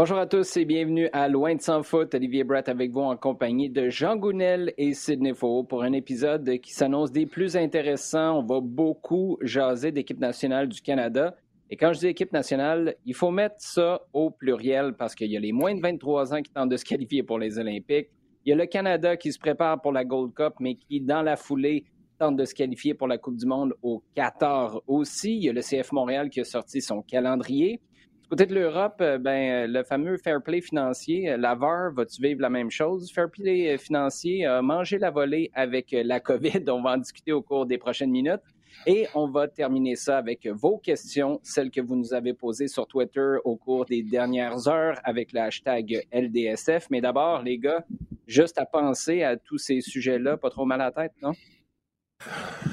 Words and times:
Bonjour 0.00 0.18
à 0.18 0.28
tous 0.28 0.56
et 0.56 0.64
bienvenue 0.64 1.08
à 1.12 1.26
Loin 1.26 1.56
de 1.56 1.60
sans 1.60 1.82
foot. 1.82 2.14
Olivier 2.14 2.44
Brett 2.44 2.68
avec 2.68 2.92
vous 2.92 3.00
en 3.00 3.16
compagnie 3.16 3.68
de 3.68 3.88
Jean 3.88 4.14
Gounel 4.14 4.72
et 4.78 4.94
Sidney 4.94 5.34
Faux 5.34 5.64
pour 5.64 5.82
un 5.82 5.92
épisode 5.92 6.48
qui 6.60 6.72
s'annonce 6.72 7.10
des 7.10 7.26
plus 7.26 7.56
intéressants. 7.56 8.38
On 8.38 8.44
va 8.44 8.60
beaucoup 8.60 9.38
jaser 9.42 9.90
d'équipe 9.90 10.20
nationale 10.20 10.68
du 10.68 10.80
Canada. 10.82 11.34
Et 11.68 11.76
quand 11.76 11.92
je 11.94 11.98
dis 11.98 12.06
équipe 12.06 12.32
nationale, 12.32 12.94
il 13.06 13.14
faut 13.14 13.32
mettre 13.32 13.56
ça 13.58 14.00
au 14.12 14.30
pluriel 14.30 14.94
parce 14.96 15.16
qu'il 15.16 15.32
y 15.32 15.36
a 15.36 15.40
les 15.40 15.50
moins 15.50 15.74
de 15.74 15.80
23 15.80 16.32
ans 16.32 16.42
qui 16.42 16.52
tentent 16.52 16.70
de 16.70 16.76
se 16.76 16.84
qualifier 16.84 17.24
pour 17.24 17.40
les 17.40 17.58
Olympiques. 17.58 18.10
Il 18.44 18.50
y 18.50 18.52
a 18.52 18.56
le 18.56 18.66
Canada 18.66 19.16
qui 19.16 19.32
se 19.32 19.38
prépare 19.40 19.82
pour 19.82 19.90
la 19.90 20.04
Gold 20.04 20.32
Cup, 20.32 20.54
mais 20.60 20.76
qui, 20.76 21.00
dans 21.00 21.22
la 21.22 21.34
foulée, 21.34 21.86
tente 22.20 22.36
de 22.36 22.44
se 22.44 22.54
qualifier 22.54 22.94
pour 22.94 23.08
la 23.08 23.18
Coupe 23.18 23.36
du 23.36 23.46
Monde 23.46 23.74
au 23.82 24.04
Qatar 24.14 24.80
aussi. 24.86 25.38
Il 25.38 25.42
y 25.42 25.48
a 25.48 25.52
le 25.52 25.60
CF 25.60 25.90
Montréal 25.90 26.30
qui 26.30 26.38
a 26.38 26.44
sorti 26.44 26.80
son 26.80 27.02
calendrier. 27.02 27.80
Du 28.28 28.36
côté 28.36 28.44
de 28.44 28.54
l'Europe, 28.54 28.96
euh, 29.00 29.16
ben, 29.16 29.72
le 29.72 29.82
fameux 29.82 30.18
fair 30.18 30.42
play 30.42 30.60
financier, 30.60 31.30
euh, 31.30 31.38
la 31.38 31.54
VAR, 31.54 31.94
va-tu 31.94 32.20
vivre 32.20 32.42
la 32.42 32.50
même 32.50 32.70
chose? 32.70 33.10
Fair 33.10 33.30
play 33.30 33.72
euh, 33.72 33.78
financier 33.78 34.44
a 34.44 34.60
mangé 34.60 34.98
la 34.98 35.10
volée 35.10 35.50
avec 35.54 35.92
la 35.92 36.20
COVID. 36.20 36.62
On 36.68 36.82
va 36.82 36.90
en 36.90 36.98
discuter 36.98 37.32
au 37.32 37.40
cours 37.40 37.64
des 37.64 37.78
prochaines 37.78 38.10
minutes. 38.10 38.42
Et 38.86 39.06
on 39.14 39.28
va 39.28 39.48
terminer 39.48 39.96
ça 39.96 40.18
avec 40.18 40.46
vos 40.46 40.76
questions, 40.76 41.40
celles 41.42 41.70
que 41.70 41.80
vous 41.80 41.96
nous 41.96 42.12
avez 42.12 42.34
posées 42.34 42.68
sur 42.68 42.86
Twitter 42.86 43.36
au 43.44 43.56
cours 43.56 43.86
des 43.86 44.02
dernières 44.02 44.68
heures 44.68 45.00
avec 45.04 45.32
le 45.32 45.40
hashtag 45.40 46.06
LDSF. 46.12 46.88
Mais 46.90 47.00
d'abord, 47.00 47.42
les 47.42 47.56
gars, 47.56 47.82
juste 48.26 48.58
à 48.58 48.66
penser 48.66 49.22
à 49.22 49.38
tous 49.38 49.56
ces 49.56 49.80
sujets-là, 49.80 50.36
pas 50.36 50.50
trop 50.50 50.66
mal 50.66 50.82
à 50.82 50.84
la 50.84 50.92
tête, 50.92 51.12
non? 51.22 51.32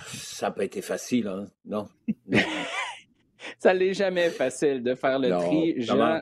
Ça 0.05 0.47
n'a 0.47 0.51
pas 0.51 0.65
été 0.65 0.81
facile, 0.81 1.27
hein? 1.27 1.47
non? 1.63 1.87
Ça 3.59 3.73
n'est 3.73 3.93
jamais 3.93 4.29
facile 4.29 4.83
de 4.83 4.95
faire 4.95 5.19
le 5.19 5.29
tri. 5.29 5.81
Jean, 5.81 6.21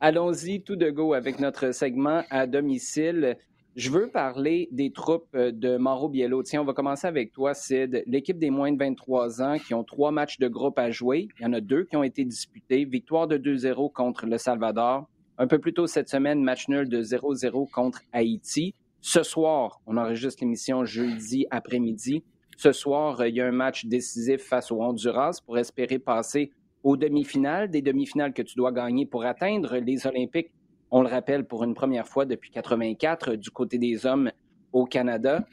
allons-y 0.00 0.62
tout 0.62 0.76
de 0.76 0.90
go 0.90 1.14
avec 1.14 1.38
notre 1.38 1.72
segment 1.72 2.22
à 2.30 2.46
domicile. 2.46 3.36
Je 3.76 3.90
veux 3.90 4.08
parler 4.08 4.70
des 4.72 4.90
troupes 4.90 5.28
euh, 5.34 5.52
de 5.52 5.76
Mauro 5.76 6.08
Biello. 6.08 6.42
Tiens, 6.42 6.62
on 6.62 6.64
va 6.64 6.72
commencer 6.72 7.06
avec 7.06 7.32
toi, 7.32 7.52
Sid. 7.52 8.04
L'équipe 8.06 8.38
des 8.38 8.48
moins 8.48 8.72
de 8.72 8.78
23 8.78 9.42
ans 9.42 9.58
qui 9.58 9.74
ont 9.74 9.84
trois 9.84 10.12
matchs 10.12 10.38
de 10.38 10.48
groupe 10.48 10.78
à 10.78 10.90
jouer. 10.90 11.28
Il 11.38 11.42
y 11.42 11.46
en 11.46 11.52
a 11.52 11.60
deux 11.60 11.84
qui 11.84 11.94
ont 11.94 12.02
été 12.02 12.24
disputés. 12.24 12.86
Victoire 12.86 13.28
de 13.28 13.36
2-0 13.36 13.92
contre 13.92 14.24
le 14.24 14.38
Salvador. 14.38 15.06
Un 15.36 15.46
peu 15.46 15.58
plus 15.58 15.74
tôt 15.74 15.86
cette 15.86 16.08
semaine, 16.08 16.42
match 16.42 16.68
nul 16.68 16.88
de 16.88 17.02
0-0 17.02 17.70
contre 17.70 18.00
Haïti. 18.14 18.74
Ce 19.02 19.22
soir, 19.22 19.82
on 19.86 19.98
enregistre 19.98 20.42
l'émission 20.42 20.86
jeudi 20.86 21.46
après-midi. 21.50 22.24
Ce 22.56 22.72
soir, 22.72 23.26
il 23.26 23.34
y 23.34 23.40
a 23.40 23.46
un 23.46 23.52
match 23.52 23.84
décisif 23.84 24.42
face 24.42 24.72
au 24.72 24.80
Honduras 24.80 25.40
pour 25.44 25.58
espérer 25.58 25.98
passer 25.98 26.50
aux 26.82 26.96
demi-finales, 26.96 27.70
des 27.70 27.82
demi-finales 27.82 28.32
que 28.32 28.42
tu 28.42 28.56
dois 28.56 28.72
gagner 28.72 29.04
pour 29.04 29.24
atteindre 29.24 29.76
les 29.76 30.06
Olympiques. 30.06 30.52
On 30.90 31.02
le 31.02 31.08
rappelle 31.08 31.44
pour 31.44 31.64
une 31.64 31.74
première 31.74 32.08
fois 32.08 32.24
depuis 32.24 32.50
84 32.50 33.34
du 33.34 33.50
côté 33.50 33.76
des 33.76 34.06
hommes 34.06 34.30
au 34.72 34.86
Canada. 34.86 35.44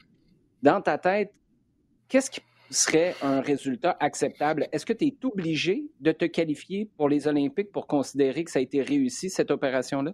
Dans 0.62 0.80
ta 0.80 0.98
tête, 0.98 1.34
qu'est-ce 2.08 2.32
qui 2.32 2.42
serait 2.70 3.16
un 3.22 3.42
résultat 3.42 3.98
acceptable? 4.00 4.68
Est-ce 4.72 4.86
que 4.86 4.94
tu 4.94 5.08
es 5.08 5.18
obligé 5.24 5.84
de 6.00 6.12
te 6.14 6.26
qualifier 6.26 6.90
pour 6.96 7.10
les 7.10 7.28
Olympiques 7.28 7.72
pour 7.72 7.88
considérer 7.88 8.44
que 8.44 8.52
ça 8.52 8.60
a 8.60 8.62
été 8.62 8.82
réussi, 8.82 9.30
cette 9.30 9.52
opération-là? 9.52 10.14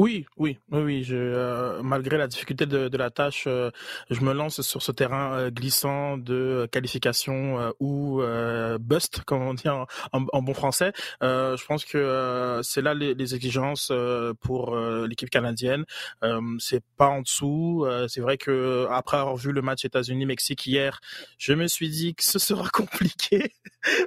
Oui, 0.00 0.24
oui, 0.38 0.58
oui, 0.70 0.80
oui. 0.80 1.02
Je, 1.04 1.14
euh, 1.14 1.82
malgré 1.82 2.16
la 2.16 2.26
difficulté 2.26 2.64
de, 2.64 2.88
de 2.88 2.96
la 2.96 3.10
tâche, 3.10 3.44
euh, 3.46 3.70
je 4.08 4.22
me 4.22 4.32
lance 4.32 4.62
sur 4.62 4.80
ce 4.80 4.92
terrain 4.92 5.34
euh, 5.34 5.50
glissant 5.50 6.16
de 6.16 6.66
qualification 6.72 7.74
ou 7.80 8.22
bust, 8.80 9.20
comme 9.24 9.42
on 9.42 9.52
dit 9.52 9.68
en, 9.68 9.86
en, 10.12 10.42
bon 10.42 10.54
français. 10.54 10.92
je 11.20 11.66
pense 11.66 11.84
que 11.84 12.60
c'est 12.62 12.80
là 12.80 12.94
les, 12.94 13.12
les 13.12 13.34
exigences 13.34 13.92
pour 14.40 14.74
l'équipe 15.06 15.28
canadienne. 15.28 15.84
c'est 16.58 16.82
pas 16.96 17.08
en 17.08 17.20
dessous. 17.20 17.86
c'est 18.08 18.20
vrai 18.20 18.38
que 18.38 18.86
après 18.90 19.18
avoir 19.18 19.36
vu 19.36 19.52
le 19.52 19.60
match 19.60 19.84
États-Unis-Mexique 19.84 20.66
hier, 20.66 21.00
je 21.36 21.52
me 21.52 21.66
suis 21.66 21.90
dit 21.90 22.14
que 22.14 22.24
ce 22.24 22.38
sera 22.38 22.68
compliqué. 22.72 23.52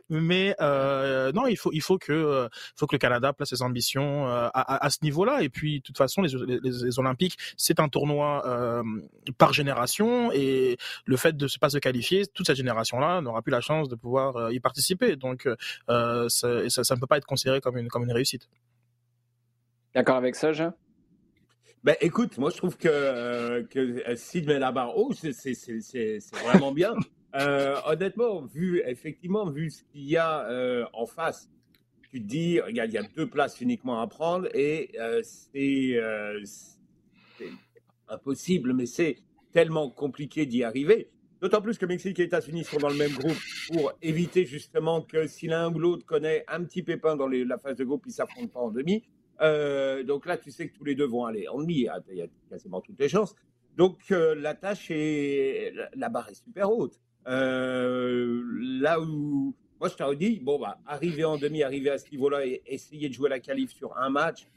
Mais 0.10 0.56
non, 0.60 1.46
il 1.48 1.58
faut, 1.58 1.72
il 1.72 1.82
faut 1.82 2.00
que, 2.00 2.50
faut 2.76 2.88
que 2.88 2.96
le 2.96 3.00
Canada 3.00 3.34
place 3.34 3.50
ses 3.50 3.62
ambitions 3.62 4.26
à, 4.28 4.48
à, 4.48 4.86
à 4.86 4.90
ce 4.90 5.00
niveau-là. 5.04 5.44
Et 5.44 5.50
puis 5.50 5.83
de 5.84 5.88
toute 5.88 5.98
façon, 5.98 6.22
les, 6.22 6.60
les, 6.64 7.00
Olympiques, 7.00 7.38
c'est 7.58 7.80
un 7.82 7.90
tournoi 7.90 8.42
euh, 8.46 8.84
par 9.38 9.52
génération 9.52 10.32
et 10.32 10.78
le 11.06 11.18
fait 11.18 11.36
de 11.36 11.44
ne 11.44 11.60
pas 11.60 11.70
se 11.70 11.78
qualifier, 11.78 12.26
toute 12.26 12.48
cette 12.48 12.56
génération-là 12.56 13.20
n'aura 13.22 13.42
plus 13.42 13.52
la 13.52 13.60
chance 13.60 13.90
de 13.90 13.96
pouvoir 13.96 14.38
euh, 14.38 14.54
y 14.54 14.62
participer. 14.62 15.18
Donc, 15.18 15.46
euh, 15.90 16.30
ça, 16.30 16.70
ça, 16.70 16.96
ne 16.96 17.00
peut 17.02 17.08
pas 17.08 17.18
être 17.18 17.26
considéré 17.26 17.60
comme 17.60 17.78
une, 17.78 17.90
comme 17.90 18.04
une 18.04 18.14
réussite. 18.14 18.50
D'accord 19.94 20.16
avec 20.16 20.36
ça, 20.36 20.54
Jean? 20.54 20.74
Ben, 21.84 21.98
écoute, 22.00 22.38
moi, 22.38 22.50
je 22.50 22.56
trouve 22.56 22.78
que, 22.78 23.64
que 23.64 24.16
Sid 24.16 24.48
met 24.48 24.58
la 24.58 24.72
barre 24.72 24.98
haut, 24.98 25.12
c'est 25.14 26.20
vraiment 26.46 26.72
bien. 26.72 26.94
honnêtement, 27.86 28.42
vu, 28.46 28.82
effectivement, 28.86 29.50
vu 29.50 29.70
ce 29.70 29.84
qu'il 29.84 30.06
y 30.06 30.16
a 30.16 30.88
en 30.94 31.06
face, 31.06 31.50
tu 32.14 32.22
te 32.22 32.28
dis, 32.28 32.60
regarde, 32.60 32.92
il 32.92 32.94
y 32.94 33.00
a 33.00 33.04
deux 33.18 33.28
places 33.28 33.60
uniquement 33.60 34.00
à 34.00 34.06
prendre 34.06 34.48
et 34.54 34.92
euh, 35.00 35.24
euh, 35.56 36.42
c'est 36.46 37.50
impossible, 38.08 38.74
mais 38.74 38.86
c'est 38.86 39.18
tellement 39.52 39.90
compliqué 39.90 40.46
d'y 40.46 40.64
arriver. 40.64 41.10
D'autant 41.42 41.60
plus 41.60 41.80
que 41.80 41.88
Mexique 41.88 42.20
et 42.20 42.24
États-Unis 42.24 42.66
sont 42.66 42.78
dans 42.78 42.90
le 42.90 42.98
même 42.98 43.14
groupe 43.14 43.40
pour 43.72 43.94
éviter 44.04 44.46
justement 44.46 45.02
que 45.02 45.26
si 45.26 45.48
l'un 45.48 45.74
ou 45.74 45.80
l'autre 45.80 46.06
connaît 46.06 46.46
un 46.48 46.64
petit 46.64 46.84
pépin 46.84 47.16
dans 47.16 47.28
la 47.28 47.58
phase 47.58 47.78
de 47.78 47.84
groupe, 47.84 48.04
ils 48.06 48.10
ne 48.10 48.14
s'affrontent 48.14 48.48
pas 48.48 48.60
en 48.60 48.70
demi. 48.70 49.04
Euh, 49.42 50.04
donc 50.04 50.28
là, 50.28 50.38
tu 50.38 50.52
sais 50.52 50.70
que 50.70 50.78
tous 50.78 50.84
les 50.84 50.94
deux 50.94 51.08
vont 51.08 51.26
aller 51.26 51.48
en 51.48 51.60
demi. 51.62 51.88
Il 52.12 52.16
y 52.16 52.22
a 52.22 52.28
quasiment 52.48 52.80
toutes 52.82 53.00
les 53.00 53.10
chances. 53.10 53.36
Donc 53.76 53.98
la 54.12 54.54
tâche 54.54 54.92
est. 54.92 55.74
La 55.96 56.10
barre 56.10 56.30
est 56.30 56.36
super 56.36 56.72
haute. 56.72 57.00
là 57.26 59.02
où 59.02 59.56
moi, 59.84 59.90
je 59.90 59.98
t'aurais 59.98 60.16
dit, 60.16 60.40
bon, 60.40 60.58
bah, 60.58 60.80
arriver 60.86 61.26
en 61.26 61.38
demi, 61.38 61.62
arriver 61.62 61.90
à 61.90 61.98
ce 61.98 62.10
niveau-là 62.10 62.46
et 62.46 62.64
essayer 62.66 63.10
de 63.10 63.14
jouer 63.14 63.28
la 63.28 63.42
qualif 63.42 63.70
sur 63.74 63.98
un 63.98 64.10
match, 64.10 64.48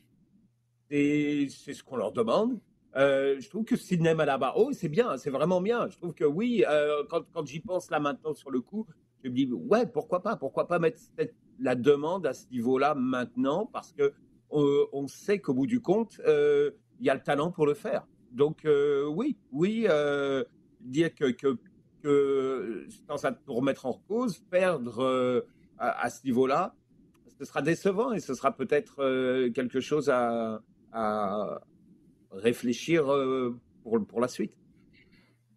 c'est 0.89 1.49
ce 1.49 1.83
qu'on 1.83 1.97
leur 1.97 2.13
demande. 2.13 2.61
Euh, 2.95 3.35
je 3.41 3.49
trouve 3.49 3.65
que 3.65 3.75
Sydney 3.75 4.15
Malaba, 4.15 4.53
oh, 4.55 4.71
c'est 4.71 4.89
bien, 4.89 5.17
c'est 5.17 5.31
vraiment 5.31 5.61
bien. 5.61 5.89
Je 5.89 5.97
trouve 5.97 6.15
que 6.15 6.25
oui, 6.25 6.65
euh, 6.69 7.03
quand, 7.11 7.25
quand 7.33 7.45
j'y 7.45 7.59
pense 7.59 7.91
là 7.91 7.99
maintenant 7.99 8.35
sur 8.35 8.53
le 8.53 8.61
coup, 8.61 8.87
je 9.25 9.29
me 9.29 9.35
dis, 9.35 9.51
ouais, 9.53 9.85
pourquoi 9.87 10.23
pas 10.23 10.37
Pourquoi 10.37 10.69
pas 10.69 10.79
mettre 10.79 11.01
la 11.59 11.75
demande 11.75 12.25
à 12.25 12.33
ce 12.33 12.49
niveau-là 12.51 12.95
maintenant 12.95 13.67
Parce 13.67 13.93
que 13.93 14.13
euh, 14.53 14.87
on 14.93 15.09
sait 15.09 15.41
qu'au 15.41 15.55
bout 15.55 15.67
du 15.67 15.81
compte, 15.81 16.21
il 16.25 17.05
y 17.05 17.11
a 17.11 17.15
le 17.15 17.23
talent 17.25 17.51
pour 17.51 17.67
le 17.67 17.75
faire. 17.75 18.07
Donc, 18.31 18.65
oui, 18.65 19.37
oui, 19.51 19.89
dire 20.83 21.13
que 21.17 21.57
sans 23.09 23.17
ça 23.17 23.33
pour 23.33 23.57
remettre 23.57 23.87
en 23.87 23.95
cause, 24.09 24.39
perdre 24.51 25.03
euh, 25.03 25.41
à, 25.79 26.09
ce 26.11 26.25
niveau-là, 26.25 26.75
ce 27.39 27.45
sera 27.45 27.63
décevant 27.63 28.13
et 28.13 28.21
ce 28.21 28.35
sera 28.35 28.57
peut-être 28.57 29.03
euh, 29.03 29.51
quelque 29.51 29.81
chose 29.81 30.11
à, 30.11 30.61
réfléchir 32.33 33.13
euh, 33.13 33.59
pour, 33.83 34.21
la 34.21 34.29
suite. 34.29 34.53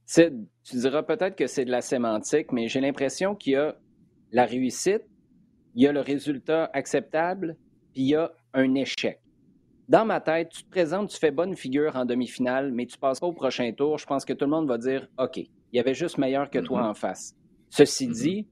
tu 0.06 0.76
diras 0.76 1.04
peut-être 1.04 1.36
que 1.36 1.48
c'est 1.48 1.66
de 1.66 1.72
la 1.72 1.82
sémantique, 1.82 2.52
mais 2.52 2.68
j'ai 2.68 2.82
l'impression 2.82 3.36
qu'il 3.36 3.54
y 3.54 3.56
a 3.56 3.78
la 4.32 4.46
réussite, 4.46 5.04
il 5.76 5.84
y 5.84 5.88
a 5.88 5.92
le 5.92 6.02
résultat 6.02 6.70
acceptable, 6.74 7.56
puis 7.94 8.02
il 8.02 8.10
y 8.10 8.16
a 8.16 8.32
un 8.54 8.76
échec. 8.76 9.22
Dans 9.88 10.06
ma 10.06 10.22
tête, 10.22 10.50
tu 10.50 10.64
te 10.64 10.70
présentes, 10.70 11.10
tu 11.10 11.18
fais 11.18 11.32
bonne 11.32 11.56
figure 11.56 11.96
en 11.96 12.06
demi-finale, 12.06 12.72
mais 12.72 12.86
tu 12.86 12.98
passes 12.98 13.20
pas 13.20 13.28
au 13.28 13.34
prochain 13.34 13.72
tour. 13.72 13.98
Je 13.98 14.06
pense 14.06 14.24
que 14.24 14.34
tout 14.34 14.46
le 14.46 14.52
monde 14.52 14.68
va 14.68 14.78
dire 14.78 15.08
OK, 15.18 15.40
il 15.72 15.78
y 15.78 15.80
avait 15.80 15.94
juste 15.94 16.18
meilleur 16.18 16.50
que 16.50 16.60
toi 16.60 16.82
mm-hmm. 16.82 16.90
en 16.90 16.94
face. 16.94 17.36
Ceci 17.70 18.08
mm-hmm. 18.08 18.22
dit, 18.22 18.48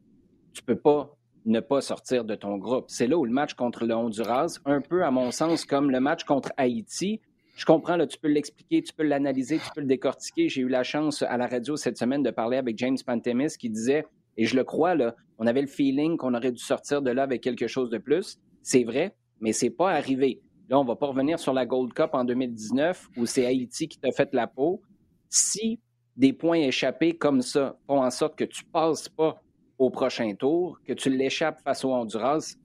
tu 0.54 0.64
peux 0.64 0.78
pas 0.78 1.14
ne 1.46 1.60
pas 1.60 1.82
sortir 1.82 2.26
de 2.26 2.36
ton 2.36 2.58
groupe. 2.58 2.86
C'est 2.90 3.08
là 3.08 3.18
où 3.18 3.26
le 3.26 3.32
match 3.32 3.54
contre 3.54 3.86
le 3.86 3.96
Honduras, 3.96 4.60
un 4.66 4.82
peu 4.82 5.04
à 5.04 5.12
mon 5.12 5.32
sens 5.32 5.66
comme 5.66 5.92
le 5.92 6.00
match 6.00 6.26
contre 6.26 6.52
Haïti, 6.58 7.22
je 7.58 7.66
comprends, 7.66 7.96
là, 7.96 8.06
tu 8.06 8.20
peux 8.20 8.28
l'expliquer, 8.28 8.84
tu 8.84 8.94
peux 8.94 9.04
l'analyser, 9.04 9.58
tu 9.58 9.72
peux 9.74 9.82
le 9.82 9.88
décortiquer. 9.88 10.48
J'ai 10.48 10.62
eu 10.62 10.68
la 10.68 10.84
chance 10.84 11.24
à 11.24 11.38
la 11.38 11.48
radio 11.48 11.76
cette 11.76 11.98
semaine 11.98 12.22
de 12.22 12.30
parler 12.30 12.58
avec 12.58 12.78
James 12.78 12.98
Pantemis 13.04 13.58
qui 13.58 13.72
disait, 13.72 14.06
et 14.38 14.46
je 14.46 14.56
le 14.56 14.64
crois, 14.64 14.94
là, 14.94 15.16
on 15.40 15.48
avait 15.48 15.62
le 15.62 15.68
feeling 15.68 16.18
qu'on 16.18 16.36
aurait 16.36 16.52
dû 16.52 16.62
sortir 16.62 17.02
de 17.02 17.10
là 17.10 17.24
avec 17.24 17.42
quelque 17.42 17.66
chose 17.66 17.90
de 17.90 17.98
plus. 17.98 18.38
C'est 18.62 18.84
vrai, 18.84 19.16
mais 19.42 19.54
c'est 19.54 19.72
pas 19.72 19.92
arrivé. 19.92 20.40
Là, 20.70 20.80
on 20.80 20.84
va 20.84 20.96
pas 20.96 21.08
revenir 21.08 21.40
sur 21.40 21.52
la 21.52 21.66
Gold 21.66 21.94
Cup 21.94 22.12
en 22.14 22.26
2019 22.26 23.10
où 23.18 23.26
c'est 23.26 23.48
Haïti 23.48 23.88
qui 23.88 23.98
t'a 23.98 24.12
fait 24.12 24.32
la 24.34 24.46
peau. 24.46 24.84
Si 25.30 25.80
des 26.18 26.34
points 26.34 26.60
échappés 26.60 27.14
comme 27.14 27.42
ça 27.42 27.78
font 27.88 28.02
en 28.04 28.10
sorte 28.10 28.36
que 28.36 28.44
tu 28.44 28.66
passes 28.66 29.08
pas 29.08 29.42
au 29.78 29.92
prochain 29.92 30.34
tour, 30.34 30.80
que 30.86 30.94
tu 30.94 31.10
l'échappes 31.10 31.62
face 31.62 31.86
au 31.86 31.94
Honduras, 31.94 32.56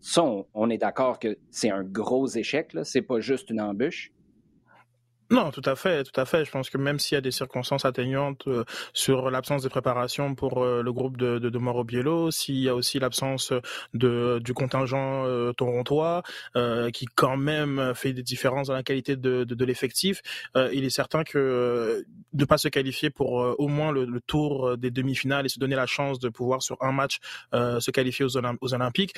on, 0.55 0.71
est 0.71 0.79
d'accord 0.79 1.19
que 1.19 1.37
c'est 1.51 1.71
un 1.71 1.85
gros 1.85 2.27
échec, 2.27 2.73
là. 2.73 2.85
C'est 2.85 3.03
pas 3.03 3.21
juste 3.21 3.51
une 3.51 3.61
embûche. 3.61 4.11
Non, 5.33 5.51
tout 5.51 5.63
à 5.65 5.77
fait, 5.77 6.05
tout 6.05 6.21
à 6.21 6.27
fait. 6.27 6.45
Je 6.45 6.51
pense 6.51 6.69
que 6.69 6.77
même 6.77 6.99
s'il 6.99 7.15
y 7.15 7.19
a 7.19 7.23
des 7.23 7.31
circonstances 7.31 7.87
atteignantes 7.87 8.47
euh, 8.49 8.65
sur 8.93 9.31
l'absence 9.31 9.63
de 9.63 9.69
préparation 9.71 10.35
pour 10.35 10.63
euh, 10.63 10.83
le 10.83 10.93
groupe 10.93 11.17
de, 11.17 11.39
de, 11.39 11.49
de 11.49 11.83
Biello, 11.85 12.31
s'il 12.31 12.57
y 12.59 12.69
a 12.69 12.75
aussi 12.75 12.99
l'absence 12.99 13.51
de 13.95 14.41
du 14.45 14.53
contingent 14.53 15.25
euh, 15.25 15.55
torontois 15.55 16.23
qui 16.93 17.07
quand 17.07 17.39
même 17.39 17.93
fait 17.95 18.13
des 18.13 18.23
différences 18.23 18.67
dans 18.69 18.75
la 18.75 18.83
qualité 18.83 19.17
de, 19.17 19.45
de, 19.45 19.55
de 19.55 19.65
l'effectif, 19.65 20.21
il 20.55 20.85
est 20.85 20.91
certain 20.91 21.25
que 21.25 22.05
de 22.33 22.45
pas 22.45 22.59
se 22.59 22.69
qualifier 22.69 23.09
pour 23.11 23.33
au 23.33 23.69
moins 23.69 23.91
le, 23.91 24.05
le 24.05 24.21
tour 24.21 24.77
des 24.77 24.91
demi-finales 24.91 25.47
et 25.47 25.49
se 25.49 25.59
donner 25.59 25.77
la 25.77 25.87
chance 25.87 26.19
de 26.19 26.29
pouvoir 26.29 26.63
sur 26.63 26.77
un 26.83 26.93
match 26.93 27.19
se 27.53 27.91
qualifier 27.91 28.25
aux, 28.27 28.37
aux 28.61 28.75
Olympiques, 28.75 29.15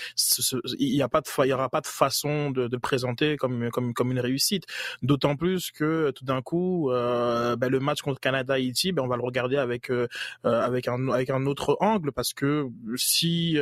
il 0.79 0.95
n'y 0.95 1.03
a 1.03 1.09
pas 1.09 1.21
de 1.21 1.27
il 1.45 1.49
y 1.49 1.53
aura 1.53 1.69
pas 1.69 1.81
de 1.81 1.87
façon 1.87 2.51
de, 2.51 2.69
de 2.69 2.77
présenter 2.77 3.37
comme 3.37 3.71
comme 3.71 3.95
comme 3.95 4.13
une 4.13 4.21
réussite. 4.21 4.65
D'autant 5.03 5.37
plus 5.37 5.71
que 5.73 6.04
tout 6.13 6.25
d'un 6.25 6.43
coup, 6.43 6.91
euh, 6.91 7.57
ben, 7.57 7.69
le 7.69 7.81
match 7.81 8.03
contre 8.03 8.21
Canada-Haïti, 8.21 8.93
ben, 8.93 9.03
on 9.03 9.07
va 9.07 9.17
le 9.17 9.23
regarder 9.23 9.57
avec 9.57 9.91
euh, 9.91 10.07
euh, 10.45 10.61
avec 10.61 10.89
un 10.89 11.09
avec 11.09 11.31
un 11.31 11.47
autre 11.47 11.77
angle 11.81 12.13
parce 12.13 12.33
que 12.33 12.69
si 12.97 13.59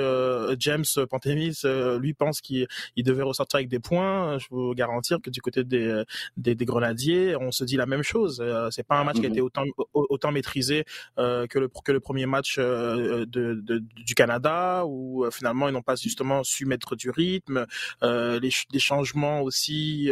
James 0.59 0.85
Pantemis 1.11 1.63
lui 1.99 2.15
pense 2.15 2.41
qu'il 2.41 2.67
devait 2.99 3.23
ressortir 3.23 3.59
avec 3.59 3.69
des 3.69 3.79
points, 3.79 4.39
je 4.39 4.47
vous 4.51 4.75
garantir 4.75 5.19
que 5.23 5.31
du 5.31 5.41
côté 5.41 5.65
des 5.65 6.03
des, 6.37 6.57
Grenadiers, 6.63 7.37
on 7.37 7.51
se 7.51 7.65
dit 7.65 7.77
la 7.77 7.87
même 7.87 8.03
chose. 8.03 8.43
c'est 8.71 8.87
pas 8.87 8.99
un 8.99 9.05
match 9.05 9.17
qui 9.17 9.27
a 9.27 9.29
été 9.29 9.41
mhm. 9.41 9.47
autant 9.47 9.65
autant 9.93 10.33
maîtrisé 10.33 10.85
que 11.17 11.59
le 11.59 11.69
que 11.85 11.93
le 11.93 12.01
premier 12.01 12.27
match 12.27 12.59
de, 12.59 13.83
du 14.07 14.15
Canada 14.15 14.85
où 14.87 15.27
finalement 15.31 15.69
ils 15.69 15.73
n'ont 15.73 15.83
pas 15.83 15.97
justement 15.97 16.45
su 16.45 16.67
mettre 16.67 16.97
du 16.97 17.11
rythme, 17.11 17.67
les, 18.03 18.51
les 18.73 18.79
changements 18.79 19.43
aussi 19.43 20.11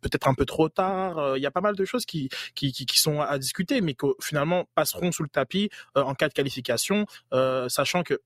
peut-être 0.00 0.28
un 0.28 0.34
peu 0.34 0.44
trop 0.44 0.68
tard 0.68 1.33
il 1.36 1.42
y 1.42 1.46
a 1.46 1.50
pas 1.50 1.60
mal 1.60 1.76
de 1.76 1.84
choses 1.84 2.06
qui, 2.06 2.28
qui, 2.54 2.86
sont 2.98 3.20
à 3.20 3.38
discuter, 3.38 3.80
mais 3.80 3.94
qui 3.94 4.06
finalement 4.20 4.64
passeront 4.74 5.12
sous 5.12 5.22
le 5.22 5.28
tapis 5.28 5.70
euh, 5.96 6.02
en 6.02 6.14
cas 6.14 6.28
de 6.28 6.34
qualification, 6.34 7.06
euh, 7.32 7.68
sachant 7.68 8.02
que 8.02 8.20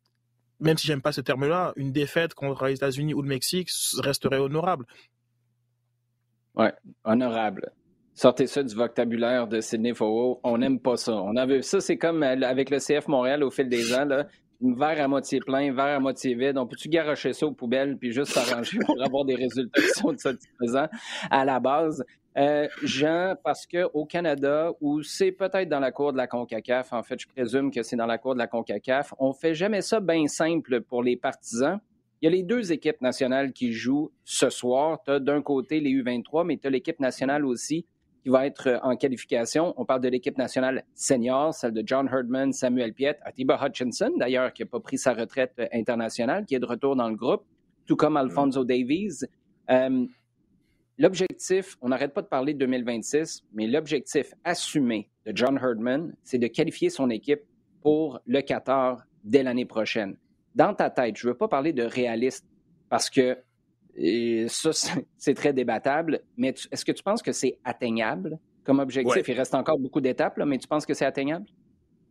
même 0.60 0.76
si 0.76 0.87
j'aime 0.87 1.02
pas 1.02 1.12
ce 1.12 1.20
terme-là, 1.20 1.72
une 1.76 1.93
défaite 1.93 2.34
contre 2.34 2.66
les 2.66 2.75
États-Unis 2.75 3.14
ou 3.14 3.22
le 3.22 3.28
Mexique 3.28 3.70
resterait 3.99 4.38
honorable. 4.38 4.87
Ouais, 6.56 6.72
honorable. 7.05 7.70
Sortez 8.14 8.49
ça 8.49 8.64
du 8.64 8.75
vocabulaire 8.75 9.46
de 9.46 9.60
Sidney 9.60 9.94
Fowo. 9.94 10.40
On 10.43 10.58
n'aime 10.58 10.81
pas 10.81 10.96
ça. 10.96 11.12
On 11.12 11.37
avait 11.37 11.62
ça, 11.62 11.81
c'est 11.81 11.99
comme 11.99 12.25
euh, 12.25 12.40
avec 12.43 12.70
le 12.70 12.78
CF 12.78 13.06
Montréal 13.06 13.44
au 13.44 13.50
fil 13.50 13.69
des 13.69 13.94
ans. 13.94 14.05
Là 14.05 14.26
verre 14.60 15.02
à 15.02 15.08
moitié 15.08 15.40
plein, 15.40 15.72
verre 15.72 15.96
à 15.96 16.00
moitié 16.00 16.34
vide. 16.34 16.58
On 16.58 16.66
peut-tu 16.66 16.88
garocher 16.88 17.32
ça 17.32 17.46
aux 17.46 17.52
poubelles 17.52 17.96
puis 17.96 18.12
juste 18.12 18.32
s'arranger 18.32 18.78
pour 18.84 19.02
avoir 19.02 19.25
des 19.25 19.34
résultats 19.34 19.81
qui 19.81 19.88
sont 19.88 20.16
satisfaisants 20.16 20.88
à 21.31 21.44
la 21.44 21.60
base? 21.60 22.05
Euh, 22.37 22.69
Jean, 22.84 23.34
parce 23.43 23.66
qu'au 23.66 24.05
Canada, 24.05 24.72
où 24.81 25.02
c'est 25.02 25.32
peut-être 25.32 25.69
dans 25.69 25.81
la 25.81 25.90
cour 25.90 26.12
de 26.12 26.19
la 26.19 26.28
CONCACAF, 26.28 26.93
en 26.93 27.02
fait, 27.02 27.19
je 27.19 27.26
présume 27.26 27.72
que 27.72 27.82
c'est 27.82 27.96
dans 27.96 28.06
la 28.06 28.19
cour 28.19 28.34
de 28.34 28.38
la 28.38 28.46
CONCACAF, 28.46 29.12
on 29.19 29.32
fait 29.32 29.55
jamais 29.55 29.81
ça 29.81 29.99
bien 29.99 30.26
simple 30.28 30.82
pour 30.82 31.02
les 31.02 31.16
partisans. 31.16 31.81
Il 32.20 32.26
y 32.26 32.28
a 32.28 32.31
les 32.31 32.43
deux 32.43 32.72
équipes 32.72 33.00
nationales 33.00 33.52
qui 33.52 33.72
jouent 33.72 34.12
ce 34.25 34.50
soir. 34.50 35.00
Tu 35.05 35.12
as 35.12 35.20
d'un 35.20 35.43
côté 35.43 35.81
les 35.81 35.90
U23, 35.90 36.44
mais 36.44 36.56
tu 36.56 36.66
as 36.66 36.70
l'équipe 36.70 37.00
nationale 37.00 37.44
aussi 37.44 37.87
qui 38.23 38.29
va 38.29 38.47
être 38.47 38.69
euh, 38.69 38.79
en 38.82 38.97
qualification. 38.97 39.75
On 39.76 39.85
parle 39.85 40.00
de 40.00 40.09
l'équipe 40.09 40.37
nationale 40.38 40.85
senior, 40.94 41.55
celle 41.55 41.73
de 41.73 41.82
John 41.85 42.09
Herdman, 42.12 42.53
Samuel 42.53 42.93
Piet, 42.93 43.17
Atiba 43.23 43.59
Hutchinson, 43.62 44.12
d'ailleurs, 44.17 44.53
qui 44.53 44.62
n'a 44.62 44.67
pas 44.67 44.81
pris 44.81 44.99
sa 44.99 45.15
retraite 45.15 45.53
euh, 45.59 45.67
internationale, 45.73 46.44
qui 46.44 46.55
est 46.55 46.59
de 46.59 46.67
retour 46.67 46.97
dans 46.97 47.09
le 47.09 47.17
groupe, 47.17 47.44
tout 47.87 47.97
comme 47.97 48.17
Alfonso 48.17 48.65
Davies. 48.65 49.25
Euh, 49.70 50.06
l'objectif, 50.99 51.76
on 51.81 51.88
n'arrête 51.88 52.12
pas 52.12 52.23
de 52.23 52.29
parler 52.29 52.55
de 52.55 52.59
2026, 52.59 53.44
mais 53.53 53.67
l'objectif 53.67 54.35
assumé 54.44 55.11
de 55.26 55.32
John 55.35 55.56
Herdman, 55.56 56.15
c'est 56.23 56.38
de 56.38 56.47
qualifier 56.47 56.91
son 56.91 57.11
équipe 57.11 57.43
pour 57.82 58.20
le 58.26 58.41
Qatar 58.41 59.03
dès 59.25 59.43
l'année 59.43 59.67
prochaine. 59.67 60.17
Dans 60.55 60.75
ta 60.75 60.91
tête, 60.91 61.17
je 61.17 61.26
ne 61.26 61.32
veux 61.32 61.38
pas 61.38 61.49
parler 61.49 61.73
de 61.73 61.85
réaliste 61.85 62.47
parce 62.88 63.11
que 63.11 63.38
et 63.96 64.46
ça, 64.49 64.70
c'est 65.17 65.35
très 65.35 65.52
débattable. 65.52 66.20
Mais 66.37 66.55
est-ce 66.70 66.85
que 66.85 66.93
tu 66.93 67.02
penses 67.02 67.23
que 67.23 67.32
c'est 67.32 67.58
atteignable 67.64 68.38
comme 68.64 68.79
objectif? 68.79 69.26
Il 69.29 69.35
reste 69.35 69.55
encore 69.55 69.79
beaucoup 69.79 70.00
d'étapes, 70.00 70.38
mais 70.44 70.58
tu 70.58 70.69
penses 70.69 70.87
que 70.87 70.94
c'est 70.94 71.06
atteignable? 71.06 71.46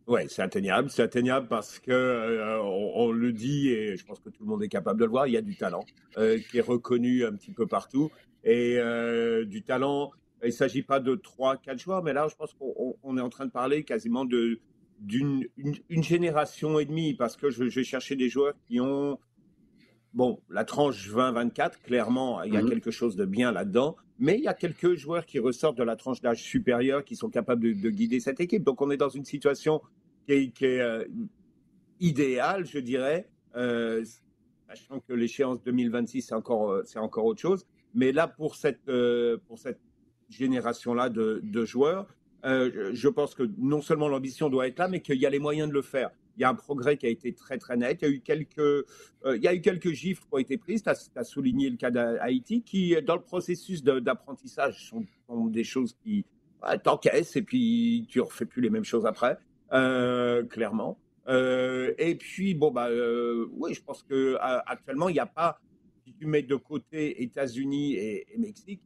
Oui, 0.08 0.22
c'est 0.28 0.40
atteignable. 0.40 0.88
C'est 0.90 1.02
atteignable 1.02 1.48
parce 1.48 1.78
que 1.78 1.92
euh, 1.92 2.62
on, 2.62 3.12
le 3.12 3.30
dit 3.30 3.68
et 3.68 3.96
je 3.96 4.04
pense 4.06 4.20
que 4.20 4.30
tout 4.30 4.42
le 4.42 4.48
monde 4.48 4.62
est 4.62 4.68
capable 4.68 4.98
de 4.98 5.04
le 5.04 5.10
voir. 5.10 5.26
Il 5.26 5.34
y 5.34 5.36
a 5.36 5.42
du 5.42 5.54
talent 5.54 5.84
euh, 6.16 6.38
qui 6.50 6.56
est 6.56 6.62
reconnu 6.62 7.26
un 7.26 7.32
petit 7.32 7.52
peu 7.52 7.66
partout 7.66 8.10
et 8.42 8.78
euh, 8.78 9.44
du 9.44 9.62
talent. 9.62 10.10
Il 10.42 10.46
ne 10.46 10.52
s'agit 10.52 10.82
pas 10.82 10.98
de 10.98 11.14
trois, 11.14 11.58
quatre 11.58 11.78
joueurs, 11.78 12.02
mais 12.02 12.14
là, 12.14 12.26
je 12.30 12.36
pense 12.36 12.54
qu'on 12.54 13.18
est 13.18 13.20
en 13.20 13.28
train 13.28 13.44
de 13.44 13.50
parler 13.50 13.84
quasiment 13.84 14.24
de 14.24 14.60
d'une 14.98 15.46
une, 15.56 16.02
génération 16.02 16.80
et 16.80 16.84
demie 16.84 17.14
parce 17.14 17.36
que 17.36 17.50
je, 17.50 17.68
je 17.68 17.80
vais 17.80 17.84
chercher 17.84 18.16
des 18.16 18.28
joueurs 18.28 18.54
qui 18.66 18.80
ont 18.80 19.18
Bon, 20.14 20.40
la 20.48 20.64
tranche 20.64 21.10
20-24, 21.10 21.82
clairement, 21.82 22.42
il 22.42 22.54
y 22.54 22.56
a 22.56 22.62
mhm. 22.62 22.70
quelque 22.70 22.90
chose 22.90 23.16
de 23.16 23.24
bien 23.24 23.52
là-dedans. 23.52 23.96
Mais 24.18 24.36
il 24.36 24.42
y 24.42 24.48
a 24.48 24.54
quelques 24.54 24.94
joueurs 24.94 25.26
qui 25.26 25.38
ressortent 25.38 25.78
de 25.78 25.84
la 25.84 25.94
tranche 25.94 26.20
d'âge 26.20 26.42
supérieur 26.42 27.04
qui 27.04 27.14
sont 27.14 27.28
capables 27.28 27.80
de, 27.80 27.90
guider 27.90 28.18
cette 28.18 28.40
équipe. 28.40 28.64
Donc 28.64 28.82
on 28.82 28.90
est 28.90 28.96
dans 28.96 29.08
une 29.08 29.24
situation 29.24 29.80
qui 30.26 30.52
est, 30.60 30.62
euh, 30.80 31.04
idéale, 32.00 32.66
je 32.66 32.78
dirais, 32.78 33.28
euh, 33.54 34.04
sachant 34.68 35.00
que 35.00 35.12
l'échéance 35.12 35.62
2026, 35.62 36.22
c'est 36.22 36.34
encore, 36.34 36.70
euh, 36.70 36.82
c'est 36.84 36.98
encore 36.98 37.26
autre 37.26 37.40
chose. 37.40 37.66
Mais 37.94 38.10
là, 38.10 38.26
pour 38.26 38.56
cette, 38.56 38.90
pour 39.46 39.58
cette 39.58 39.80
génération-là 40.28 41.08
de, 41.08 41.40
de, 41.42 41.64
joueurs, 41.64 42.06
je 42.44 43.08
pense 43.08 43.34
que 43.34 43.48
non 43.56 43.80
seulement 43.80 44.08
l'ambition 44.08 44.50
doit 44.50 44.66
être 44.66 44.78
là, 44.78 44.88
mais 44.88 45.00
qu'il 45.00 45.16
y 45.16 45.26
a 45.26 45.30
les 45.30 45.38
moyens 45.38 45.68
de 45.68 45.74
le 45.74 45.82
faire 45.82 46.10
il 46.38 46.42
y 46.42 46.44
a 46.44 46.48
un 46.48 46.54
progrès 46.54 46.96
qui 46.96 47.06
a 47.06 47.08
été 47.08 47.34
très 47.34 47.58
très 47.58 47.76
net. 47.76 47.98
Il 48.00 48.08
y 48.08 48.10
a 48.10 48.14
eu 48.14 48.20
quelques, 48.20 48.58
euh, 48.58 48.84
il 49.36 49.42
y 49.42 49.48
a 49.48 49.54
eu 49.54 49.60
quelques 49.60 49.90
gifles 49.90 50.22
qui 50.22 50.28
ont 50.30 50.38
été 50.38 50.56
prises. 50.56 50.82
Tu 50.82 50.88
as, 50.88 51.24
souligné 51.24 51.68
le 51.68 51.76
cas 51.76 51.90
d'Haïti, 51.90 52.62
qui 52.62 52.96
dans 53.02 53.16
le 53.16 53.22
processus 53.22 53.82
d'apprentissage 53.82 54.88
sont, 54.88 55.46
des 55.46 55.64
choses 55.64 55.96
qui 56.02 56.24
ouais, 56.62 56.78
t'encaissent 56.78 57.36
et 57.36 57.42
puis 57.42 58.06
tu 58.08 58.20
refais 58.20 58.44
plus 58.44 58.62
les 58.62 58.70
mêmes 58.70 58.84
choses 58.84 59.04
après, 59.04 59.36
euh, 59.72 60.44
clairement. 60.44 60.96
Euh, 61.26 61.92
et 61.98 62.14
puis 62.14 62.54
bon 62.54 62.70
bah 62.70 62.88
oui, 63.52 63.74
je 63.74 63.82
pense 63.82 64.02
que 64.02 64.36
actuellement 64.40 65.08
il 65.08 65.14
n'y 65.14 65.18
a 65.18 65.26
pas, 65.26 65.60
si 66.06 66.14
tu 66.14 66.26
mets 66.26 66.42
de 66.42 66.54
côté 66.54 67.22
États-Unis 67.22 67.96
et 67.96 68.26
Mexique, 68.38 68.80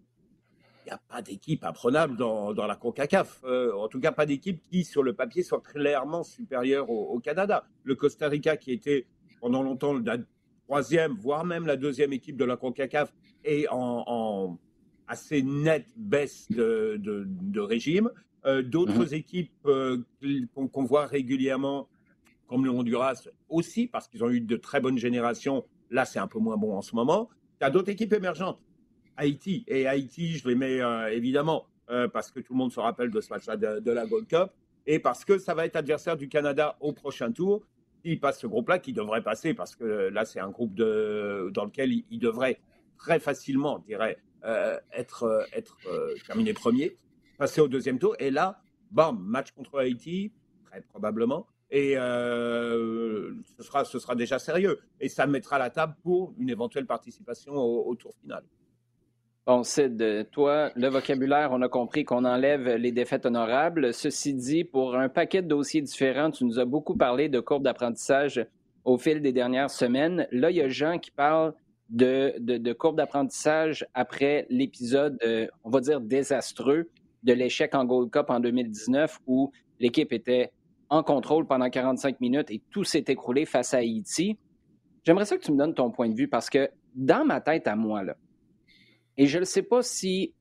il 0.84 0.88
n'y 0.88 0.92
a 0.92 1.00
pas 1.08 1.22
d'équipe 1.22 1.64
apprenable 1.64 2.16
dans, 2.16 2.52
dans 2.52 2.66
la 2.66 2.76
CONCACAF. 2.76 3.40
Euh, 3.44 3.72
en 3.74 3.88
tout 3.88 4.00
cas, 4.00 4.12
pas 4.12 4.26
d'équipe 4.26 4.60
qui, 4.70 4.84
sur 4.84 5.02
le 5.02 5.14
papier, 5.14 5.42
soit 5.42 5.60
clairement 5.60 6.24
supérieure 6.24 6.90
au, 6.90 7.18
Canada. 7.20 7.64
Le 7.84 7.94
Costa 7.94 8.28
Rica, 8.28 8.56
qui 8.56 8.72
était 8.72 9.06
pendant 9.40 9.62
longtemps 9.62 9.94
la 9.94 10.18
troisième, 10.64 11.12
voire 11.14 11.44
même 11.44 11.66
la 11.66 11.76
deuxième 11.76 12.12
équipe 12.12 12.36
de 12.36 12.44
la 12.44 12.56
CONCACAF, 12.56 13.12
est 13.44 13.66
en, 13.70 14.58
assez 15.06 15.42
nette 15.42 15.88
baisse 15.96 16.50
de, 16.50 16.98
de, 16.98 17.60
régime. 17.60 18.10
Euh, 18.44 18.62
d'autres 18.62 19.06
mhm. 19.06 19.14
équipes 19.14 19.52
euh, 19.66 19.98
qu'on 20.54 20.84
voit 20.84 21.06
régulièrement, 21.06 21.88
comme 22.48 22.64
le 22.64 22.70
Honduras 22.70 23.28
aussi, 23.48 23.86
parce 23.86 24.08
qu'ils 24.08 24.24
ont 24.24 24.30
eu 24.30 24.40
de 24.40 24.56
très 24.56 24.80
bonnes 24.80 24.98
générations. 24.98 25.64
Là, 25.90 26.04
c'est 26.04 26.18
un 26.18 26.26
peu 26.26 26.40
moins 26.40 26.56
bon 26.56 26.74
en 26.74 26.82
ce 26.82 26.96
moment. 26.96 27.28
Tu 27.60 27.66
as 27.66 27.70
d'autres 27.70 27.90
équipes 27.90 28.14
émergentes 28.14 28.58
Haïti. 29.22 29.64
Et 29.68 29.86
Haïti, 29.86 30.36
je 30.38 30.48
les 30.48 30.54
mets 30.54 30.80
euh, 30.80 31.12
évidemment 31.12 31.66
euh, 31.90 32.08
parce 32.08 32.30
que 32.30 32.40
tout 32.40 32.52
le 32.52 32.58
monde 32.58 32.72
se 32.72 32.80
rappelle 32.80 33.10
de 33.10 33.20
ce 33.20 33.32
match-là 33.32 33.56
de, 33.56 33.90
la 33.90 34.06
Gold 34.06 34.26
Cup 34.26 34.50
et 34.86 34.98
parce 34.98 35.24
que 35.24 35.38
ça 35.38 35.54
va 35.54 35.64
être 35.64 35.76
adversaire 35.76 36.16
du 36.16 36.28
Canada 36.28 36.76
au 36.80 36.92
prochain 36.92 37.30
tour. 37.30 37.62
S'il 38.04 38.18
passe 38.18 38.40
ce 38.40 38.48
groupe-là, 38.48 38.80
qui 38.80 38.92
devrait 38.92 39.22
passer, 39.22 39.54
parce 39.54 39.76
que 39.76 39.84
là, 39.84 40.24
c'est 40.24 40.40
un 40.40 40.50
groupe 40.50 40.74
dans 40.74 41.64
lequel 41.64 41.92
il, 42.10 42.18
devrait 42.18 42.58
très 42.98 43.20
facilement, 43.20 43.78
je 43.82 43.86
dirais, 43.86 44.18
euh, 44.44 44.76
être, 44.92 45.46
terminé 46.26 46.52
premier, 46.52 46.96
passer 47.38 47.60
au 47.60 47.68
deuxième 47.68 48.00
tour. 48.00 48.16
Et 48.18 48.32
là, 48.32 48.60
bam, 48.90 49.20
match 49.20 49.52
contre 49.52 49.78
Haïti, 49.78 50.32
très 50.64 50.80
probablement. 50.80 51.46
Et 51.70 51.94
ce 51.94 53.34
sera 53.60 54.16
déjà 54.16 54.40
sérieux. 54.40 54.80
Et 54.98 55.08
ça 55.08 55.28
mettra 55.28 55.60
la 55.60 55.70
table 55.70 55.94
pour 56.02 56.34
une 56.38 56.50
éventuelle 56.50 56.86
participation 56.86 57.54
au 57.54 57.94
tour 57.94 58.16
final. 58.20 58.42
Bon, 59.44 59.64
Sid, 59.64 60.28
toi, 60.30 60.70
le 60.76 60.86
vocabulaire, 60.86 61.48
on 61.50 61.62
a 61.62 61.68
compris 61.68 62.04
qu'on 62.04 62.24
enlève 62.24 62.76
les 62.76 62.92
défaites 62.92 63.26
honorables. 63.26 63.92
Ceci 63.92 64.34
dit, 64.34 64.62
pour 64.62 64.94
un 64.94 65.08
paquet 65.08 65.42
de 65.42 65.48
dossiers 65.48 65.82
différents, 65.82 66.30
tu 66.30 66.44
nous 66.44 66.60
as 66.60 66.64
beaucoup 66.64 66.96
parlé 66.96 67.28
de 67.28 67.40
courbes 67.40 67.64
d'apprentissage 67.64 68.46
au 68.84 68.98
fil 68.98 69.20
des 69.20 69.32
dernières 69.32 69.70
semaines. 69.70 70.28
Là, 70.30 70.52
il 70.52 70.58
y 70.58 70.60
a 70.60 70.68
Jean 70.68 71.00
qui 71.00 71.10
parle 71.10 71.54
de, 71.90 72.34
de, 72.38 72.72
courbes 72.72 72.96
d'apprentissage 72.96 73.84
après 73.94 74.46
l'épisode, 74.48 75.18
euh, 75.24 75.48
on 75.64 75.70
va 75.70 75.80
dire, 75.80 76.00
désastreux 76.00 76.88
de 77.24 77.32
l'échec 77.32 77.74
en 77.74 77.84
Gold 77.84 78.12
Cup 78.12 78.26
en 78.28 78.38
2019 78.38 79.18
où 79.26 79.50
l'équipe 79.80 80.12
était 80.12 80.52
en 80.88 81.02
contrôle 81.02 81.48
pendant 81.48 81.68
45 81.68 82.20
minutes 82.20 82.52
et 82.52 82.62
tout 82.70 82.84
s'est 82.84 83.04
écroulé 83.08 83.44
face 83.44 83.74
à 83.74 83.78
Haïti. 83.78 84.38
J'aimerais 85.02 85.24
ça 85.24 85.36
que 85.36 85.42
tu 85.42 85.50
me 85.50 85.58
donnes 85.58 85.74
ton 85.74 85.90
point 85.90 86.08
de 86.08 86.14
vue 86.14 86.28
parce 86.28 86.48
que 86.48 86.70
dans 86.94 87.24
ma 87.24 87.40
tête 87.40 87.66
à 87.66 87.74
moi, 87.74 88.04
là, 88.04 88.16
et 89.16 89.26
je 89.26 89.38
ne 89.38 89.44
sais 89.44 89.62
pas 89.62 89.82
si 89.82 90.34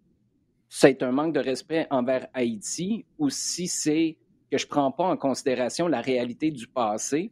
c'est 0.70 1.04
un 1.04 1.12
manque 1.12 1.34
de 1.34 1.40
respect 1.40 1.88
envers 1.90 2.28
Haïti 2.34 3.06
ou 3.18 3.30
si 3.30 3.68
c'est 3.68 4.18
que 4.52 4.58
je 4.58 4.66
ne 4.66 4.70
prends 4.70 4.92
pas 4.92 5.06
en 5.06 5.18
considération 5.18 5.88
la 5.88 6.02
réalité 6.02 6.52
du 6.52 6.68
passé. 6.68 7.32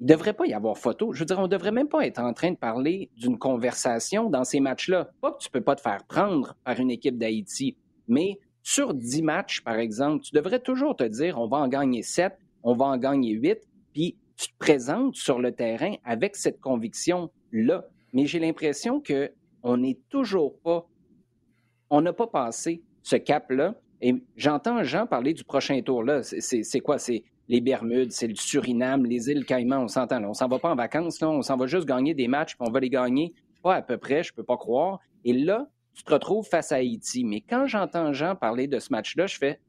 Il 0.00 0.06
ne 0.06 0.12
devrait 0.12 0.34
pas 0.34 0.46
y 0.46 0.52
avoir 0.52 0.78
photo. 0.78 1.12
Je 1.12 1.20
veux 1.20 1.24
dire, 1.24 1.38
on 1.38 1.42
ne 1.42 1.48
devrait 1.48 1.72
même 1.72 1.88
pas 1.88 2.06
être 2.06 2.20
en 2.20 2.32
train 2.32 2.50
de 2.50 2.56
parler 2.56 3.10
d'une 3.16 3.38
conversation 3.38 4.30
dans 4.30 4.44
ces 4.44 4.60
matchs-là. 4.60 5.10
Pas 5.20 5.32
que 5.32 5.38
tu 5.38 5.48
ne 5.48 5.52
peux 5.52 5.64
pas 5.64 5.76
te 5.76 5.80
faire 5.80 6.04
prendre 6.04 6.56
par 6.64 6.78
une 6.78 6.90
équipe 6.90 7.18
d'Haïti, 7.18 7.76
mais 8.06 8.38
sur 8.62 8.92
10 8.92 9.22
matchs, 9.22 9.62
par 9.62 9.76
exemple, 9.76 10.22
tu 10.24 10.34
devrais 10.34 10.60
toujours 10.60 10.94
te 10.94 11.04
dire 11.04 11.38
on 11.38 11.48
va 11.48 11.56
en 11.56 11.68
gagner 11.68 12.02
7, 12.02 12.34
on 12.62 12.74
va 12.74 12.84
en 12.84 12.98
gagner 12.98 13.32
8, 13.32 13.58
puis 13.94 14.16
tu 14.36 14.48
te 14.48 14.58
présentes 14.58 15.16
sur 15.16 15.40
le 15.40 15.52
terrain 15.52 15.94
avec 16.04 16.36
cette 16.36 16.60
conviction-là. 16.60 17.84
Mais 18.12 18.26
j'ai 18.26 18.38
l'impression 18.38 19.00
que 19.00 19.32
on 19.68 19.76
n'est 19.76 19.98
toujours 20.08 20.58
pas, 20.60 20.88
on 21.90 22.00
n'a 22.00 22.12
pas 22.12 22.26
passé 22.26 22.82
ce 23.02 23.16
cap-là. 23.16 23.74
Et 24.00 24.14
j'entends 24.36 24.82
Jean 24.82 25.06
parler 25.06 25.34
du 25.34 25.44
prochain 25.44 25.80
tour. 25.82 26.02
là. 26.02 26.22
C'est 26.22 26.80
quoi? 26.80 26.98
C'est 26.98 27.24
les 27.48 27.60
Bermudes, 27.60 28.12
c'est 28.12 28.28
le 28.28 28.34
Suriname, 28.34 29.04
les 29.06 29.30
îles 29.30 29.44
Caïmans, 29.44 29.82
on 29.82 29.88
s'entend. 29.88 30.22
On 30.24 30.34
s'en 30.34 30.48
va 30.48 30.58
pas 30.58 30.70
en 30.70 30.76
vacances, 30.76 31.22
on 31.22 31.42
s'en 31.42 31.56
va 31.56 31.66
juste 31.66 31.86
gagner 31.86 32.14
des 32.14 32.28
matchs, 32.28 32.56
puis 32.56 32.66
on 32.68 32.70
va 32.70 32.80
les 32.80 32.90
gagner 32.90 33.34
pas 33.62 33.74
à 33.74 33.82
peu 33.82 33.98
près, 33.98 34.22
je 34.22 34.32
peux 34.32 34.44
pas 34.44 34.56
croire. 34.56 35.00
Et 35.24 35.32
là, 35.32 35.68
tu 35.94 36.04
te 36.04 36.12
retrouves 36.12 36.46
face 36.46 36.72
à 36.72 36.76
Haïti. 36.76 37.24
Mais 37.24 37.40
quand 37.40 37.66
j'entends 37.66 38.12
Jean 38.12 38.36
parler 38.36 38.68
de 38.68 38.78
ce 38.78 38.92
match-là, 38.92 39.26
je 39.26 39.36
fais 39.36 39.60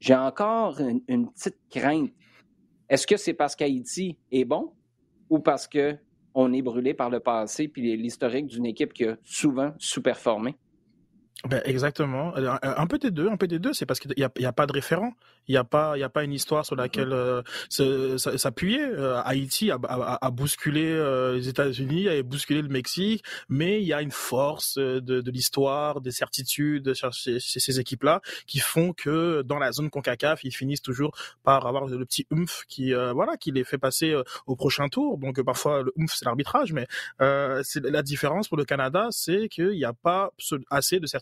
j'ai 0.00 0.14
encore 0.14 0.80
une 0.80 1.30
petite 1.30 1.58
crainte. 1.70 2.10
Est-ce 2.88 3.06
que 3.06 3.16
c'est 3.16 3.32
parce 3.32 3.54
qu'Haïti 3.54 4.18
est 4.32 4.44
bon 4.44 4.74
ou 5.30 5.38
parce 5.38 5.68
que 5.68 5.96
on 6.34 6.52
est 6.52 6.62
brûlé 6.62 6.94
par 6.94 7.10
le 7.10 7.20
passé 7.20 7.68
puis 7.68 7.96
l'historique 7.96 8.46
d'une 8.46 8.66
équipe 8.66 8.92
qui 8.92 9.04
a 9.04 9.16
souvent 9.24 9.72
sous-performé? 9.78 10.56
Ben 11.48 11.60
exactement. 11.64 12.36
Euh, 12.36 12.56
un 12.62 12.86
peu 12.86 12.98
des 12.98 13.10
deux, 13.10 13.28
un 13.28 13.36
peu 13.36 13.48
des 13.48 13.58
deux. 13.58 13.72
C'est 13.72 13.84
parce 13.84 13.98
qu'il 13.98 14.12
n'y 14.16 14.22
a, 14.22 14.30
y 14.38 14.46
a 14.46 14.52
pas 14.52 14.66
de 14.66 14.72
référent. 14.72 15.12
Il 15.48 15.52
n'y 15.52 15.58
a 15.58 15.64
pas, 15.64 15.96
il 15.96 16.00
y 16.00 16.04
a 16.04 16.08
pas 16.08 16.22
une 16.22 16.32
histoire 16.32 16.64
sur 16.64 16.76
laquelle 16.76 17.12
euh, 17.12 17.42
s'appuyer. 18.16 18.80
Euh, 18.80 19.20
Haïti 19.24 19.72
a, 19.72 19.78
a, 19.88 20.24
a 20.24 20.30
bousculé 20.30 20.84
euh, 20.86 21.34
les 21.34 21.48
États-Unis, 21.48 22.08
a 22.08 22.22
bousculé 22.22 22.62
le 22.62 22.68
Mexique, 22.68 23.24
mais 23.48 23.82
il 23.82 23.86
y 23.88 23.92
a 23.92 24.02
une 24.02 24.12
force 24.12 24.78
de, 24.78 25.00
de 25.00 25.30
l'histoire, 25.32 26.00
des 26.00 26.12
certitudes 26.12 26.94
chez, 26.94 27.40
ces 27.40 27.80
équipes-là 27.80 28.20
qui 28.46 28.60
font 28.60 28.92
que 28.92 29.42
dans 29.42 29.58
la 29.58 29.72
zone 29.72 29.90
Concacaf, 29.90 30.44
ils 30.44 30.52
finissent 30.52 30.82
toujours 30.82 31.10
par 31.42 31.66
avoir 31.66 31.86
le 31.86 32.04
petit 32.06 32.24
oomph 32.30 32.62
qui, 32.68 32.92
voilà, 32.92 33.36
qui 33.36 33.50
les 33.50 33.64
fait 33.64 33.78
passer 33.78 34.14
au 34.46 34.54
prochain 34.54 34.88
tour. 34.88 35.18
Donc 35.18 35.42
parfois 35.42 35.82
le 35.82 35.92
oomph 35.98 36.12
c'est 36.14 36.24
l'arbitrage, 36.24 36.72
mais 36.72 36.86
c'est 37.64 37.84
la 37.84 38.02
différence 38.02 38.46
pour 38.46 38.58
le 38.58 38.64
Canada, 38.64 39.08
c'est 39.10 39.48
qu'il 39.48 39.70
n'y 39.70 39.84
a 39.84 39.92
pas 39.92 40.30
assez 40.70 41.00
de 41.00 41.06
certitudes 41.08 41.21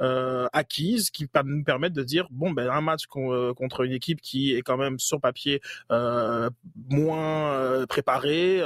euh, 0.00 0.48
acquises 0.52 1.10
qui 1.10 1.26
nous 1.44 1.64
permettent 1.64 1.92
de 1.92 2.02
dire 2.02 2.26
bon 2.30 2.50
ben 2.50 2.70
un 2.70 2.80
match 2.80 3.04
euh, 3.16 3.54
contre 3.54 3.84
une 3.84 3.92
équipe 3.92 4.20
qui 4.20 4.54
est 4.54 4.62
quand 4.62 4.76
même 4.76 4.98
sur 4.98 5.20
papier 5.20 5.60
euh, 5.90 6.50
moins 6.90 7.86
préparée, 7.88 8.62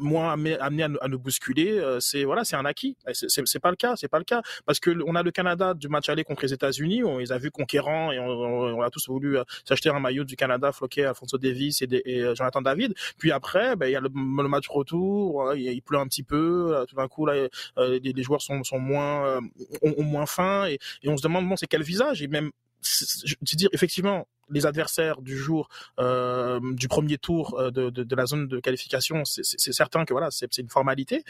moins 0.00 0.32
amené, 0.32 0.56
à, 1.00 1.08
nous 1.08 1.18
bousculer, 1.18 1.98
c'est 2.00 2.24
voilà 2.24 2.44
c'est 2.44 2.56
un 2.56 2.64
acquis. 2.64 2.96
C'est 3.12 3.60
pas 3.60 3.70
le 3.70 3.76
cas, 3.76 3.96
c'est 3.96 4.08
pas 4.08 4.18
le 4.18 4.24
cas 4.24 4.42
parce 4.66 4.80
que 4.80 4.90
on 5.06 5.14
a 5.14 5.22
le 5.22 5.30
Canada 5.30 5.74
du 5.74 5.88
match 5.88 6.08
aller 6.08 6.24
contre 6.24 6.42
les 6.42 6.52
États-Unis, 6.52 7.04
on 7.04 7.18
les 7.18 7.32
a 7.32 7.38
vus 7.38 7.50
conquérants 7.50 8.12
et 8.12 8.18
on, 8.18 8.82
a 8.82 8.90
tous 8.90 9.08
voulu 9.08 9.38
s'acheter 9.64 9.90
un 9.90 10.00
maillot 10.00 10.24
du 10.24 10.36
Canada 10.36 10.72
floqué 10.72 11.04
à 11.04 11.10
Alfonso 11.10 11.38
Davis 11.38 11.82
et, 11.82 12.34
Jonathan 12.34 12.62
David. 12.62 12.94
Puis 13.18 13.32
après, 13.32 13.76
ben, 13.76 13.86
il 13.86 13.92
y 13.92 13.96
a 13.96 14.00
le, 14.00 14.08
match 14.48 14.68
retour, 14.68 15.54
il, 15.54 15.82
pleut 15.82 15.98
un 15.98 16.06
petit 16.06 16.22
peu, 16.22 16.84
tout 16.88 16.96
d'un 16.96 17.08
coup 17.08 17.26
là, 17.26 17.48
les, 17.76 18.22
joueurs 18.22 18.42
sont, 18.42 18.62
sont 18.64 18.78
moins 18.78 19.40
ont, 19.82 20.02
moins 20.02 20.26
faim 20.26 20.66
et, 20.66 20.78
on 21.06 21.16
se 21.16 21.22
demande 21.22 21.48
bon 21.48 21.56
c'est 21.56 21.66
quel 21.66 21.82
visage? 21.82 22.22
Et 22.22 22.28
même 22.28 22.50
je 22.80 23.34
dire 23.56 23.68
effectivement 23.72 24.28
les 24.50 24.64
adversaires 24.64 25.20
du 25.20 25.36
jour 25.36 25.68
euh, 25.98 26.60
du 26.74 26.88
premier 26.88 27.18
tour 27.18 27.58
euh, 27.58 27.70
de, 27.70 27.90
de, 27.90 28.02
de, 28.04 28.16
la 28.16 28.24
zone 28.24 28.46
de 28.46 28.60
qualification 28.60 29.24
c'est 29.24 29.72
certain 29.72 30.04
que 30.04 30.12
voilà 30.12 30.30
c'est 30.30 30.58
une 30.58 30.68
formalité 30.68 31.24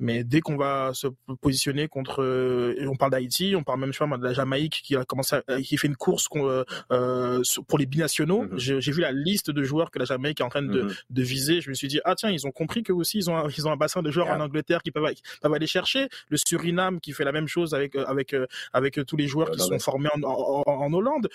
mais 0.00 0.24
dès 0.24 0.40
qu'on 0.40 0.56
va 0.56 0.92
se 0.94 1.08
positionner 1.40 1.88
contre, 1.88 2.22
euh, 2.22 2.74
on 2.88 2.96
parle 2.96 3.12
d'Haïti, 3.12 3.54
on 3.56 3.62
parle 3.62 3.80
même 3.80 3.92
je 3.92 3.98
sais 3.98 4.18
de 4.18 4.24
la 4.24 4.32
Jamaïque 4.32 4.80
qui 4.84 4.96
a 4.96 5.04
commencé, 5.04 5.36
à, 5.36 5.60
qui 5.60 5.76
fait 5.76 5.88
une 5.88 5.96
course 5.96 6.28
euh, 6.36 6.64
euh 6.92 7.42
pour 7.66 7.78
les 7.78 7.86
binationaux. 7.86 8.42
Mhm. 8.42 8.58
J'ai 8.58 8.92
vu 8.92 9.00
la 9.00 9.12
liste 9.12 9.50
de 9.50 9.62
joueurs 9.62 9.90
que 9.90 9.98
la 9.98 10.04
Jamaïque 10.04 10.40
est 10.40 10.44
en 10.44 10.48
train 10.48 10.62
de, 10.62 10.82
mhm. 10.82 10.94
de, 11.10 11.22
viser. 11.22 11.60
Je 11.60 11.68
me 11.70 11.74
suis 11.74 11.88
dit 11.88 12.00
ah 12.04 12.14
tiens 12.14 12.30
ils 12.30 12.46
ont 12.46 12.50
compris 12.50 12.82
que 12.82 12.92
aussi 12.92 13.18
ils 13.18 13.30
ont 13.30 13.36
un, 13.36 13.48
ils 13.48 13.66
ont 13.66 13.72
un 13.72 13.76
bassin 13.76 14.02
de 14.02 14.10
joueurs 14.10 14.28
en 14.28 14.40
Angleterre 14.40 14.82
qui 14.82 14.90
peuvent, 14.90 15.12
peuvent 15.42 15.54
aller 15.54 15.66
chercher. 15.66 16.08
Le 16.28 16.36
Suriname 16.36 17.00
qui 17.00 17.12
fait 17.12 17.24
la 17.24 17.32
même 17.32 17.48
chose 17.48 17.74
avec 17.74 17.96
avec 17.96 18.34
avec 18.72 19.04
tous 19.06 19.16
les 19.16 19.26
joueurs 19.26 19.50
qui 19.50 19.60
sont 19.60 19.78
formés 19.78 20.10
en, 20.14 20.22
en, 20.22 20.62
en 20.66 20.92
Hollande. 20.92 21.28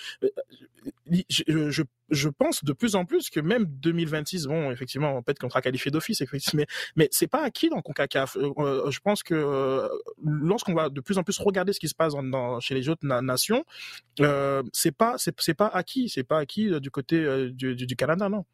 Je, 1.28 1.70
je, 1.70 1.82
je, 2.10 2.28
pense 2.28 2.64
de 2.64 2.72
plus 2.72 2.94
en 2.94 3.04
plus 3.04 3.30
que 3.30 3.40
même 3.40 3.64
2026, 3.66 4.46
bon 4.46 4.70
effectivement 4.70 5.22
peut-être 5.22 5.38
qu'on 5.38 5.48
sera 5.48 5.62
qualifié 5.62 5.90
d'office, 5.90 6.22
mais 6.54 6.66
mais 6.96 7.08
c'est 7.10 7.26
pas 7.26 7.42
acquis 7.42 7.68
dans 7.68 7.80
Concacaf 7.80 8.36
euh, 8.58 8.90
je 8.90 9.00
pense 9.00 9.22
que 9.22 9.34
euh, 9.34 9.88
lorsqu'on 10.22 10.74
va 10.74 10.88
de 10.88 11.00
plus 11.00 11.18
en 11.18 11.22
plus 11.22 11.38
regarder 11.38 11.72
ce 11.72 11.80
qui 11.80 11.88
se 11.88 11.94
passe 11.94 12.14
chez 12.60 12.74
les 12.74 12.88
autres 12.88 13.06
nations, 13.06 13.64
euh, 14.20 14.62
c'est 14.72 14.96
pas 14.96 15.14
c'est 15.18 15.54
pas 15.54 15.66
acquis, 15.68 16.08
c'est 16.08 16.24
pas 16.24 16.38
acquis 16.38 16.80
du 16.80 16.90
côté 16.90 17.50
du, 17.50 17.74
du, 17.74 17.96
Canada, 17.96 18.28
non. 18.28 18.44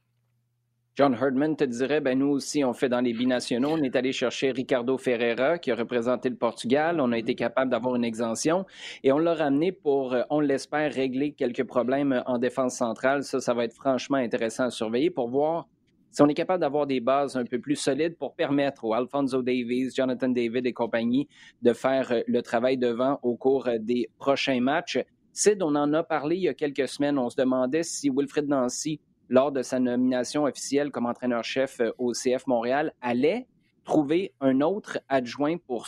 John 0.96 1.14
Herdman 1.14 1.56
te 1.56 1.64
dirait, 1.64 2.00
ben 2.00 2.18
nous 2.18 2.26
aussi, 2.26 2.64
on 2.64 2.74
fait 2.74 2.88
dans 2.88 3.00
les 3.00 3.14
binationaux. 3.14 3.70
On 3.70 3.82
est 3.82 3.96
allé 3.96 4.12
chercher 4.12 4.50
Ricardo 4.50 4.98
Ferreira, 4.98 5.58
qui 5.58 5.70
a 5.70 5.74
représenté 5.74 6.28
le 6.28 6.36
Portugal. 6.36 7.00
On 7.00 7.12
a 7.12 7.18
été 7.18 7.34
capable 7.34 7.70
d'avoir 7.70 7.94
une 7.94 8.04
exemption 8.04 8.66
et 9.02 9.12
on 9.12 9.18
l'a 9.18 9.34
ramené 9.34 9.72
pour, 9.72 10.16
on 10.28 10.40
l'espère, 10.40 10.92
régler 10.92 11.32
quelques 11.32 11.64
problèmes 11.64 12.22
en 12.26 12.38
défense 12.38 12.76
centrale. 12.76 13.22
Ça, 13.22 13.40
ça 13.40 13.54
va 13.54 13.64
être 13.64 13.72
franchement 13.72 14.18
intéressant 14.18 14.64
à 14.64 14.70
surveiller 14.70 15.10
pour 15.10 15.28
voir 15.28 15.68
si 16.10 16.22
on 16.22 16.28
est 16.28 16.34
capable 16.34 16.60
d'avoir 16.60 16.86
des 16.86 17.00
bases 17.00 17.36
un 17.36 17.44
peu 17.44 17.60
plus 17.60 17.76
solides 17.76 18.16
pour 18.16 18.34
permettre 18.34 18.84
aux 18.84 18.94
Alfonso 18.94 19.42
Davies, 19.42 19.90
Jonathan 19.94 20.28
David 20.28 20.66
et 20.66 20.72
compagnie 20.72 21.28
de 21.62 21.72
faire 21.72 22.10
euh, 22.10 22.20
le 22.26 22.42
travail 22.42 22.76
devant 22.76 23.20
au 23.22 23.36
cours 23.36 23.68
euh, 23.68 23.78
des 23.78 24.08
prochains 24.18 24.60
matchs. 24.60 24.98
Sid, 25.32 25.62
on 25.62 25.74
en 25.76 25.92
a 25.92 26.02
parlé 26.02 26.36
il 26.36 26.42
y 26.42 26.48
a 26.48 26.54
quelques 26.54 26.88
semaines. 26.88 27.16
On 27.16 27.30
se 27.30 27.36
demandait 27.36 27.84
si 27.84 28.10
Wilfred 28.10 28.48
Nancy, 28.48 29.00
lors 29.28 29.52
de 29.52 29.62
sa 29.62 29.78
nomination 29.78 30.44
officielle 30.44 30.90
comme 30.90 31.06
entraîneur-chef 31.06 31.80
euh, 31.80 31.92
au 31.98 32.12
CF 32.12 32.46
Montréal, 32.48 32.92
allait 33.00 33.46
trouver 33.84 34.32
un 34.40 34.60
autre 34.62 34.98
adjoint 35.08 35.56
pour, 35.58 35.86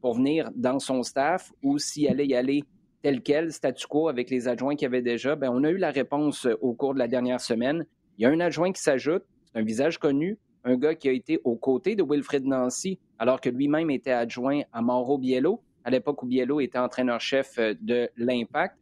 pour 0.00 0.14
venir 0.14 0.50
dans 0.54 0.78
son 0.78 1.02
staff 1.02 1.52
ou 1.62 1.78
s'il 1.78 2.08
allait 2.08 2.26
y 2.26 2.34
aller 2.34 2.64
tel 3.02 3.22
quel, 3.22 3.52
statu 3.52 3.86
quo, 3.86 4.08
avec 4.08 4.30
les 4.30 4.48
adjoints 4.48 4.74
qu'il 4.74 4.84
y 4.84 4.86
avait 4.86 5.02
déjà. 5.02 5.36
Bien, 5.36 5.50
on 5.52 5.64
a 5.64 5.70
eu 5.70 5.76
la 5.76 5.90
réponse 5.90 6.48
au 6.60 6.72
cours 6.72 6.94
de 6.94 6.98
la 6.98 7.08
dernière 7.08 7.40
semaine. 7.40 7.84
Il 8.18 8.22
y 8.22 8.26
a 8.26 8.30
un 8.30 8.40
adjoint 8.40 8.72
qui 8.72 8.82
s'ajoute, 8.82 9.24
un 9.54 9.62
visage 9.62 9.98
connu, 9.98 10.38
un 10.64 10.76
gars 10.76 10.94
qui 10.94 11.08
a 11.08 11.12
été 11.12 11.40
aux 11.44 11.56
côtés 11.56 11.96
de 11.96 12.02
Wilfred 12.02 12.44
Nancy, 12.44 12.98
alors 13.18 13.40
que 13.40 13.48
lui-même 13.48 13.90
était 13.90 14.10
adjoint 14.10 14.62
à 14.72 14.82
Mauro 14.82 15.18
Biello, 15.18 15.62
à 15.84 15.90
l'époque 15.90 16.22
où 16.22 16.26
Biello 16.26 16.60
était 16.60 16.78
entraîneur-chef 16.78 17.58
euh, 17.58 17.74
de 17.80 18.08
l'Impact. 18.16 18.76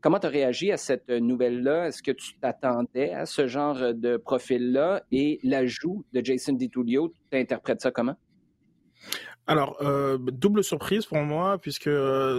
Comment 0.00 0.20
tu 0.20 0.26
as 0.26 0.30
réagi 0.30 0.70
à 0.70 0.76
cette 0.76 1.08
nouvelle-là? 1.08 1.88
Est-ce 1.88 2.04
que 2.04 2.12
tu 2.12 2.38
t'attendais 2.38 3.10
à 3.10 3.26
ce 3.26 3.48
genre 3.48 3.94
de 3.94 4.16
profil-là? 4.16 5.02
Et 5.10 5.40
l'ajout 5.42 6.04
de 6.12 6.24
Jason 6.24 6.52
DiTullio, 6.52 7.12
tu 7.32 7.36
interprètes 7.36 7.80
ça 7.80 7.90
comment? 7.90 8.14
Alors, 9.48 9.78
euh, 9.80 10.18
double 10.18 10.62
surprise 10.62 11.06
pour 11.06 11.16
moi, 11.22 11.56
puisque 11.56 11.86
euh, 11.86 12.38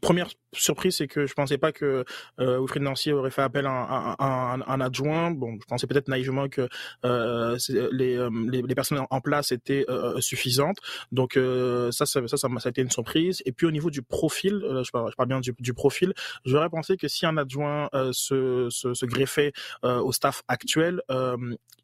première 0.00 0.30
surprise, 0.54 0.96
c'est 0.96 1.06
que 1.06 1.26
je 1.26 1.34
pensais 1.34 1.58
pas 1.58 1.70
que 1.70 2.02
euh, 2.40 2.58
Wilfried 2.60 2.82
Nancy 2.82 3.12
aurait 3.12 3.30
fait 3.30 3.42
appel 3.42 3.66
à, 3.68 4.16
un 4.18 4.80
adjoint. 4.80 5.30
Bon, 5.30 5.58
je 5.60 5.66
pensais 5.66 5.86
peut-être 5.86 6.08
naïvement 6.08 6.48
que 6.48 6.66
euh, 7.04 7.58
les, 7.92 8.16
euh, 8.16 8.30
les, 8.50 8.62
les, 8.62 8.74
personnes 8.74 9.04
en 9.10 9.20
place 9.20 9.52
étaient 9.52 9.84
suffisantes. 10.20 10.78
Donc 11.12 11.34
ça, 11.34 12.06
ça, 12.06 12.26
ça, 12.26 12.36
ça, 12.38 12.48
a 12.48 12.68
été 12.70 12.80
une 12.80 12.90
surprise. 12.90 13.42
Et 13.44 13.52
puis 13.52 13.66
au 13.66 13.70
niveau 13.70 13.90
du 13.90 14.00
profil, 14.00 14.62
je 14.62 14.90
parle, 14.90 15.10
je 15.10 15.16
parle 15.16 15.28
bien 15.28 15.40
du, 15.40 15.54
du 15.58 15.74
profil, 15.74 16.14
j'aurais 16.46 16.70
pensé 16.70 16.96
que 16.96 17.06
si 17.06 17.26
un 17.26 17.36
adjoint 17.36 17.90
se, 18.12 18.68
se, 18.70 18.94
se, 18.94 19.04
greffait 19.04 19.52
au 19.82 20.12
staff 20.12 20.42
actuel, 20.48 21.02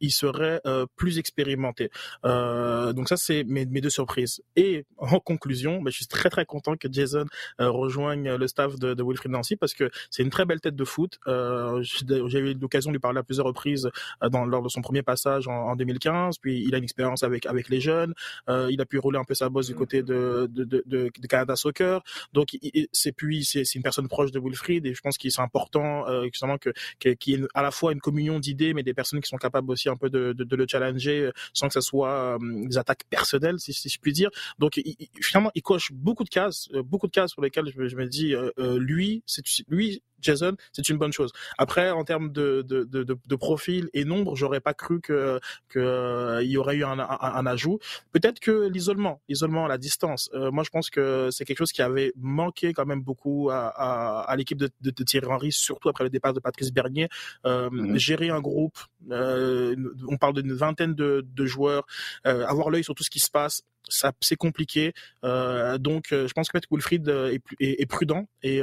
il 0.01 0.13
serait 0.13 0.63
plus 0.97 1.19
expérimenté. 1.19 1.91
donc 2.23 3.09
ça, 3.09 3.19
c'est 3.19 3.45
mes 3.45 3.67
deux 3.67 3.91
surprises 3.91 4.14
surprise. 4.15 4.43
Et 4.57 4.85
en 4.99 5.19
conclusion, 5.19 5.83
bah, 5.83 5.91
je 5.91 5.97
suis 5.97 6.07
très 6.07 6.31
très 6.31 6.45
content 6.45 6.77
que 6.77 6.89
Jason 6.91 7.27
rejoigne 7.59 8.35
le 8.35 8.47
staff 8.47 8.77
de, 8.79 8.95
de 8.95 9.03
Wilfried 9.03 9.33
Nancy 9.33 9.57
parce 9.57 9.75
que 9.75 9.91
c'est 10.11 10.23
une 10.23 10.31
très 10.31 10.45
belle 10.45 10.61
tête 10.61 10.77
de 10.77 10.85
foot. 10.85 11.19
J'ai 11.27 12.39
eu 12.39 12.55
l'occasion 12.55 12.91
de 12.91 12.95
lui 12.95 13.01
parler 13.01 13.19
à 13.19 13.23
plusieurs 13.23 13.47
reprises 13.47 13.91
dans, 14.31 14.45
lors 14.45 14.63
de 14.63 14.69
son 14.69 14.83
premier 14.83 15.03
passage 15.03 15.49
en, 15.49 15.53
en 15.53 15.77
2015. 15.77 16.39
Puis 16.39 16.65
il 16.67 16.75
a 16.75 16.79
une 16.79 16.85
expérience 16.85 17.23
avec 17.23 17.47
avec 17.47 17.69
les 17.69 17.81
jeunes. 17.81 18.15
il 18.49 18.81
a 18.81 18.87
pu 18.87 18.99
rouler 18.99 19.19
un 19.19 19.25
peu 19.25 19.35
sa 19.35 19.49
bosse 19.49 19.67
du 19.67 19.75
côté 19.75 20.03
de 20.03 20.49
de, 20.51 20.65
de, 20.65 20.85
de 20.87 21.27
Canada 21.27 21.57
Soccer. 21.57 22.03
Donc 22.33 22.57
c'est 22.93 23.13
puis 23.13 23.45
c'est 23.45 23.75
une 23.75 23.83
personne 23.83 24.09
proche 24.09 24.31
de 24.31 24.41
Wilfried 24.41 24.87
et 24.87 24.95
je 24.95 25.01
pense 25.01 25.19
qu'il 25.19 25.33
c'est 25.33 25.43
important 25.43 26.05
justement 26.25 26.59
que 26.59 26.71
qu'il 27.05 27.41
y 27.41 27.43
ait 27.43 27.47
à 27.55 27.63
la 27.63 27.71
fois 27.71 27.93
une 27.93 28.01
communion 28.01 28.39
d'idées, 28.39 28.75
mais 28.75 28.83
des 28.83 28.95
personnes 28.95 29.21
qui 29.21 29.29
sont 29.29 29.37
capables 29.37 29.71
aussi 29.71 29.89
un 29.89 29.97
peu 29.97 30.11
de, 30.11 30.33
de, 30.33 30.45
de 30.45 30.57
le 30.57 30.67
challenger 30.69 31.31
sans 31.53 31.69
que 31.69 31.75
ce 31.75 31.81
soit 31.81 32.39
des 32.41 32.79
attaques 32.79 33.05
personnelles, 33.11 33.59
si, 33.59 33.73
si 33.73 33.89
je 33.89 33.99
puis 34.05 34.13
dire. 34.13 34.31
Donc 34.61 34.81
finalement, 35.21 35.51
il 35.57 35.63
coche 35.63 35.91
beaucoup 35.93 36.23
de 36.23 36.29
cases, 36.29 36.69
beaucoup 36.85 37.09
de 37.09 37.13
cases 37.13 37.33
sur 37.33 37.43
lesquelles 37.43 37.73
je, 37.75 37.89
je 37.89 37.97
me 37.97 38.07
dis, 38.07 38.35
lui, 38.79 39.25
c'est 39.27 39.43
lui 39.69 40.03
Jason, 40.25 40.57
c'est 40.73 40.89
une 40.89 40.99
bonne 40.99 41.13
chose. 41.13 41.33
Après, 41.59 41.91
en 41.91 42.05
termes 42.05 42.33
de, 42.33 42.63
de, 42.63 42.85
de, 42.85 43.05
de 43.05 43.37
profil 43.37 43.91
et 43.93 44.05
nombre, 44.05 44.35
j'aurais 44.37 44.61
pas 44.61 44.75
cru 44.75 45.01
que 45.01 45.39
qu'il 45.71 45.81
euh, 45.83 46.43
y 46.43 46.57
aurait 46.57 46.77
eu 46.77 46.85
un, 46.85 46.99
un, 46.99 47.47
ajout. 47.47 47.79
Peut-être 48.13 48.41
que 48.41 48.69
l'isolement, 48.69 49.21
l'isolement, 49.29 49.67
la 49.67 49.79
distance. 49.79 50.31
Euh, 50.35 50.51
moi, 50.51 50.65
je 50.65 50.71
pense 50.71 50.91
que 50.91 51.29
c'est 51.31 51.45
quelque 51.45 51.59
chose 51.59 51.73
qui 51.73 51.83
avait 51.83 52.13
manqué 52.17 52.73
quand 52.73 52.87
même 52.87 53.03
beaucoup 53.03 53.51
à, 53.51 53.69
à, 53.69 54.21
à 54.23 54.37
l'équipe 54.37 54.59
de, 54.59 54.71
de, 54.81 54.91
Thierry 55.05 55.27
Henry, 55.27 55.53
surtout 55.53 55.89
après 55.89 56.05
le 56.05 56.11
départ 56.11 56.33
de 56.33 56.41
Patrice 56.41 56.73
Bernier. 56.73 57.09
Euh, 57.47 57.71
mhm. 57.71 57.99
Gérer 57.99 58.31
un 58.31 58.41
groupe, 58.41 58.79
euh, 59.11 59.77
on 60.09 60.17
parle 60.17 60.35
d'une 60.35 60.53
vingtaine 60.53 60.95
de, 60.95 61.25
de 61.27 61.47
joueurs, 61.47 61.87
avoir 62.25 62.71
l'œil 62.71 62.85
sur 62.85 62.95
tout 62.95 63.05
ce 63.05 63.11
qui 63.11 63.21
se 63.21 63.31
passe 63.31 63.63
ça 63.87 64.13
c'est 64.23 64.37
compliqué. 64.37 64.95
Donc, 65.23 66.07
je 66.11 66.33
pense 66.33 66.49
que 66.49 66.57
Wilfried 66.71 67.07
est, 67.07 67.43
est, 67.61 67.83
est 67.83 67.87
prudent 67.87 68.27
et, 68.43 68.63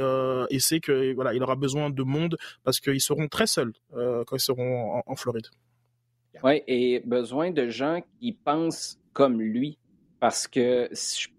et 0.50 0.58
sait 0.58 0.80
que 0.80 1.14
voilà, 1.14 1.32
il 1.32 1.42
aura 1.44 1.51
besoin 1.54 1.90
de 1.90 2.02
monde 2.02 2.36
parce 2.64 2.80
qu'ils 2.80 3.00
seront 3.00 3.28
très 3.28 3.46
seuls 3.46 3.72
euh, 3.94 4.24
quand 4.26 4.36
ils 4.36 4.40
seront 4.40 4.98
en, 4.98 5.02
en 5.06 5.16
Floride. 5.16 5.46
Oui, 6.42 6.62
et 6.66 7.00
besoin 7.00 7.50
de 7.50 7.68
gens 7.68 8.00
qui 8.18 8.32
pensent 8.32 8.98
comme 9.12 9.40
lui. 9.40 9.78
Parce 10.20 10.46
que 10.46 10.88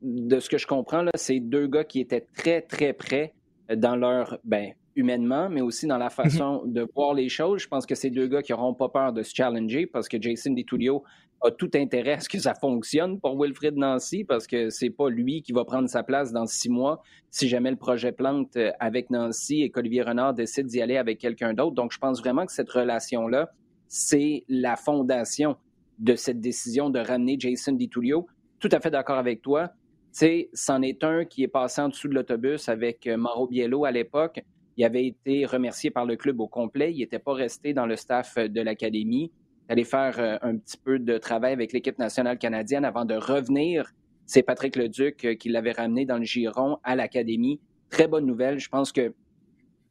de 0.02 0.40
ce 0.42 0.50
que 0.50 0.58
je 0.58 0.68
comprends, 0.68 1.04
là, 1.04 1.12
c'est 1.16 1.40
deux 1.40 1.68
gars 1.68 1.86
qui 1.86 2.02
étaient 2.02 2.28
très, 2.36 2.62
très 2.62 2.92
près 2.92 3.34
dans 3.74 3.96
leur, 3.96 4.38
ben, 4.44 4.74
humainement, 4.96 5.50
mais 5.50 5.62
aussi 5.62 5.88
dans 5.88 5.98
la 5.98 6.06
mhm. 6.06 6.12
façon 6.12 6.64
de 6.66 6.88
voir 6.96 7.14
les 7.14 7.30
choses. 7.30 7.62
Je 7.62 7.68
pense 7.68 7.86
que 7.86 7.96
c'est 7.96 8.10
deux 8.10 8.28
gars 8.28 8.42
qui 8.42 8.52
n'auront 8.52 8.74
pas 8.74 8.90
peur 8.90 9.14
de 9.14 9.24
se 9.24 9.34
challenger 9.34 9.86
parce 9.88 10.08
que 10.08 10.22
Jason 10.22 10.52
DiTullio 10.52 11.04
a 11.42 11.52
tout 11.52 11.70
intérêt 11.76 12.14
à 12.14 12.20
ce 12.20 12.30
que 12.30 12.40
ça 12.40 12.54
fonctionne 12.54 13.20
pour 13.20 13.38
Wilfrid 13.40 13.76
Nancy 13.76 14.24
parce 14.24 14.48
que 14.48 14.70
c'est 14.70 14.90
pas 14.90 15.10
lui 15.10 15.42
qui 15.42 15.52
va 15.52 15.66
prendre 15.66 15.90
sa 15.90 16.02
place 16.02 16.32
dans 16.32 16.46
six 16.46 16.70
mois 16.70 17.02
si 17.32 17.50
jamais 17.50 17.72
le 17.72 17.78
projet 17.78 18.12
plante 18.12 18.56
euh, 18.56 18.72
avec 18.80 19.10
Nancy 19.10 19.62
et 19.64 19.70
qu'Olivier 19.70 20.04
Renard 20.04 20.34
décide 20.34 20.68
d'y 20.68 20.82
aller 20.82 20.98
avec 20.98 21.20
quelqu'un 21.20 21.54
d'autre. 21.54 21.76
Donc, 21.76 21.92
je 21.92 21.98
pense 21.98 22.22
vraiment 22.22 22.46
que 22.46 22.52
cette 22.52 22.70
relation-là, 22.70 23.50
c'est 23.88 24.44
la 24.48 24.76
fondation 24.76 25.58
de 26.00 26.16
cette 26.16 26.40
décision 26.40 26.90
de 26.90 27.00
ramener 27.00 27.36
Jason 27.40 27.74
DiTullio. 27.74 28.28
Tout 28.60 28.70
à 28.72 28.80
fait 28.80 28.92
d'accord 28.92 29.18
avec 29.18 29.42
toi. 29.42 29.68
Tu 29.68 30.20
sais, 30.20 30.50
c'en 30.54 30.82
est 30.82 31.04
un 31.04 31.26
qui 31.26 31.44
est 31.44 31.48
passé 31.48 31.82
en 31.82 31.90
dessous 31.90 32.08
de 32.08 32.14
l'autobus 32.14 32.70
avec 32.70 33.08
euh, 33.08 33.18
Mauro 33.18 33.48
Biello 33.48 33.84
à 33.84 33.92
l'époque. 33.92 34.44
Il 34.78 34.86
avait 34.86 35.06
été 35.06 35.46
remercié 35.46 35.92
par 35.92 36.06
le 36.06 36.16
club 36.16 36.40
au 36.40 36.48
complet. 36.48 36.94
Il 36.94 37.00
n'était 37.00 37.20
pas 37.20 37.34
resté 37.34 37.74
dans 37.74 37.86
le 37.86 37.96
staff 37.96 38.38
de 38.38 38.62
l'académie 38.62 39.32
aller 39.70 39.84
faire 39.84 40.20
euh, 40.20 40.38
un 40.42 40.58
petit 40.58 40.78
peu 40.78 41.00
de 41.00 41.18
travail 41.18 41.54
avec 41.54 41.74
l'équipe 41.74 41.98
nationale 41.98 42.38
canadienne 42.38 42.86
avant 42.86 43.06
de 43.06 43.16
revenir. 43.16 43.92
C'est 44.26 44.44
Patrick 44.44 44.76
Leduc 44.76 45.26
euh, 45.26 45.36
qui 45.36 45.50
l'avait 45.50 45.72
ramené 45.72 46.06
dans 46.06 46.18
le 46.18 46.24
giron 46.24 46.78
à 46.84 46.96
l'académie. 46.96 47.60
Très 47.90 48.08
bonne 48.08 48.26
nouvelle. 48.26 48.60
Je 48.60 48.70
pense 48.70 48.92
que 48.92 49.14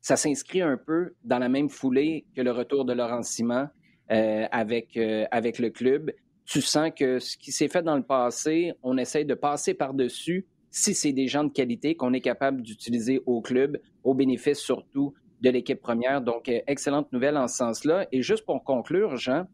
ça 0.01 0.17
s'inscrit 0.17 0.63
un 0.63 0.77
peu 0.77 1.15
dans 1.25 1.39
la 1.39 1.49
même 1.49 1.69
foulée 1.69 2.25
que 2.35 2.43
le 2.43 2.51
retour 2.51 2.85
de 2.85 2.93
Laurent 2.93 3.23
Simon 3.23 3.69
euh, 4.11 4.47
avec, 4.51 4.99
avec 5.31 5.59
le 5.59 5.71
club. 5.71 6.11
Tu 6.45 6.61
sens 6.61 6.91
que 6.97 7.21
ce 7.21 7.37
qui 7.37 7.53
s'est 7.53 7.69
fait 7.69 7.83
dans 7.83 7.97
le 7.97 8.03
passé, 8.03 8.73
on 8.83 8.99
essaye 8.99 9.25
de 9.25 9.35
passer 9.35 9.75
par-dessus 9.75 10.45
si 10.73 10.95
c'est 10.95 11.13
des 11.13 11.29
gens 11.29 11.45
de 11.45 11.53
qualité 11.53 11.95
qu'on 11.95 12.15
est 12.15 12.21
capable 12.23 12.63
d'utiliser 12.63 13.21
au 13.27 13.43
club, 13.43 13.79
au 14.03 14.15
bénéfice 14.15 14.59
surtout 14.59 15.15
de 15.43 15.51
l'équipe 15.51 15.81
première. 15.81 16.23
Donc, 16.23 16.51
excellente 16.67 17.13
nouvelle 17.13 17.37
en 17.37 17.47
ce 17.47 17.57
sens-là. 17.57 18.09
Et 18.11 18.23
juste 18.23 18.47
pour 18.47 18.65
conclure, 18.65 19.17
Jean, 19.17 19.45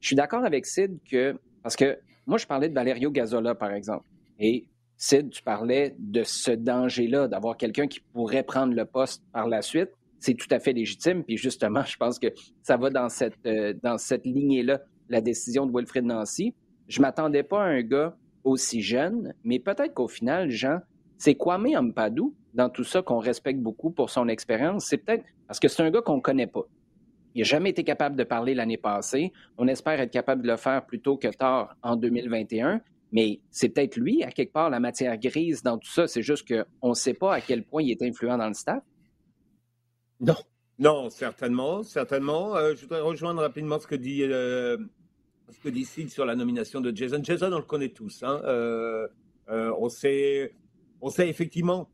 je 0.00 0.08
suis 0.08 0.16
d'accord 0.16 0.44
avec 0.44 0.66
Sid 0.66 0.98
que, 1.10 1.34
parce 1.62 1.74
que 1.74 1.98
moi, 2.26 2.36
je 2.36 2.46
parlais 2.46 2.68
de 2.68 2.74
Valerio 2.74 3.10
Gazola, 3.10 3.54
par 3.54 3.72
exemple. 3.72 4.06
Et 4.38 4.66
Sid, 4.98 5.30
tu 5.30 5.42
parlais 5.42 5.94
de 5.98 6.22
ce 6.22 6.50
danger-là, 6.50 7.28
d'avoir 7.28 7.56
quelqu'un 7.56 7.86
qui 7.86 8.00
pourrait 8.12 8.42
prendre 8.42 8.74
le 8.74 8.84
poste 8.84 9.22
par 9.32 9.48
la 9.48 9.62
suite. 9.62 9.88
C'est 10.20 10.34
tout 10.34 10.48
à 10.50 10.58
fait 10.58 10.74
légitime. 10.74 11.24
Puis 11.24 11.38
justement, 11.38 11.84
je 11.84 11.96
pense 11.96 12.18
que 12.18 12.28
ça 12.62 12.76
va 12.76 12.90
dans 12.90 13.08
cette, 13.08 13.34
euh, 13.46 13.72
cette 13.96 14.26
lignée-là, 14.26 14.82
la 15.08 15.22
décision 15.22 15.64
de 15.64 15.72
Wilfred 15.72 16.04
Nancy. 16.04 16.54
Je 16.88 17.00
m'attendais 17.00 17.42
pas 17.42 17.62
à 17.62 17.68
un 17.68 17.82
gars 17.82 18.16
aussi 18.48 18.82
jeune, 18.82 19.34
mais 19.44 19.58
peut-être 19.58 19.94
qu'au 19.94 20.08
final, 20.08 20.50
Jean, 20.50 20.80
c'est 21.16 21.34
Kwame 21.34 21.66
Ampadou, 21.76 22.34
dans 22.54 22.70
tout 22.70 22.84
ça, 22.84 23.02
qu'on 23.02 23.18
respecte 23.18 23.60
beaucoup 23.60 23.90
pour 23.90 24.10
son 24.10 24.28
expérience. 24.28 24.86
C'est 24.86 24.98
peut-être 24.98 25.24
parce 25.46 25.60
que 25.60 25.68
c'est 25.68 25.82
un 25.82 25.90
gars 25.90 26.02
qu'on 26.02 26.20
connaît 26.20 26.46
pas. 26.46 26.66
Il 27.34 27.40
n'a 27.40 27.44
jamais 27.44 27.70
été 27.70 27.84
capable 27.84 28.16
de 28.16 28.24
parler 28.24 28.54
l'année 28.54 28.78
passée. 28.78 29.32
On 29.58 29.68
espère 29.68 30.00
être 30.00 30.10
capable 30.10 30.42
de 30.42 30.48
le 30.48 30.56
faire 30.56 30.84
plus 30.86 31.00
tôt 31.00 31.16
que 31.16 31.28
tard 31.28 31.76
en 31.82 31.96
2021. 31.96 32.80
Mais 33.12 33.40
c'est 33.50 33.68
peut-être 33.68 33.96
lui, 33.96 34.22
à 34.22 34.30
quelque 34.30 34.52
part, 34.52 34.70
la 34.70 34.80
matière 34.80 35.16
grise 35.18 35.62
dans 35.62 35.78
tout 35.78 35.90
ça. 35.90 36.06
C'est 36.06 36.22
juste 36.22 36.46
qu'on 36.48 36.88
ne 36.90 36.94
sait 36.94 37.14
pas 37.14 37.34
à 37.34 37.40
quel 37.40 37.64
point 37.64 37.82
il 37.82 37.90
est 37.90 38.02
influent 38.02 38.38
dans 38.38 38.48
le 38.48 38.54
staff. 38.54 38.82
Non. 40.20 40.36
Non, 40.78 41.10
certainement, 41.10 41.82
certainement. 41.82 42.56
Euh, 42.56 42.74
je 42.76 42.82
voudrais 42.82 43.00
rejoindre 43.00 43.40
rapidement 43.40 43.78
ce 43.80 43.86
que 43.86 43.96
dit 43.96 44.22
euh, 44.22 44.76
ce 45.50 45.58
que 45.60 45.82
Sid 45.82 46.10
sur 46.10 46.24
la 46.24 46.36
nomination 46.36 46.80
de 46.80 46.94
Jason. 46.94 47.20
Jason, 47.22 47.52
on 47.52 47.58
le 47.58 47.62
connaît 47.62 47.88
tous. 47.88 48.22
Hein. 48.22 48.40
Euh, 48.44 49.08
on 49.48 49.88
sait, 49.88 50.52
on 51.00 51.10
sait 51.10 51.28
effectivement 51.28 51.88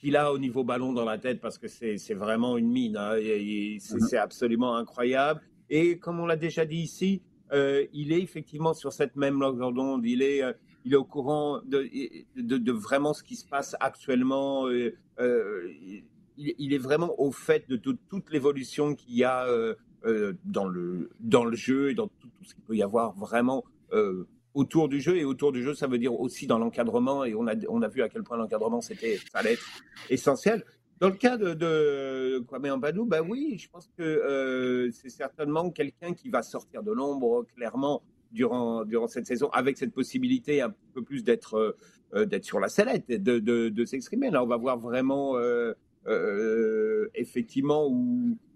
qu'il 0.00 0.16
a 0.16 0.32
au 0.32 0.38
niveau 0.38 0.64
ballon 0.64 0.92
dans 0.92 1.04
la 1.04 1.18
tête 1.18 1.40
parce 1.40 1.58
que 1.58 1.68
c'est 1.68 2.14
vraiment 2.14 2.58
une 2.58 2.70
mine. 2.70 2.96
Hein, 2.96 3.16
mhm. 3.16 3.78
c'est 3.80 4.18
absolument 4.18 4.76
incroyable. 4.76 5.40
Et 5.70 5.98
comme 5.98 6.20
on 6.20 6.26
l'a 6.26 6.36
déjà 6.36 6.66
dit 6.66 6.76
ici, 6.76 7.22
euh, 7.52 7.86
il 7.92 8.12
est 8.12 8.20
effectivement 8.20 8.74
sur 8.74 8.92
cette 8.92 9.16
même 9.16 9.40
longueur 9.40 9.72
d'onde. 9.72 10.04
Il 10.04 10.22
est, 10.22 10.42
euh, 10.42 10.52
il 10.84 10.92
est 10.92 10.96
au 10.96 11.04
courant 11.04 11.60
de, 11.64 11.88
de, 12.36 12.58
de, 12.58 12.72
vraiment 12.72 13.14
ce 13.14 13.22
qui 13.22 13.36
se 13.36 13.46
passe 13.46 13.76
actuellement. 13.80 14.66
Euh, 14.68 14.94
euh 15.20 15.70
il, 16.36 16.52
il, 16.58 16.74
est 16.74 16.78
vraiment 16.78 17.14
au 17.20 17.30
fait 17.30 17.68
de, 17.68 17.76
toute 17.76 18.30
l'évolution 18.30 18.94
qu'il 18.96 19.14
y 19.14 19.22
a 19.22 19.46
dans, 20.44 20.66
le, 20.66 21.10
dans 21.20 21.44
le 21.44 21.56
jeu 21.56 21.90
et 21.90 21.94
dans 21.94 22.08
tout, 22.08 22.28
ce 22.42 22.54
qu'il 22.54 22.62
peut 22.64 22.76
y 22.76 22.82
avoir 22.82 23.12
vraiment 23.14 23.64
autour 24.54 24.88
du 24.88 25.00
jeu 25.00 25.16
et 25.16 25.24
autour 25.24 25.52
du 25.52 25.62
jeu, 25.62 25.74
ça 25.74 25.86
veut 25.86 25.98
dire 25.98 26.18
aussi 26.18 26.46
dans 26.46 26.58
l'encadrement 26.58 27.24
et 27.24 27.34
on 27.34 27.46
a 27.46 27.54
on 27.68 27.82
a 27.82 27.88
vu 27.88 28.02
à 28.02 28.08
quel 28.08 28.22
point 28.22 28.36
l'encadrement 28.36 28.80
ça 28.80 28.94
allait 29.34 29.52
être 29.54 29.66
essentiel. 30.10 30.64
Dans 31.00 31.08
le 31.08 31.16
cas 31.16 31.36
de, 31.36 31.54
de 31.54 32.38
Kwame 32.46 32.66
Ambadou, 32.66 33.04
bah 33.04 33.20
oui, 33.20 33.58
je 33.58 33.68
pense 33.68 33.90
que 33.98 34.02
euh, 34.02 34.90
c'est 34.92 35.08
certainement 35.08 35.70
quelqu'un 35.70 36.14
qui 36.14 36.28
va 36.28 36.42
sortir 36.42 36.84
de 36.84 36.92
l'ombre 36.92 37.44
clairement 37.56 38.02
durant 38.30 38.84
durant 38.84 39.08
cette 39.08 39.26
saison 39.26 39.48
avec 39.50 39.76
cette 39.76 39.92
possibilité 39.92 40.60
un 40.60 40.72
peu 40.94 41.02
plus 41.02 41.24
d'être 41.24 41.76
euh, 42.14 42.26
sur 42.42 42.60
la 42.60 42.68
sellette, 42.68 43.08
de, 43.08 43.38
de, 43.40 43.84
s'exprimer. 43.84 44.30
Là, 44.30 44.44
on 44.44 44.46
va 44.46 44.56
voir 44.56 44.78
vraiment 44.78 45.36
euh, 45.36 45.72
euh 46.06 47.08
effectivement 47.14 47.88
où 47.88 48.30
euh, 48.30 48.53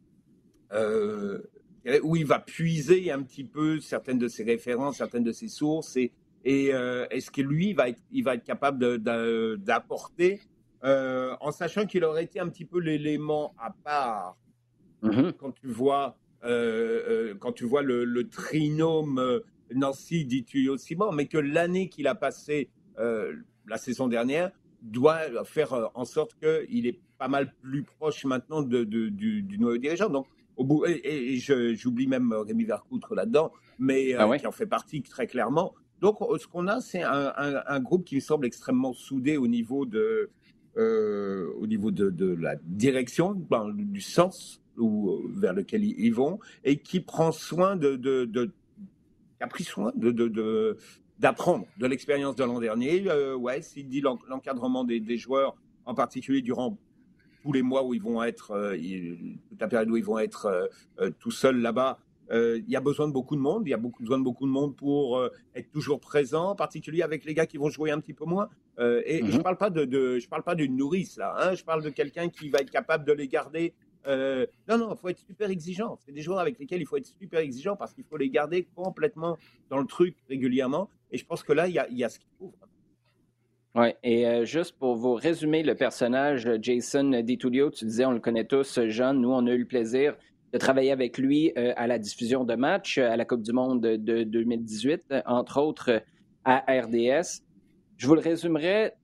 où 0.72 2.16
il 2.16 2.26
va 2.26 2.38
puiser 2.38 3.11
un 3.11 3.22
petit 3.22 3.44
peu 3.44 3.81
certaines 3.81 4.18
de 4.18 4.28
ses 4.28 4.44
références, 4.44 4.98
certaines 4.98 5.24
de 5.24 5.33
ses 5.33 5.48
sources, 5.48 5.96
et, 5.96 6.12
et 6.44 6.74
euh, 6.74 7.07
est-ce 7.11 7.31
que 7.31 7.40
lui, 7.40 7.70
il 7.70 7.74
va 7.76 7.88
être, 7.88 8.00
il 8.12 8.24
va 8.24 8.35
être 8.35 8.44
capable 8.44 8.98
d'apporter, 8.98 10.40
euh, 10.85 11.35
en 11.40 11.50
sachant 11.50 11.87
qu'il 11.87 12.04
aurait 12.04 12.24
été 12.24 12.38
un 12.40 12.48
petit 12.48 12.64
peu 12.64 12.78
l'élément 12.78 13.54
à 13.59 13.70
part 13.70 14.37
mm-hmm. 15.02 15.33
quand 15.33 15.52
tu 15.52 15.66
vois, 15.68 16.16
euh, 16.44 17.35
quand 17.40 17.52
tu 17.52 17.64
vois 17.64 17.83
le, 17.83 18.04
le 18.04 18.28
trinôme 18.28 19.40
Nancy 19.74 20.24
dit 20.24 20.46
Simon, 20.76 21.12
mais 21.12 21.26
que 21.26 21.38
l'année 21.38 21.88
qu'il 21.88 22.07
a 22.07 22.14
passée 22.14 22.70
la 22.96 23.76
saison 23.76 24.09
dernière 24.09 24.50
doit 24.83 25.44
faire 25.44 25.90
en 25.94 26.04
sorte 26.04 26.37
qu'il 26.38 26.87
est 26.87 27.00
pas 27.18 27.28
mal 27.28 27.52
plus 27.61 27.83
proche 27.83 28.24
maintenant 28.24 28.62
de, 28.62 28.85
de, 28.85 29.09
du, 29.09 29.42
du 29.42 29.59
noyau 29.59 29.78
dirigeant. 29.78 30.09
Donc, 30.09 30.26
bout, 30.64 30.85
et, 30.87 31.37
j'oublie 31.38 32.07
même 32.07 32.33
Rémi 32.33 32.64
Vercoutre 32.64 33.14
là-dedans, 33.14 33.53
mais 33.79 34.14
euh, 34.14 34.27
ah 34.29 34.38
qui 34.38 34.47
en 34.47 34.53
fait 34.53 34.66
partie 34.66 35.03
très 35.03 35.27
clairement. 35.27 35.75
Donc, 36.01 36.18
ce 36.38 36.47
qu'on 36.47 36.68
a, 36.68 36.81
c'est 36.81 37.03
un, 37.03 37.81
groupe 37.81 38.05
qui 38.05 38.14
me 38.16 38.21
semble 38.21 38.47
extrêmement 38.47 38.92
soudé 38.92 39.37
au 39.37 39.49
niveau 39.49 39.85
de, 39.85 40.31
euh, 40.77 41.53
au 41.59 41.66
niveau 41.66 41.90
de, 41.90 42.35
la 42.35 42.55
direction, 42.62 43.35
ben, 43.35 43.73
du 43.75 44.01
sens 44.01 44.61
ou 44.77 45.21
vers 45.35 45.55
lequel 45.55 45.85
ils 45.85 46.14
vont, 46.14 46.38
et 46.62 46.77
qui 46.77 47.01
prend 47.01 47.33
soin 47.33 47.75
de, 47.75 47.97
de, 47.97 48.53
a 49.40 49.49
pris 49.49 49.64
soin 49.64 49.92
de, 49.97 50.79
d'apprendre 51.18 51.66
de 51.79 51.87
l'expérience 51.87 52.37
de 52.37 52.44
l'an 52.44 52.61
dernier. 52.61 53.05
ouais, 53.35 53.61
s'il 53.62 53.88
dit 53.88 54.01
l'encadrement 54.01 54.85
des, 54.85 55.01
des, 55.01 55.16
joueurs, 55.16 55.57
en 55.85 55.94
particulier 55.94 56.42
durant 56.42 56.79
tous 57.48 57.52
les 57.54 57.62
mois 57.62 57.82
où 57.82 57.94
ils 57.94 58.02
vont 58.02 58.22
être, 58.22 58.76
toute 59.48 59.58
la 59.58 59.68
période 59.68 59.90
où 59.90 59.96
ils 59.96 60.04
vont 60.04 60.18
être 60.18 60.68
tout 61.18 61.30
seuls 61.30 61.62
là-bas, 61.62 61.98
il 62.30 62.68
y 62.68 62.76
a 62.76 62.80
besoin 62.80 63.08
de 63.08 63.12
beaucoup 63.14 63.37
de 63.37 63.40
monde. 63.40 63.62
Il 63.66 63.70
y 63.70 63.74
a 63.74 63.78
beaucoup, 63.78 64.02
besoin 64.02 64.18
de 64.18 64.22
beaucoup 64.22 64.46
de 64.46 64.52
monde 64.52 64.76
pour 64.76 65.18
être 65.54 65.70
toujours 65.70 65.98
présent, 65.98 66.50
en 66.50 66.54
particulier 66.54 67.00
avec 67.00 67.24
les 67.24 67.32
gars 67.32 67.46
qui 67.46 67.56
vont 67.56 67.70
jouer 67.70 67.90
un 67.90 68.00
petit 68.00 68.12
peu 68.12 68.26
moins. 68.26 68.50
et 68.78 69.20
je 69.24 69.32
ne 69.32 69.37
mhm. 69.38 69.42
parle 69.42 69.56
pas 69.56 69.70
de, 69.70 70.18
je 70.18 70.28
parle 70.28 70.42
pas 70.42 70.54
d'une 70.54 70.76
nourrice 70.76 71.16
là. 71.16 71.34
Hein, 71.38 71.54
je 71.54 71.64
parle 71.64 71.82
de 71.82 71.88
quelqu'un 71.88 72.28
qui 72.28 72.50
va 72.50 72.58
être 72.58 72.70
capable 72.70 73.06
de 73.06 73.14
les 73.14 73.28
garder 73.28 73.72
euh, 74.06 74.46
non, 74.68 74.78
non, 74.78 74.94
il 74.94 74.98
faut 74.98 75.08
être 75.08 75.18
super 75.18 75.50
exigeant. 75.50 75.98
C'est 76.04 76.12
des 76.12 76.22
joueurs 76.22 76.38
avec 76.38 76.58
lesquels 76.58 76.80
il 76.80 76.87
faut 76.87 76.96
être 76.96 77.06
super 77.06 77.40
exigeant 77.40 77.76
parce 77.76 77.92
qu'il 77.92 78.04
faut 78.04 78.16
les 78.16 78.30
garder 78.30 78.68
complètement 78.74 79.37
dans 79.70 79.78
le 79.78 79.87
truc 79.87 80.16
régulièrement. 80.28 80.88
Et 81.11 81.18
je 81.18 81.26
pense 81.26 81.42
que 81.42 81.52
là, 81.52 81.68
il 81.68 81.74
y 81.74 81.78
a, 81.78 81.88
y 81.90 82.04
a 82.04 82.08
ce 82.08 82.18
qu'il 82.18 82.30
faut. 82.38 82.54
Oui, 83.79 83.91
et 84.03 84.27
euh, 84.27 84.45
juste 84.45 84.77
pour 84.77 84.97
vous 84.97 85.14
résumer 85.14 85.62
le 85.62 85.77
personnage, 85.77 86.49
Jason 86.61 87.23
DiTullio, 87.23 87.71
tu 87.71 87.85
disais, 87.85 88.05
on 88.05 88.11
le 88.11 88.19
connaît 88.19 88.45
tous, 88.45 88.81
Jean, 88.88 89.14
nous, 89.14 89.31
on 89.31 89.47
a 89.47 89.53
eu 89.53 89.59
le 89.59 89.67
plaisir 89.67 90.17
de 90.53 90.59
travailler 90.59 90.91
avec 90.91 91.17
lui 91.17 91.53
euh, 91.57 91.75
à 91.77 91.87
la 91.87 92.01
diffusion 92.01 92.43
de 92.43 92.57
matchs 92.57 92.99
à 92.99 93.17
la 93.17 93.25
Coupe 93.25 93.43
du 93.43 93.53
Monde 93.53 93.81
de 93.81 94.25
2018, 94.25 95.14
entre 95.27 95.61
autres 95.61 96.03
à 96.45 96.64
RDS. 96.69 97.45
Je 97.99 98.09
vous 98.09 98.17
le 98.17 98.21
résumerai, 98.21 98.95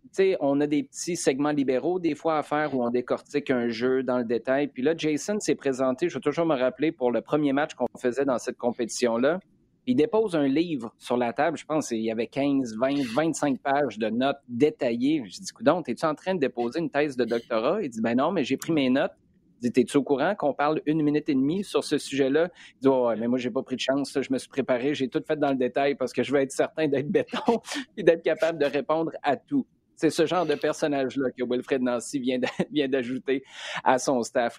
on 0.40 0.60
a 0.60 0.66
des 0.66 0.82
petits 0.82 1.16
segments 1.16 1.52
libéraux 1.52 2.00
des 2.00 2.16
fois 2.16 2.38
à 2.38 2.42
faire 2.42 2.74
où 2.74 2.84
on 2.84 2.90
décortique 2.90 3.50
un 3.50 3.68
jeu 3.68 4.02
dans 4.02 4.18
le 4.18 4.24
détail. 4.24 4.66
Puis 4.66 4.82
là, 4.82 4.94
Jason 4.96 5.38
s'est 5.38 5.54
présenté, 5.54 6.08
je 6.08 6.14
vais 6.14 6.20
toujours 6.20 6.46
me 6.46 6.56
rappeler, 6.56 6.90
pour 6.90 7.12
le 7.12 7.20
premier 7.20 7.52
match 7.52 7.74
qu'on 7.74 7.86
faisait 7.96 8.24
dans 8.24 8.38
cette 8.38 8.58
compétition-là. 8.58 9.38
Il 9.86 9.96
dépose 9.96 10.34
un 10.34 10.46
livre 10.46 10.94
sur 10.98 11.16
la 11.16 11.32
table, 11.32 11.58
je 11.58 11.64
pense 11.64 11.88
qu'il 11.88 12.00
y 12.00 12.10
avait 12.10 12.26
15, 12.26 12.76
20, 12.76 13.04
25 13.14 13.58
pages 13.60 13.98
de 13.98 14.08
notes 14.08 14.38
détaillées. 14.48 15.22
Je 15.26 15.40
dis, 15.40 15.52
coudonc, 15.52 15.82
es-tu 15.86 16.06
en 16.06 16.14
train 16.14 16.34
de 16.34 16.40
déposer 16.40 16.80
une 16.80 16.90
thèse 16.90 17.16
de 17.16 17.24
doctorat? 17.24 17.82
Il 17.82 17.90
dit, 17.90 18.00
ben 18.00 18.16
non, 18.16 18.32
mais 18.32 18.44
j'ai 18.44 18.56
pris 18.56 18.72
mes 18.72 18.88
notes 18.88 19.12
dit 19.64 19.72
T'es-tu 19.72 19.96
au 19.96 20.02
courant 20.02 20.34
qu'on 20.34 20.52
parle 20.52 20.80
une 20.86 21.02
minute 21.02 21.28
et 21.28 21.34
demie 21.34 21.64
sur 21.64 21.84
ce 21.84 21.98
sujet-là? 21.98 22.48
Il 22.76 22.82
dit 22.82 22.88
oh, 22.88 23.10
mais 23.16 23.26
moi, 23.26 23.38
j'ai 23.38 23.50
pas 23.50 23.62
pris 23.62 23.76
de 23.76 23.80
chance. 23.80 24.16
Je 24.20 24.32
me 24.32 24.38
suis 24.38 24.48
préparé. 24.48 24.94
J'ai 24.94 25.08
tout 25.08 25.22
fait 25.26 25.36
dans 25.36 25.50
le 25.50 25.56
détail 25.56 25.94
parce 25.94 26.12
que 26.12 26.22
je 26.22 26.32
veux 26.32 26.40
être 26.40 26.52
certain 26.52 26.88
d'être 26.88 27.08
béton 27.08 27.60
et 27.96 28.02
d'être 28.02 28.22
capable 28.22 28.58
de 28.58 28.66
répondre 28.66 29.12
à 29.22 29.36
tout. 29.36 29.66
C'est 29.96 30.10
ce 30.10 30.26
genre 30.26 30.44
de 30.44 30.56
personnage-là 30.56 31.30
que 31.30 31.44
Wilfred 31.44 31.80
Nancy 31.80 32.18
vient 32.18 32.88
d'ajouter 32.88 33.44
à 33.84 33.98
son 33.98 34.22
staff. 34.24 34.58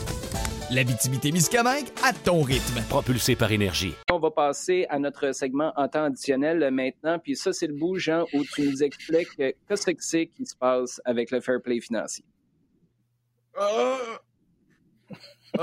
La 0.73 0.85
Miscamingue 0.85 1.89
à 2.01 2.13
ton 2.13 2.43
rythme. 2.43 2.81
Propulsé 2.87 3.35
par 3.35 3.51
énergie. 3.51 3.93
On 4.09 4.19
va 4.19 4.31
passer 4.31 4.85
à 4.89 4.99
notre 4.99 5.33
segment 5.33 5.73
en 5.75 5.89
temps 5.89 6.05
additionnel 6.05 6.71
maintenant. 6.71 7.19
Puis 7.19 7.35
ça, 7.35 7.51
c'est 7.51 7.67
le 7.67 7.73
bout, 7.73 7.97
Jean, 7.97 8.25
où 8.33 8.45
tu 8.45 8.61
nous 8.61 8.81
expliques 8.81 9.35
qu'est-ce 9.35 9.85
que 9.85 9.91
c'est 9.99 10.27
qui 10.27 10.45
se 10.45 10.55
passe 10.55 11.01
avec 11.03 11.29
le 11.31 11.41
fair 11.41 11.61
play 11.61 11.81
financier. 11.81 12.23
Oh! 13.59 13.97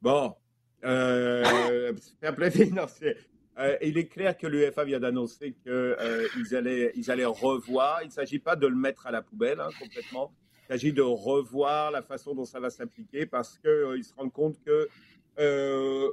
bon. 0.00 0.36
Euh, 0.84 1.92
fair 2.20 2.36
play 2.36 2.52
financier. 2.52 3.16
Euh, 3.58 3.76
il 3.82 3.98
est 3.98 4.06
clair 4.06 4.38
que 4.38 4.46
l'UEFA 4.46 4.84
vient 4.84 5.00
d'annoncer 5.00 5.54
qu'ils 5.54 5.72
euh, 5.72 6.28
allaient, 6.52 6.92
ils 6.94 7.10
allaient 7.10 7.24
revoir. 7.24 8.02
Il 8.02 8.06
ne 8.06 8.12
s'agit 8.12 8.38
pas 8.38 8.54
de 8.54 8.68
le 8.68 8.76
mettre 8.76 9.08
à 9.08 9.10
la 9.10 9.22
poubelle 9.22 9.58
hein, 9.58 9.70
complètement. 9.80 10.32
Il 10.64 10.72
s'agit 10.72 10.92
de 10.94 11.02
revoir 11.02 11.90
la 11.90 12.00
façon 12.00 12.34
dont 12.34 12.46
ça 12.46 12.58
va 12.58 12.70
s'appliquer 12.70 13.26
parce 13.26 13.58
qu'ils 13.58 13.68
euh, 13.68 14.02
se 14.02 14.14
rendent 14.14 14.32
compte 14.32 14.58
que, 14.64 14.88
euh, 15.38 16.10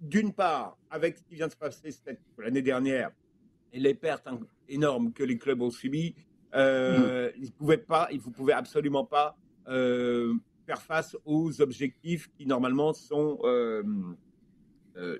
d'une 0.00 0.34
part, 0.34 0.76
avec 0.90 1.16
ce 1.16 1.22
qui 1.22 1.36
vient 1.36 1.46
de 1.46 1.52
se 1.52 1.56
passer 1.56 1.90
l'année 2.36 2.60
dernière 2.60 3.10
et 3.72 3.80
les 3.80 3.94
pertes 3.94 4.28
énormes 4.68 5.12
que 5.12 5.22
les 5.22 5.38
clubs 5.38 5.62
ont 5.62 5.70
subies, 5.70 6.14
euh, 6.54 7.28
mmh. 7.28 7.32
ils 7.38 7.46
ne 7.46 7.52
pouvaient 7.52 7.78
pas, 7.78 8.08
ils 8.10 8.18
ne 8.18 8.32
pouvaient 8.32 8.52
absolument 8.52 9.06
pas 9.06 9.36
faire 9.64 10.82
face 10.82 11.16
aux 11.24 11.62
objectifs 11.62 12.28
qui 12.36 12.46
normalement 12.46 12.92
sont, 12.92 13.38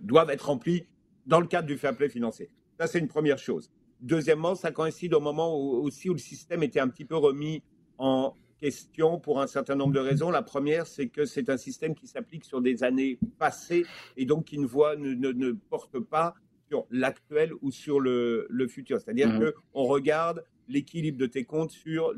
doivent 0.00 0.30
être 0.30 0.46
remplis 0.46 0.84
dans 1.26 1.40
le 1.40 1.46
cadre 1.46 1.68
du 1.68 1.78
fair 1.78 1.96
play 1.96 2.08
financier. 2.08 2.50
Ça, 2.78 2.86
c'est 2.86 2.98
une 2.98 3.08
première 3.08 3.38
chose. 3.38 3.70
Deuxièmement, 4.00 4.54
ça 4.54 4.72
coïncide 4.72 5.14
au 5.14 5.20
moment 5.20 5.56
aussi 5.56 6.10
où 6.10 6.12
le 6.12 6.18
système 6.18 6.62
était 6.64 6.80
un 6.80 6.88
petit 6.88 7.04
peu 7.04 7.16
remis 7.16 7.62
en 8.02 8.34
question 8.58 9.20
pour 9.20 9.40
un 9.40 9.46
certain 9.46 9.76
nombre 9.76 9.92
de 9.92 10.00
raisons. 10.00 10.30
La 10.30 10.42
première, 10.42 10.86
c'est 10.88 11.06
que 11.06 11.24
c'est 11.24 11.48
un 11.48 11.56
système 11.56 11.94
qui 11.94 12.08
s'applique 12.08 12.44
sur 12.44 12.60
des 12.60 12.82
années 12.82 13.18
passées 13.38 13.86
et 14.16 14.24
donc 14.24 14.46
qui 14.46 14.58
ne, 14.58 14.66
voit, 14.66 14.96
ne, 14.96 15.14
ne, 15.14 15.52
porte 15.52 16.00
pas 16.00 16.34
sur 16.68 16.84
l'actuel 16.90 17.52
ou 17.62 17.70
sur 17.70 18.00
le, 18.00 18.46
le 18.50 18.66
futur. 18.66 19.00
C'est-à-dire 19.00 19.28
mmh. 19.28 19.38
que 19.38 19.54
qu'on 19.72 19.84
regarde 19.84 20.44
l'équilibre 20.68 21.16
de 21.16 21.26
tes 21.26 21.44
comptes 21.44 21.70
sur 21.70 22.12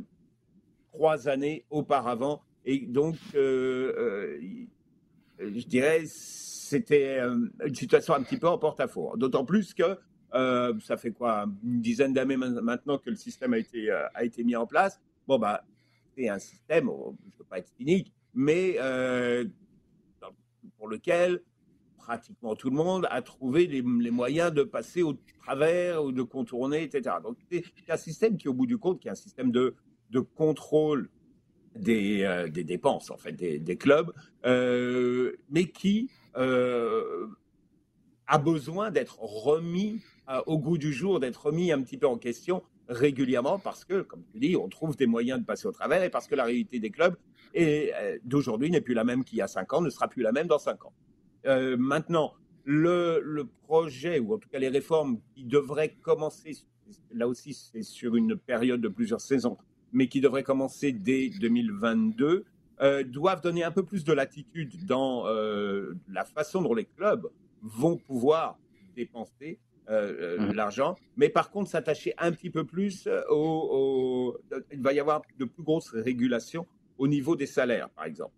trois 0.92 1.28
années 1.28 1.66
auparavant. 1.68 2.42
Et 2.64 2.78
donc, 2.86 3.16
euh, 3.34 3.92
euh, 3.98 4.40
je 5.38 5.66
dirais, 5.66 6.04
c'était 6.06 7.18
euh, 7.18 7.46
une 7.66 7.74
situation 7.74 8.14
un 8.14 8.22
petit 8.22 8.38
peu 8.38 8.48
en 8.48 8.56
porte-à-faux. 8.56 9.16
D'autant 9.16 9.44
plus 9.44 9.74
que 9.74 9.98
ça 10.32 10.96
fait 10.96 11.12
quoi, 11.12 11.46
une 11.62 11.80
dizaine 11.80 12.12
d'années 12.12 12.36
maintenant 12.36 12.98
que 12.98 13.08
le 13.08 13.14
système 13.16 13.52
a 13.52 13.58
été, 13.58 13.88
a 13.90 14.24
été 14.24 14.42
mis 14.42 14.56
en 14.56 14.66
place. 14.66 15.00
Bon, 15.28 15.38
bah, 15.38 15.62
c'est 16.14 16.28
un 16.28 16.38
système, 16.38 16.86
je 16.86 16.90
ne 16.90 17.38
veux 17.38 17.44
pas 17.48 17.58
être 17.58 17.72
cynique, 17.76 18.12
mais 18.34 18.76
euh, 18.78 19.44
pour 20.78 20.88
lequel 20.88 21.42
pratiquement 21.96 22.54
tout 22.54 22.70
le 22.70 22.76
monde 22.76 23.06
a 23.10 23.22
trouvé 23.22 23.66
les, 23.66 23.82
moyens 23.82 24.52
de 24.52 24.62
passer 24.62 25.02
au 25.02 25.14
travers 25.42 26.04
ou 26.04 26.12
de 26.12 26.22
contourner, 26.22 26.82
etc. 26.82 27.16
Donc 27.22 27.38
c'est 27.50 27.64
un 27.88 27.96
système 27.96 28.36
qui, 28.36 28.48
au 28.48 28.52
bout 28.52 28.66
du 28.66 28.76
compte, 28.76 29.00
qui 29.00 29.08
est 29.08 29.12
un 29.12 29.14
système 29.14 29.50
de, 29.50 29.74
de 30.10 30.20
contrôle 30.20 31.08
des, 31.74 32.22
euh, 32.22 32.48
des, 32.48 32.64
dépenses, 32.64 33.10
en 33.10 33.16
fait, 33.16 33.32
des, 33.32 33.58
des 33.58 33.76
clubs, 33.76 34.12
euh, 34.44 35.32
mais 35.48 35.70
qui 35.70 36.10
a 38.26 38.38
besoin 38.38 38.90
d'être 38.90 39.20
remis 39.22 40.00
au 40.46 40.58
goût 40.58 40.78
du 40.78 40.92
jour, 40.92 41.20
d'être 41.20 41.46
remis 41.46 41.70
un 41.70 41.80
petit 41.80 41.96
peu 41.96 42.08
en 42.08 42.18
question 42.18 42.62
régulièrement 42.88 43.58
parce 43.58 43.84
que, 43.84 44.02
comme 44.02 44.22
tu 44.32 44.38
dis, 44.38 44.56
on 44.56 44.68
trouve 44.68 44.96
des 44.96 45.06
moyens 45.06 45.40
de 45.40 45.44
passer 45.44 45.66
au 45.66 45.72
travers 45.72 46.02
et 46.02 46.10
parce 46.10 46.26
que 46.26 46.34
la 46.34 46.44
réalité 46.44 46.78
des 46.78 46.90
clubs 46.90 47.16
euh, 47.56 48.18
d'aujourd'hui 48.24 48.70
n'est 48.70 48.80
plus 48.80 48.94
la 48.94 49.04
même 49.04 49.24
qu'il 49.24 49.38
y 49.38 49.42
a 49.42 49.48
cinq 49.48 49.72
ans, 49.72 49.80
ne 49.80 49.90
sera 49.90 50.08
plus 50.08 50.22
la 50.22 50.32
même 50.32 50.46
dans 50.46 50.58
cinq 50.58 50.84
ans. 50.84 50.92
Euh, 51.46 51.76
maintenant, 51.76 52.34
le, 52.64 53.44
projet, 53.64 54.18
ou 54.18 54.34
en 54.34 54.38
tout 54.38 54.48
cas 54.48 54.58
les 54.58 54.68
réformes 54.68 55.20
qui 55.34 55.44
devraient 55.44 55.94
commencer, 56.02 56.56
là 57.12 57.28
aussi 57.28 57.54
c'est 57.54 57.82
sur 57.82 58.16
une 58.16 58.36
période 58.36 58.80
de 58.80 58.88
plusieurs 58.88 59.20
saisons, 59.20 59.56
mais 59.92 60.08
qui 60.08 60.20
devraient 60.20 60.42
commencer 60.42 60.92
dès 60.92 61.28
2022, 61.28 62.44
euh, 62.80 63.04
doivent 63.04 63.40
donner 63.40 63.62
un 63.62 63.70
peu 63.70 63.84
plus 63.84 64.04
de 64.04 64.12
latitude 64.12 64.84
dans 64.86 65.24
la 66.08 66.24
façon 66.24 66.62
dont 66.62 66.74
les 66.74 66.86
clubs 66.86 67.28
vont 67.62 67.96
pouvoir 67.96 68.58
dépenser 68.94 69.58
euh, 69.90 70.38
euh, 70.38 70.46
mmh. 70.46 70.52
l'argent, 70.54 70.96
mais 71.18 71.28
par 71.28 71.50
contre 71.50 71.68
s'attacher 71.68 72.14
un 72.16 72.32
petit 72.32 72.48
peu 72.48 72.64
plus 72.64 73.06
au, 73.28 74.34
Il 74.72 74.80
va 74.80 74.94
y 74.94 74.98
avoir 74.98 75.20
de 75.38 75.44
plus 75.44 75.62
grosses 75.62 75.90
régulations 75.90 76.66
au 76.96 77.06
niveau 77.06 77.36
des 77.36 77.44
salaires, 77.44 77.90
par 77.90 78.06
exemple. 78.06 78.32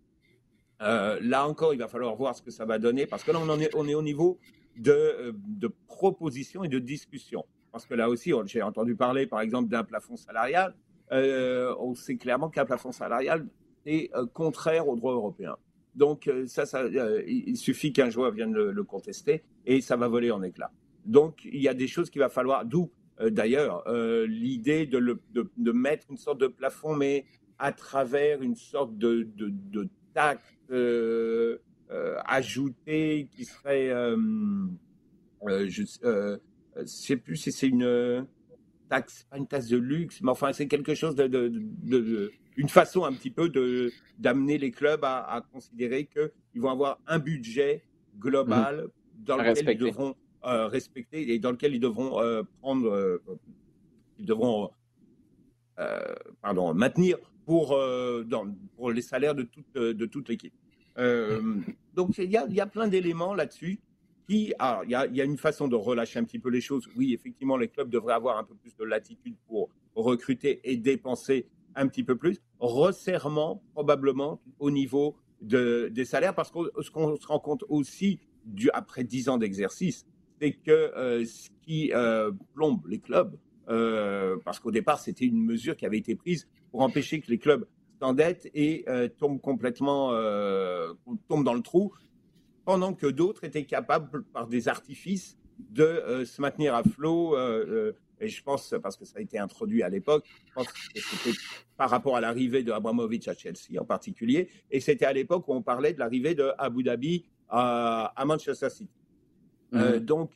Euh, 0.81 1.17
là 1.21 1.47
encore, 1.47 1.73
il 1.73 1.79
va 1.79 1.87
falloir 1.87 2.13
voir 2.17 2.35
ce 2.35 2.41
que 2.41 2.51
ça 2.51 2.65
va 2.65 2.79
donner, 2.79 3.05
parce 3.05 3.23
que 3.23 3.31
là, 3.31 3.39
on, 3.41 3.59
est, 3.61 3.73
on 3.75 3.87
est 3.87 3.93
au 3.93 4.01
niveau 4.01 4.39
de, 4.75 5.33
de 5.47 5.71
propositions 5.87 6.65
et 6.65 6.67
de 6.67 6.79
discussions. 6.79 7.45
Parce 7.71 7.85
que 7.85 7.93
là 7.93 8.09
aussi, 8.09 8.33
j'ai 8.47 8.61
entendu 8.61 8.97
parler, 8.97 9.25
par 9.25 9.39
exemple, 9.39 9.69
d'un 9.69 9.85
plafond 9.85 10.17
salarial. 10.17 10.75
on 11.11 11.95
sait 11.95 12.17
clairement 12.17 12.49
qu'un 12.49 12.65
plafond 12.65 12.91
salarial 12.91 13.47
est 13.85 14.11
contraire 14.33 14.89
au 14.89 14.97
droit 14.97 15.13
européen. 15.13 15.55
Donc, 15.95 16.29
ça, 16.47 16.65
ça 16.65 16.83
il 17.25 17.55
suffit 17.55 17.93
qu'un 17.93 18.09
joueur 18.09 18.31
vienne 18.31 18.51
le 18.53 18.83
contester 18.83 19.43
et 19.65 19.79
ça 19.79 19.95
va 19.95 20.09
voler 20.09 20.29
en 20.29 20.43
éclats. 20.43 20.73
Donc, 21.07 21.45
il 21.45 21.61
y 21.61 21.67
a 21.67 21.73
des 21.73 21.87
choses 21.87 22.09
qu'il 22.09 22.19
va 22.19 22.29
falloir, 22.29 22.65
d'où 22.65 22.91
euh, 23.19 23.29
d'ailleurs 23.31 23.83
euh, 23.87 24.27
l'idée 24.27 24.85
de, 24.85 25.19
de, 25.31 25.71
mettre 25.71 26.05
une 26.11 26.17
sorte 26.17 26.39
de 26.39 26.47
plafond, 26.47 26.95
mais 26.95 27.25
à 27.57 27.71
travers 27.71 28.43
une 28.43 28.55
sorte 28.55 28.95
de, 28.97 29.27
de 29.35 29.89
taxe 30.13 30.43
euh, 30.69 31.57
ajoutée 32.25 33.29
qui 33.31 33.45
serait, 33.45 33.89
je 33.89 35.81
ne 35.81 36.85
sais 36.85 37.17
plus 37.17 37.37
si 37.37 37.51
c'est 37.51 37.67
une, 37.67 38.27
taxe, 38.89 39.25
pas 39.29 39.37
une 39.37 39.47
taxe 39.47 39.67
de 39.67 39.77
luxe, 39.77 40.21
mais 40.21 40.29
enfin 40.29 40.53
c'est 40.53 40.67
quelque 40.67 40.93
chose 40.93 41.15
de, 41.15 42.31
une 42.57 42.69
façon 42.69 43.05
un 43.05 43.13
petit 43.13 43.31
peu 43.31 43.49
de 43.49 43.91
d'amener 44.19 44.57
les 44.57 44.71
clubs 44.71 45.03
à, 45.03 45.43
considérer 45.51 46.05
qu'ils 46.05 46.61
vont 46.61 46.71
avoir 46.71 46.99
un 47.07 47.19
budget 47.19 47.83
global 48.19 48.85
mmh. 48.85 49.23
dans 49.23 49.37
lequel 49.37 49.69
ils 49.69 49.77
devront 49.77 50.09
euh, 50.11 50.26
respecter 50.47 51.33
et 51.33 51.39
dans 51.39 51.51
lequel 51.51 51.75
ils 51.75 51.79
devront 51.79 52.21
euh, 52.21 52.43
prendre, 52.61 52.89
euh, 52.89 53.21
ils 54.19 54.25
devront 54.25 54.71
pardon 56.41 56.73
maintenir 56.73 57.17
pour 57.45 57.79
pour 58.75 58.91
les 58.91 59.01
salaires 59.01 59.35
de 59.35 59.43
toute 59.43 59.75
de 59.75 60.05
toute 60.05 60.27
l'équipe. 60.29 60.53
donc 60.97 62.17
il 62.17 62.31
y 62.31 62.37
a, 62.37 62.47
y 62.47 62.59
a 62.59 62.65
plein 62.65 62.87
d'éléments 62.87 63.35
là-dessus 63.35 63.79
il 64.29 64.53
y, 64.59 64.95
a, 64.95 65.23
une 65.23 65.37
façon 65.37 65.67
de 65.67 65.75
relâcher 65.75 66.19
un 66.19 66.23
petit 66.23 66.39
peu 66.39 66.49
les 66.49 66.59
choses. 66.59 66.87
Oui, 66.97 67.13
effectivement, 67.13 67.55
les 67.55 67.69
clubs 67.69 67.89
devraient 67.89 68.13
avoir 68.13 68.37
un 68.37 68.43
peu 68.43 68.55
plus 68.55 68.75
de 68.75 68.83
latitude 68.83 69.35
pour 69.47 69.69
recruter 69.95 70.59
et 70.69 70.75
dépenser 70.75 71.47
un 71.75 71.87
petit 71.87 72.03
peu 72.03 72.17
plus. 72.17 72.41
Resserrement, 72.59 73.63
probablement, 73.73 74.41
au 74.59 74.69
niveau 74.69 75.15
des 75.41 76.05
salaires, 76.05 76.35
parce 76.35 76.51
que 76.51 76.59
ce 76.81 76.91
qu'on 76.91 77.15
se 77.15 77.27
rend 77.27 77.39
compte 77.39 77.63
aussi, 77.69 78.19
du, 78.43 78.69
après 78.71 79.03
dix 79.03 79.29
ans 79.29 79.37
d'exercice, 79.37 80.05
c'est 80.39 80.53
que 80.53 80.71
euh, 80.71 81.25
ce 81.25 81.49
qui 81.61 81.91
euh, 81.93 82.31
plombe 82.53 82.85
les 82.87 82.99
clubs, 82.99 83.37
euh, 83.69 84.37
parce 84.45 84.59
qu'au 84.59 84.71
départ, 84.71 84.99
c'était 84.99 85.25
une 85.25 85.43
mesure 85.43 85.75
qui 85.75 85.85
avait 85.85 85.97
été 85.97 86.15
prise 86.15 86.47
pour 86.71 86.81
empêcher 86.81 87.19
que 87.19 87.29
les 87.29 87.37
clubs 87.37 87.67
s'endettent 87.99 88.49
et 88.53 88.85
tombent 89.17 89.41
complètement, 89.41 90.11
tombent 91.27 91.43
dans 91.43 91.55
le 91.55 91.63
trou 91.63 91.91
pendant 92.63 92.93
que 92.93 93.07
d'autres 93.07 93.43
étaient 93.43 93.65
capables, 93.65 94.23
par 94.25 94.47
des 94.47 94.67
artifices, 94.67 95.35
de 95.57 96.23
se 96.23 96.39
maintenir 96.41 96.75
à 96.75 96.83
flot. 96.83 97.35
Et 98.19 98.27
je 98.27 98.43
pense, 98.43 98.73
parce 98.81 98.97
que 98.97 99.05
ça 99.05 99.19
a 99.19 99.21
été 99.21 99.37
introduit 99.37 99.83
à 99.83 99.89
l'époque, 99.89 100.25
je 100.45 100.53
pense 100.53 100.67
que 100.67 100.79
c'était 100.93 101.37
par 101.75 101.89
rapport 101.89 102.15
à 102.15 102.21
l'arrivée 102.21 102.63
de 102.63 102.71
Abramovich 102.71 103.27
à 103.27 103.33
Chelsea 103.33 103.79
en 103.79 103.85
particulier. 103.85 104.49
Et 104.71 104.79
c'était 104.79 105.05
à 105.05 105.13
l'époque 105.13 105.47
où 105.47 105.53
on 105.53 105.61
parlait 105.61 105.93
de 105.93 105.99
l'arrivée 105.99 106.35
de 106.35 106.51
Abu 106.57 106.83
Dhabi 106.83 107.25
à, 107.49 108.23
Manchester 108.25 108.69
City. 108.69 108.91
Mhm. 109.71 109.99
donc, 109.99 110.31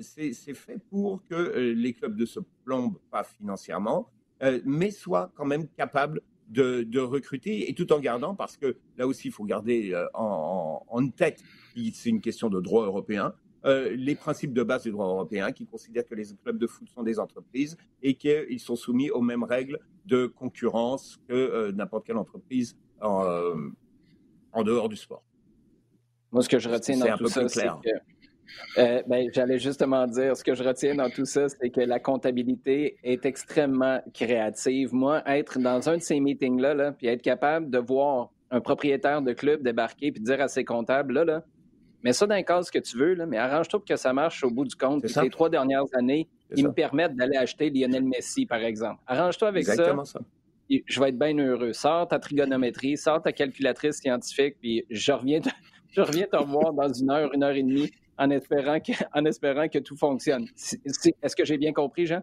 c'est 0.00 0.54
fait 0.54 0.78
pour 0.90 1.22
que 1.24 1.72
les 1.74 1.92
clubs 1.92 2.18
ne 2.18 2.24
se 2.24 2.40
plombent 2.64 2.98
pas 3.10 3.24
financièrement, 3.24 4.10
mais 4.64 4.90
soient 4.90 5.30
quand 5.34 5.44
même 5.44 5.68
capables 5.68 6.20
de, 6.52 7.00
recruter 7.00 7.70
et 7.70 7.74
tout 7.74 7.92
en 7.92 8.00
gardant, 8.00 8.34
parce 8.34 8.56
que 8.56 8.76
là 8.96 9.06
aussi, 9.06 9.28
il 9.28 9.30
faut 9.30 9.44
garder 9.44 9.92
euh, 9.94 10.06
en, 10.14 10.84
en 10.86 11.08
tête, 11.08 11.42
c'est 11.74 12.10
une 12.10 12.20
question 12.20 12.48
de 12.48 12.60
droit 12.60 12.84
européen, 12.84 13.34
euh, 13.64 13.94
les 13.96 14.16
principes 14.16 14.52
de 14.52 14.62
base 14.62 14.82
du 14.82 14.90
droit 14.90 15.06
européen 15.06 15.52
qui 15.52 15.66
considèrent 15.66 16.06
que 16.06 16.16
les 16.16 16.24
clubs 16.42 16.58
de 16.58 16.66
foot 16.66 16.88
sont 16.88 17.04
des 17.04 17.20
entreprises 17.20 17.76
et 18.02 18.14
qu'ils 18.14 18.58
sont 18.58 18.74
soumis 18.74 19.10
aux 19.10 19.20
mêmes 19.20 19.44
règles 19.44 19.78
de 20.04 20.26
concurrence 20.26 21.20
que 21.28 21.32
euh, 21.34 21.72
n'importe 21.72 22.06
quelle 22.06 22.16
entreprise 22.16 22.76
en, 23.00 23.24
en, 24.52 24.62
dehors 24.64 24.88
du 24.88 24.96
sport. 24.96 25.24
Moi, 26.32 26.42
ce 26.42 26.48
que 26.48 26.58
je 26.58 26.68
retiens 26.68 26.98
dans 26.98 27.16
tout 27.16 27.28
ça, 27.28 27.48
c'est 27.48 27.66
que 27.66 27.90
euh, 28.78 29.02
ben, 29.06 29.28
J'allais 29.32 29.58
justement 29.58 30.06
dire, 30.06 30.36
ce 30.36 30.44
que 30.44 30.54
je 30.54 30.62
retiens 30.62 30.94
dans 30.94 31.10
tout 31.10 31.24
ça, 31.24 31.48
c'est 31.48 31.70
que 31.70 31.80
la 31.80 31.98
comptabilité 31.98 32.96
est 33.02 33.24
extrêmement 33.26 34.00
créative. 34.14 34.94
Moi, 34.94 35.22
être 35.26 35.58
dans 35.58 35.88
un 35.88 35.96
de 35.96 36.02
ces 36.02 36.20
meetings-là, 36.20 36.74
là, 36.74 36.92
puis 36.92 37.06
être 37.06 37.22
capable 37.22 37.70
de 37.70 37.78
voir 37.78 38.30
un 38.50 38.60
propriétaire 38.60 39.22
de 39.22 39.32
club 39.32 39.62
débarquer 39.62 40.12
puis 40.12 40.22
dire 40.22 40.40
à 40.40 40.48
ses 40.48 40.64
comptables, 40.64 41.14
là, 41.14 41.24
là, 41.24 41.44
mets 42.02 42.12
ça 42.12 42.26
dans 42.26 42.36
le 42.36 42.42
cas 42.42 42.62
ce 42.62 42.70
que 42.70 42.78
tu 42.78 42.96
veux, 42.98 43.14
là, 43.14 43.26
mais 43.26 43.38
arrange-toi 43.38 43.80
pour 43.80 43.86
que 43.86 43.96
ça 43.96 44.12
marche 44.12 44.44
au 44.44 44.50
bout 44.50 44.64
du 44.64 44.76
compte. 44.76 45.04
les 45.04 45.30
trois 45.30 45.48
dernières 45.48 45.84
années, 45.94 46.28
ils 46.54 46.64
me 46.64 46.72
permettent 46.72 47.16
d'aller 47.16 47.36
acheter 47.36 47.70
Lionel 47.70 48.04
Messi, 48.04 48.46
par 48.46 48.62
exemple. 48.62 49.00
Arrange-toi 49.06 49.48
avec 49.48 49.62
Exactement 49.62 50.04
ça. 50.04 50.20
Je 50.68 51.00
vais 51.00 51.10
être 51.10 51.18
bien 51.18 51.36
heureux. 51.36 51.72
Sors 51.72 52.08
ta 52.08 52.18
trigonométrie, 52.18 52.96
sors 52.96 53.20
ta 53.20 53.32
calculatrice 53.32 53.96
scientifique, 53.96 54.56
puis 54.60 54.86
je 54.90 55.12
reviens, 55.12 55.40
je 55.90 56.00
reviens 56.00 56.26
te 56.26 56.36
revoir 56.36 56.72
dans 56.72 56.92
une 56.92 57.10
heure, 57.10 57.30
une 57.34 57.42
heure 57.42 57.54
et 57.54 57.62
demie 57.62 57.90
en 58.18 58.30
espérant 58.30 58.80
que, 58.80 58.92
en 59.14 59.24
espérant 59.24 59.68
que 59.68 59.78
tout 59.78 59.96
fonctionne. 59.96 60.46
Est-ce 61.22 61.36
que 61.36 61.44
j'ai 61.44 61.58
bien 61.58 61.72
compris, 61.72 62.06
Jean? 62.06 62.22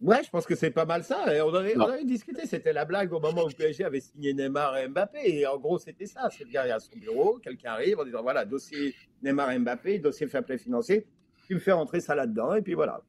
Ouais, 0.00 0.22
je 0.24 0.30
pense 0.30 0.46
que 0.46 0.54
c'est 0.54 0.70
pas 0.70 0.86
mal 0.86 1.04
ça. 1.04 1.26
on, 1.44 1.54
avait, 1.54 2.04
discuté, 2.04 2.46
c'était 2.46 2.72
la 2.72 2.86
blague 2.86 3.12
au 3.12 3.20
moment 3.20 3.44
où 3.44 3.50
PSG 3.50 3.84
avait 3.84 4.00
signé 4.00 4.32
Neymar 4.32 4.78
et 4.78 4.88
Mbappé. 4.88 5.18
Et 5.24 5.46
en 5.46 5.58
gros, 5.58 5.78
c'était 5.78 6.06
ça. 6.06 6.30
C'est 6.30 6.44
le 6.44 6.50
gars 6.50 6.74
à 6.74 6.78
son 6.78 6.96
bureau, 6.96 7.38
quelqu'un 7.38 7.72
arrive 7.72 7.98
en 7.98 8.04
disant 8.04 8.22
voilà, 8.22 8.46
dossier 8.46 8.94
Neymar 9.22 9.50
et 9.50 9.58
Mbappé, 9.58 9.98
dossier 9.98 10.26
fair 10.26 10.42
play 10.42 10.56
financier. 10.56 11.06
Tu 11.46 11.54
me 11.54 11.60
fais 11.60 11.72
rentrer 11.72 12.00
ça 12.00 12.14
là-dedans, 12.14 12.54
et 12.54 12.62
puis 12.62 12.72
voilà. 12.72 13.02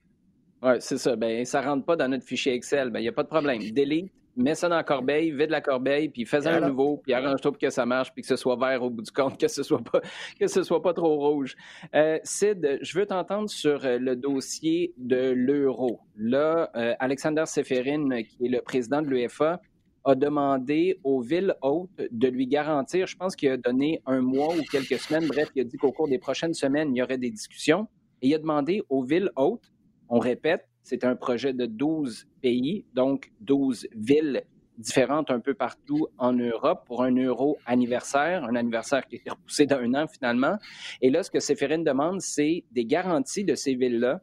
Oui, 0.64 0.74
c'est 0.80 0.98
ça. 0.98 1.16
Ben, 1.16 1.46
ça 1.46 1.62
rentre 1.62 1.86
pas 1.86 1.96
dans 1.96 2.10
notre 2.10 2.26
fichier 2.26 2.54
Excel. 2.54 2.90
Ben, 2.90 3.00
il 3.00 3.04
n'y 3.04 3.10
a 3.10 3.14
pas 3.14 3.24
de 3.24 3.30
problème. 3.30 3.62
Delete, 3.72 4.12
mets 4.36 4.56
ça 4.56 4.70
dans 4.70 4.76
la 4.76 4.84
corbeille, 4.84 5.32
vide 5.32 5.50
la 5.50 5.62
corbeille, 5.62 6.10
puis 6.10 6.26
fais 6.26 6.46
un 6.48 6.68
nouveau, 6.68 6.98
puis 6.98 7.14
arrange-toi 7.14 7.52
pour 7.52 7.60
que 7.60 7.70
ça 7.70 7.86
marche, 7.86 8.12
puis 8.14 8.22
que 8.22 8.28
ce 8.28 8.36
soit 8.36 8.56
vert 8.56 8.84
au 8.84 8.90
bout 8.90 9.02
du 9.02 9.12
compte, 9.12 9.38
que 9.40 9.48
ce 9.48 9.64
soit 9.64 9.84
pas, 9.84 10.02
que 10.40 10.48
ce 10.48 10.64
soit 10.64 10.82
pas 10.82 10.94
trop 10.94 11.18
rouge. 11.18 11.56
Euh, 11.96 12.20
Sid, 12.24 12.80
je 12.82 13.00
veux 13.00 13.06
t'entendre 13.06 13.50
sur 13.50 13.86
euh, 13.86 13.98
le 13.98 14.16
dossier 14.16 14.94
de 14.98 15.32
l'euro. 15.32 16.00
Là, 16.16 16.70
euh, 16.76 16.94
Alexander 17.00 17.44
Seferin, 17.46 18.24
qui 18.24 18.46
est 18.46 18.50
le 18.50 18.62
président 18.62 19.02
de 19.02 19.08
l'UEFA, 19.08 19.62
a 20.04 20.16
demandé 20.16 21.00
aux 21.04 21.22
villes 21.22 21.56
hôtes 21.62 22.02
de 22.12 22.28
lui 22.28 22.48
garantir, 22.48 23.06
je 23.06 23.16
pense 23.16 23.36
qu'il 23.36 23.50
a 23.50 23.58
donné 23.58 24.02
un 24.08 24.22
mois 24.22 24.56
ou 24.56 24.62
quelques 24.72 25.00
semaines, 25.00 25.28
bref, 25.28 25.50
il 25.56 25.62
a 25.62 25.64
dit 25.64 25.78
qu'au 25.78 25.92
cours 25.92 26.08
des 26.08 26.18
prochaines 26.18 26.56
semaines, 26.56 26.96
il 26.96 26.98
y 26.98 27.04
aurait 27.04 27.20
des 27.20 27.30
discussions, 27.30 27.88
et 28.22 28.30
il 28.30 28.36
a 28.36 28.40
demandé 28.40 28.82
aux 28.90 29.04
villes 29.04 29.32
hôtes, 29.36 29.72
on 30.10 30.18
répète, 30.18 30.68
c'est 30.84 31.04
un 31.04 31.16
projet 31.16 31.54
de 31.54 31.66
12 31.66 32.28
pays, 32.42 32.86
donc 32.94 33.32
12 33.42 33.88
villes 33.96 34.44
différentes 34.78 35.30
un 35.30 35.40
peu 35.40 35.54
partout 35.54 36.08
en 36.18 36.34
Europe 36.34 36.84
pour 36.86 37.04
un 37.04 37.16
euro 37.16 37.58
anniversaire, 37.66 38.44
un 38.44 38.56
anniversaire 38.56 39.06
qui 39.06 39.16
a 39.16 39.20
été 39.20 39.30
repoussé 39.30 39.66
d'un 39.66 39.94
an 39.94 40.08
finalement. 40.08 40.58
Et 41.02 41.10
là, 41.10 41.24
ce 41.24 41.30
que 41.30 41.40
Séphérine 41.40 41.84
demande, 41.84 42.22
c'est 42.22 42.64
des 42.72 42.86
garanties 42.86 43.44
de 43.44 43.56
ces 43.56 43.76
villes-là 43.76 44.22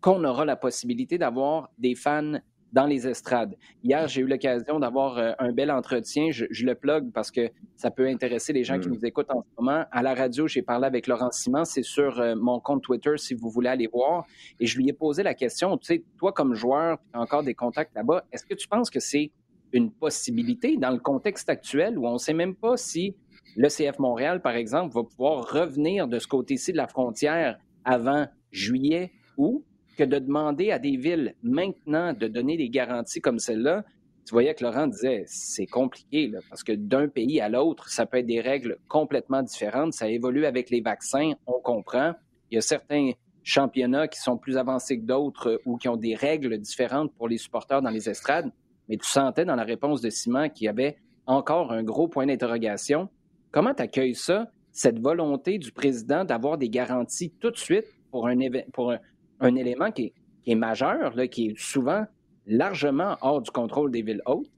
qu'on 0.00 0.24
aura 0.24 0.44
la 0.44 0.56
possibilité 0.56 1.18
d'avoir 1.18 1.70
des 1.78 1.94
fans 1.94 2.40
dans 2.72 2.86
les 2.86 3.06
estrades. 3.06 3.54
Hier, 3.82 4.06
j'ai 4.08 4.20
eu 4.20 4.26
l'occasion 4.26 4.78
d'avoir 4.78 5.18
euh, 5.18 5.32
un 5.38 5.52
bel 5.52 5.70
entretien. 5.70 6.30
Je, 6.30 6.46
le 6.64 6.74
plug 6.74 7.12
parce 7.12 7.30
que 7.30 7.50
ça 7.76 7.90
peut 7.90 8.06
intéresser 8.06 8.52
les 8.52 8.64
gens 8.64 8.78
qui 8.78 8.88
mm. 8.88 8.92
nous 8.92 9.06
écoutent 9.06 9.30
en 9.30 9.42
ce 9.42 9.48
moment. 9.58 9.84
À 9.90 10.02
la 10.02 10.14
radio, 10.14 10.46
j'ai 10.46 10.62
parlé 10.62 10.86
avec 10.86 11.06
Laurent 11.06 11.30
Simon. 11.30 11.64
C'est 11.64 11.82
sur 11.82 12.20
euh, 12.20 12.34
mon 12.36 12.60
compte 12.60 12.82
Twitter 12.82 13.16
si 13.16 13.34
vous 13.34 13.48
voulez 13.48 13.68
aller 13.70 13.86
voir. 13.86 14.26
Et 14.60 14.66
je 14.66 14.76
lui 14.76 14.88
ai 14.88 14.92
posé 14.92 15.22
la 15.22 15.34
question, 15.34 15.76
tu 15.78 15.86
sais, 15.86 16.04
toi 16.18 16.32
comme 16.32 16.54
joueur, 16.54 16.98
tu 17.12 17.18
as 17.18 17.22
encore 17.22 17.42
des 17.42 17.54
contacts 17.54 17.94
là-bas, 17.94 18.24
est-ce 18.32 18.44
que 18.44 18.54
tu 18.54 18.68
penses 18.68 18.90
que 18.90 19.00
c'est 19.00 19.30
une 19.72 19.90
possibilité 19.90 20.76
dans 20.76 20.90
le 20.90 20.98
contexte 20.98 21.48
actuel 21.48 21.98
où 21.98 22.06
on 22.06 22.14
ne 22.14 22.18
sait 22.18 22.32
même 22.32 22.54
pas 22.54 22.76
si 22.76 23.14
le 23.56 23.68
CF 23.68 23.98
Montréal, 23.98 24.40
par 24.40 24.54
exemple, 24.54 24.94
va 24.94 25.02
pouvoir 25.04 25.50
revenir 25.50 26.06
de 26.06 26.18
ce 26.18 26.26
côté-ci 26.26 26.72
de 26.72 26.76
la 26.76 26.86
frontière 26.86 27.58
avant 27.84 28.26
juillet 28.50 29.12
ou 29.36 29.64
que 29.98 30.04
de 30.04 30.18
demander 30.20 30.70
à 30.70 30.78
des 30.78 30.96
villes 30.96 31.34
maintenant 31.42 32.12
de 32.12 32.28
donner 32.28 32.56
des 32.56 32.70
garanties 32.70 33.20
comme 33.20 33.40
celle-là, 33.40 33.84
tu 34.24 34.32
voyais 34.32 34.54
que 34.54 34.62
Laurent 34.62 34.86
disait 34.86 35.24
c'est 35.26 35.66
compliqué 35.66 36.30
parce 36.48 36.62
que 36.62 36.72
d'un 36.72 37.08
pays 37.08 37.40
à 37.40 37.48
l'autre, 37.48 37.88
ça 37.88 38.06
peut 38.06 38.18
être 38.18 38.26
des 38.26 38.40
règles 38.40 38.78
complètement 38.86 39.42
différentes. 39.42 39.94
Ça 39.94 40.08
évolue 40.08 40.46
avec 40.46 40.70
les 40.70 40.80
vaccins, 40.80 41.32
on 41.46 41.60
comprend. 41.60 42.12
Il 42.50 42.54
y 42.54 42.58
a 42.58 42.60
certains 42.60 43.10
championnats 43.42 44.06
qui 44.06 44.20
sont 44.20 44.36
plus 44.36 44.56
avancés 44.56 45.00
que 45.00 45.04
d'autres 45.04 45.48
euh, 45.48 45.58
ou 45.64 45.78
qui 45.78 45.88
ont 45.88 45.96
des 45.96 46.14
règles 46.14 46.58
différentes 46.58 47.12
pour 47.14 47.28
les 47.28 47.38
supporters 47.38 47.82
dans 47.82 47.90
les 47.90 48.08
estrades. 48.08 48.52
Mais 48.88 48.98
tu 48.98 49.08
sentais 49.08 49.44
dans 49.44 49.56
la 49.56 49.64
réponse 49.64 50.00
de 50.00 50.10
Simon 50.10 50.48
qu'il 50.48 50.66
y 50.66 50.68
avait 50.68 50.98
encore 51.26 51.72
un 51.72 51.82
gros 51.82 52.08
point 52.08 52.26
d'interrogation. 52.26 53.08
Comment 53.50 53.74
tu 53.74 53.82
accueilles 53.82 54.14
ça, 54.14 54.50
cette 54.70 55.00
volonté 55.00 55.58
du 55.58 55.72
président 55.72 56.24
d'avoir 56.24 56.58
des 56.58 56.68
garanties 56.68 57.32
tout 57.40 57.50
de 57.50 57.56
suite 57.56 57.86
pour 58.10 58.28
un, 58.28 58.36
pour 58.72 58.92
un, 58.92 58.98
un 59.40 59.54
élément 59.54 59.90
qui 59.90 60.12
est, 60.46 60.54
majeur, 60.54 61.14
là, 61.14 61.28
qui 61.28 61.48
est 61.48 61.58
souvent 61.58 62.06
largement 62.46 63.16
hors 63.20 63.42
du 63.42 63.50
contrôle 63.50 63.90
des 63.90 64.02
villes 64.02 64.22
hautes? 64.26 64.50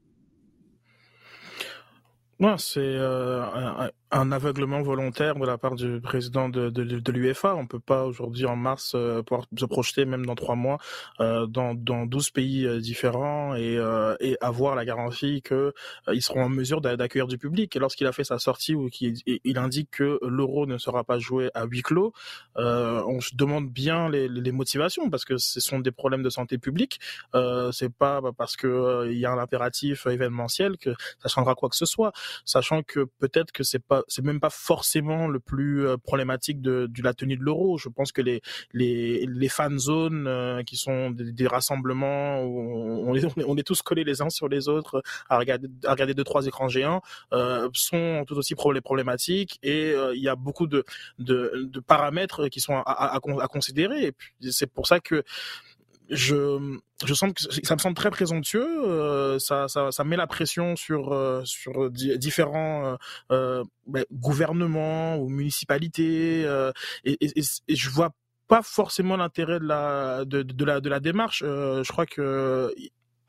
Ouais, 2.38 2.54
c'est 2.58 2.80
euh, 2.80 3.90
un 4.12 4.32
aveuglement 4.32 4.82
volontaire 4.82 5.36
de 5.36 5.46
la 5.46 5.58
part 5.58 5.76
du 5.76 6.00
président 6.00 6.48
de, 6.48 6.70
de, 6.70 6.84
de 6.84 7.12
l'UEFA. 7.12 7.54
On 7.54 7.66
peut 7.66 7.80
pas 7.80 8.04
aujourd'hui 8.04 8.46
en 8.46 8.56
mars 8.56 8.92
euh, 8.94 9.22
pouvoir 9.22 9.46
se 9.56 9.64
projeter 9.66 10.04
même 10.04 10.26
dans 10.26 10.34
trois 10.34 10.56
mois 10.56 10.78
euh, 11.20 11.46
dans, 11.46 11.74
dans 11.74 12.06
12 12.06 12.30
pays 12.30 12.66
euh, 12.66 12.80
différents 12.80 13.54
et, 13.54 13.76
euh, 13.76 14.16
et 14.20 14.36
avoir 14.40 14.74
la 14.74 14.84
garantie 14.84 15.42
que 15.42 15.72
ils 16.12 16.22
seront 16.22 16.44
en 16.44 16.48
mesure 16.48 16.80
d'accueillir 16.80 17.28
du 17.28 17.38
public. 17.38 17.74
Et 17.76 17.78
lorsqu'il 17.78 18.06
a 18.06 18.12
fait 18.12 18.24
sa 18.24 18.38
sortie 18.38 18.74
où 18.74 18.88
il, 19.00 19.58
indique 19.58 19.90
que 19.90 20.18
l'euro 20.22 20.66
ne 20.66 20.78
sera 20.78 21.04
pas 21.04 21.18
joué 21.18 21.50
à 21.54 21.64
huis 21.64 21.82
clos, 21.82 22.12
on 22.56 23.20
se 23.20 23.34
demande 23.34 23.68
bien 23.70 24.08
les, 24.08 24.28
les, 24.28 24.52
motivations 24.52 25.10
parce 25.10 25.24
que 25.24 25.36
ce 25.36 25.60
sont 25.60 25.78
des 25.78 25.90
problèmes 25.90 26.22
de 26.22 26.30
santé 26.30 26.58
publique. 26.58 26.98
c'est 27.72 27.92
pas 27.92 28.20
parce 28.36 28.56
que 28.56 29.08
il 29.10 29.18
y 29.18 29.26
a 29.26 29.32
un 29.32 29.38
impératif 29.38 30.06
événementiel 30.06 30.78
que 30.78 30.90
ça 31.18 31.28
changera 31.28 31.54
quoi 31.54 31.68
que 31.68 31.76
ce 31.76 31.86
soit, 31.86 32.12
sachant 32.44 32.82
que 32.82 33.04
peut-être 33.18 33.52
que 33.52 33.62
c'est 33.62 33.84
pas 33.84 33.99
c'est 34.08 34.24
même 34.24 34.40
pas 34.40 34.50
forcément 34.50 35.28
le 35.28 35.40
plus 35.40 35.86
problématique 36.02 36.60
de, 36.60 36.86
de, 36.86 37.02
la 37.02 37.14
tenue 37.14 37.36
de 37.36 37.42
l'euro. 37.42 37.78
Je 37.78 37.88
pense 37.88 38.12
que 38.12 38.22
les 38.22 38.40
les, 38.72 39.26
les 39.26 39.48
fan 39.48 39.78
zones 39.78 40.62
qui 40.66 40.76
sont 40.76 41.10
des, 41.10 41.46
rassemblements 41.46 42.42
où 42.44 43.08
on, 43.08 43.14
est, 43.14 43.26
on 43.46 43.56
est 43.56 43.66
tous 43.66 43.82
collés 43.82 44.04
les 44.04 44.22
uns 44.22 44.30
sur 44.30 44.48
les 44.48 44.68
autres 44.68 45.02
à 45.28 45.38
regarder 45.38 45.68
à 45.84 45.92
regarder 45.92 46.14
deux 46.14 46.24
trois 46.24 46.46
écrans 46.46 46.68
géants 46.68 47.02
sont 47.72 48.24
tout 48.26 48.36
aussi 48.36 48.54
problématiques 48.54 49.58
et 49.62 49.94
il 50.14 50.22
y 50.22 50.28
a 50.28 50.36
beaucoup 50.36 50.66
de, 50.66 50.84
de, 51.18 51.68
de 51.70 51.80
paramètres 51.80 52.48
qui 52.48 52.60
sont 52.60 52.74
à, 52.74 52.82
à, 52.82 53.16
à 53.16 53.48
considérer. 53.48 54.06
Et 54.06 54.14
c'est 54.50 54.70
pour 54.70 54.86
ça 54.86 55.00
que 55.00 55.24
je, 56.10 56.78
je 57.04 57.14
sens 57.14 57.32
que 57.32 57.66
ça 57.66 57.74
me 57.74 57.80
semble 57.80 57.96
très 57.96 58.10
présomptueux. 58.10 58.84
Euh, 58.84 59.38
ça, 59.38 59.68
ça, 59.68 59.90
ça, 59.90 60.04
met 60.04 60.16
la 60.16 60.26
pression 60.26 60.76
sur 60.76 61.12
euh, 61.12 61.42
sur 61.44 61.90
différents 61.90 62.96
euh, 63.30 63.64
ben, 63.86 64.04
gouvernements 64.12 65.16
ou 65.16 65.28
municipalités, 65.28 66.42
et, 67.04 67.16
et, 67.24 67.42
et, 67.68 67.76
je 67.76 67.90
vois 67.90 68.10
pas 68.48 68.62
forcément 68.62 69.16
l'intérêt 69.16 69.60
de 69.60 69.66
la 69.66 70.24
de, 70.24 70.42
de, 70.42 70.64
la 70.64 70.80
de 70.80 70.88
la 70.88 71.00
démarche. 71.00 71.40
je 71.40 71.88
crois 71.88 72.06
que 72.06 72.74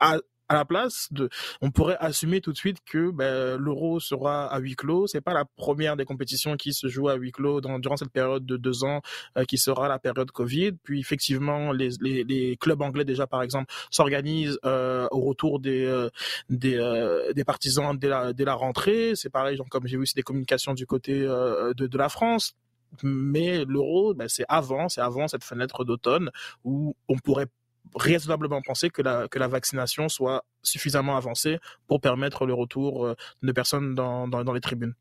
à, 0.00 0.18
à 0.52 0.56
la 0.56 0.64
place 0.64 1.08
de, 1.10 1.28
on 1.60 1.70
pourrait 1.70 1.96
assumer 1.98 2.40
tout 2.40 2.52
de 2.52 2.56
suite 2.58 2.78
que 2.84 3.10
ben, 3.10 3.56
l'euro 3.56 4.00
sera 4.00 4.46
à 4.46 4.58
huis 4.58 4.76
clos. 4.76 5.06
C'est 5.06 5.20
pas 5.20 5.32
la 5.32 5.44
première 5.44 5.96
des 5.96 6.04
compétitions 6.04 6.56
qui 6.56 6.74
se 6.74 6.88
joue 6.88 7.08
à 7.08 7.14
huis 7.14 7.32
clos 7.32 7.60
dans, 7.60 7.78
durant 7.78 7.96
cette 7.96 8.12
période 8.12 8.44
de 8.44 8.56
deux 8.56 8.84
ans 8.84 9.00
euh, 9.38 9.44
qui 9.44 9.56
sera 9.56 9.88
la 9.88 9.98
période 9.98 10.30
Covid. 10.30 10.72
Puis 10.84 11.00
effectivement, 11.00 11.72
les, 11.72 11.90
les, 12.00 12.24
les 12.24 12.56
clubs 12.56 12.82
anglais 12.82 13.04
déjà 13.04 13.26
par 13.26 13.42
exemple 13.42 13.72
s'organisent 13.90 14.58
euh, 14.64 15.08
au 15.10 15.20
retour 15.20 15.58
des 15.58 15.84
euh, 15.84 16.10
des, 16.50 16.76
euh, 16.76 17.32
des 17.32 17.44
partisans 17.44 17.96
dès 17.96 18.08
la, 18.08 18.32
dès 18.32 18.44
la 18.44 18.54
rentrée. 18.54 19.12
C'est 19.14 19.30
pareil, 19.30 19.56
genre, 19.56 19.68
comme 19.70 19.86
j'ai 19.86 19.96
vu 19.96 20.02
aussi 20.02 20.14
des 20.14 20.22
communications 20.22 20.74
du 20.74 20.86
côté 20.86 21.20
de, 21.20 21.86
de 21.86 21.98
la 21.98 22.08
France 22.08 22.54
mais 23.02 23.64
l'euro, 23.64 24.12
ben, 24.12 24.28
c'est 24.28 24.44
avant, 24.50 24.90
c'est 24.90 25.00
avant 25.00 25.26
cette 25.26 25.44
fenêtre 25.44 25.82
d'automne 25.82 26.30
où 26.62 26.94
on 27.08 27.16
pourrait 27.16 27.46
raisonnablement 27.94 28.60
penser 28.62 28.90
que 28.90 29.02
la, 29.02 29.28
que 29.28 29.38
la 29.38 29.48
vaccination 29.48 30.08
soit 30.08 30.44
suffisamment 30.62 31.16
avancée 31.16 31.58
pour 31.86 32.00
permettre 32.00 32.46
le 32.46 32.54
retour 32.54 33.06
euh, 33.06 33.14
de 33.42 33.52
personnes 33.52 33.94
dans, 33.94 34.28
dans, 34.28 34.52
les 34.52 34.60
tribunes. 34.60 34.94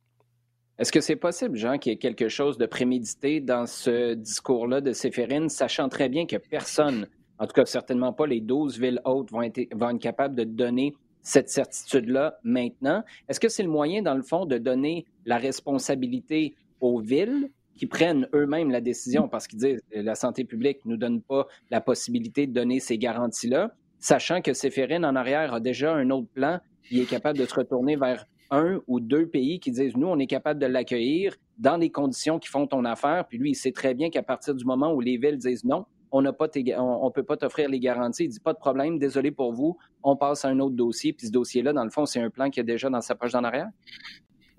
Est-ce 0.77 0.91
que 0.91 1.01
c'est 1.01 1.15
possible, 1.15 1.57
Jean, 1.57 1.77
qu'il 1.77 1.91
y 1.91 1.95
ait 1.95 1.99
quelque 1.99 2.29
chose 2.29 2.57
de 2.57 2.65
prémédité 2.65 3.39
dans 3.39 3.65
ce 3.67 4.13
discours-là 4.15 4.81
de 4.81 4.93
Séphérine, 4.93 5.49
sachant 5.49 5.89
très 5.89 6.09
bien 6.09 6.25
que 6.25 6.37
personne, 6.37 7.07
en 7.37 7.45
tout 7.45 7.53
cas 7.53 7.65
certainement 7.65 8.13
pas 8.13 8.25
les 8.25 8.41
12 8.41 8.79
villes 8.79 9.01
hautes, 9.05 9.31
vont 9.31 9.43
être, 9.43 9.61
vont 9.75 9.91
être 9.91 10.01
capables 10.01 10.35
de 10.35 10.43
donner 10.43 10.93
cette 11.21 11.49
certitude-là 11.49 12.39
maintenant? 12.43 13.03
Est-ce 13.29 13.39
que 13.39 13.49
c'est 13.49 13.63
le 13.63 13.69
moyen, 13.69 14.01
dans 14.01 14.15
le 14.15 14.23
fond, 14.23 14.45
de 14.45 14.57
donner 14.57 15.05
la 15.25 15.37
responsabilité 15.37 16.55
aux 16.79 16.99
villes 16.99 17.51
qui 17.81 17.87
prennent 17.87 18.27
eux-mêmes 18.35 18.69
la 18.69 18.79
décision 18.79 19.27
parce 19.27 19.47
qu'ils 19.47 19.57
disent 19.57 19.81
que 19.91 19.97
la 19.97 20.13
santé 20.13 20.43
publique 20.43 20.85
ne 20.85 20.91
nous 20.91 20.97
donne 20.97 21.19
pas 21.19 21.47
la 21.71 21.81
possibilité 21.81 22.45
de 22.45 22.53
donner 22.53 22.79
ces 22.79 22.99
garanties-là, 22.99 23.73
sachant 23.97 24.43
que 24.43 24.53
Séphérine 24.53 25.03
en 25.03 25.15
arrière 25.15 25.51
a 25.51 25.59
déjà 25.59 25.91
un 25.91 26.11
autre 26.11 26.27
plan, 26.31 26.59
il 26.91 26.99
est 26.99 27.09
capable 27.09 27.39
de 27.39 27.45
se 27.47 27.55
retourner 27.55 27.95
vers 27.95 28.27
un 28.51 28.81
ou 28.85 28.99
deux 28.99 29.25
pays 29.25 29.59
qui 29.59 29.71
disent 29.71 29.97
nous, 29.97 30.05
on 30.05 30.19
est 30.19 30.27
capable 30.27 30.59
de 30.59 30.67
l'accueillir 30.67 31.35
dans 31.57 31.77
les 31.77 31.89
conditions 31.89 32.37
qui 32.37 32.49
font 32.49 32.67
ton 32.67 32.85
affaire. 32.85 33.25
Puis 33.27 33.39
lui, 33.39 33.49
il 33.49 33.55
sait 33.55 33.71
très 33.71 33.95
bien 33.95 34.11
qu'à 34.11 34.21
partir 34.21 34.53
du 34.53 34.63
moment 34.63 34.93
où 34.93 35.01
les 35.01 35.17
villes 35.17 35.39
disent 35.39 35.63
non, 35.63 35.85
on 36.11 36.21
ne 36.21 36.29
peut 36.29 37.23
pas 37.23 37.37
t'offrir 37.37 37.67
les 37.67 37.79
garanties. 37.79 38.25
Il 38.25 38.29
dit 38.29 38.39
pas 38.39 38.53
de 38.53 38.59
problème, 38.59 38.99
désolé 38.99 39.31
pour 39.31 39.53
vous, 39.53 39.75
on 40.03 40.15
passe 40.15 40.45
à 40.45 40.49
un 40.49 40.59
autre 40.59 40.75
dossier. 40.75 41.13
Puis 41.13 41.25
ce 41.25 41.31
dossier-là, 41.31 41.73
dans 41.73 41.83
le 41.83 41.89
fond, 41.89 42.05
c'est 42.05 42.21
un 42.21 42.29
plan 42.29 42.51
qui 42.51 42.59
est 42.59 42.63
déjà 42.63 42.91
dans 42.91 43.01
sa 43.01 43.15
poche 43.15 43.33
en 43.33 43.43
arrière. 43.43 43.69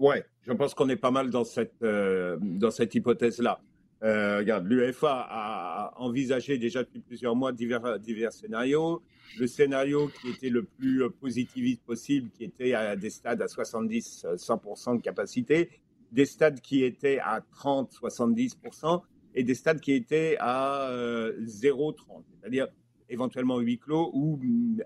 Oui, 0.02 0.16
je 0.40 0.52
pense 0.52 0.74
qu'on 0.74 0.88
est 0.88 0.96
pas 0.96 1.12
mal 1.12 1.30
dans 1.30 1.44
cette, 1.44 1.80
euh, 1.84 2.36
dans 2.40 2.72
cette 2.72 2.92
hypothèse-là. 2.92 3.60
Euh, 4.02 4.38
regarde, 4.38 4.66
l'UEFA 4.66 5.28
a 5.30 5.94
envisagé 5.96 6.58
déjà 6.58 6.82
depuis 6.82 6.98
plusieurs 6.98 7.36
mois 7.36 7.52
divers, 7.52 8.00
divers 8.00 8.32
scénarios. 8.32 9.00
Le 9.38 9.46
scénario 9.46 10.08
qui 10.08 10.30
était 10.30 10.48
le 10.48 10.64
plus 10.64 11.08
positiviste 11.08 11.84
possible, 11.84 12.30
qui 12.30 12.42
était 12.42 12.74
à 12.74 12.96
des 12.96 13.10
stades 13.10 13.42
à 13.42 13.46
70-100% 13.46 14.96
de 14.96 15.02
capacité, 15.02 15.70
des 16.10 16.26
stades 16.26 16.60
qui 16.60 16.82
étaient 16.82 17.20
à 17.20 17.40
30-70% 17.54 19.02
et 19.36 19.44
des 19.44 19.54
stades 19.54 19.80
qui 19.80 19.92
étaient 19.92 20.36
à 20.40 20.90
0-30, 20.90 20.96
euh, 20.98 21.94
c'est-à-dire 22.40 22.66
éventuellement 23.12 23.58
huis 23.58 23.78
clos 23.78 24.10
ou 24.14 24.40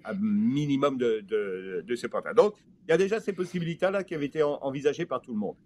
un 0.04 0.14
minimum 0.14 0.98
de, 0.98 1.20
de, 1.26 1.84
de 1.86 1.94
supporters. 1.94 2.34
Donc, 2.34 2.54
il 2.86 2.90
y 2.90 2.94
a 2.94 2.98
déjà 2.98 3.20
ces 3.20 3.32
possibilités-là 3.32 4.04
qui 4.04 4.14
avaient 4.14 4.26
été 4.26 4.42
envisagées 4.42 5.06
par 5.06 5.20
tout 5.20 5.32
le 5.32 5.38
monde. 5.38 5.56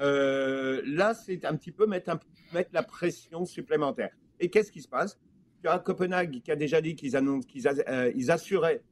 Euh, 0.00 0.82
là, 0.86 1.14
c'est 1.14 1.44
un 1.44 1.56
petit 1.56 1.70
peu 1.70 1.86
mettre, 1.86 2.18
mettre 2.52 2.70
la 2.72 2.82
pression 2.82 3.44
supplémentaire. 3.44 4.10
Et 4.40 4.50
qu'est-ce 4.50 4.72
qui 4.72 4.82
se 4.82 4.88
passe? 4.88 5.18
Tu 5.62 5.68
as 5.68 5.78
Copenhague 5.78 6.40
qui 6.42 6.50
a 6.50 6.56
déjà 6.56 6.80
dit 6.80 6.96
qu'ils 6.96 7.12
qu'ils 7.46 7.68
euh, 7.68 8.12
ils 8.14 8.30
assuraient 8.30 8.82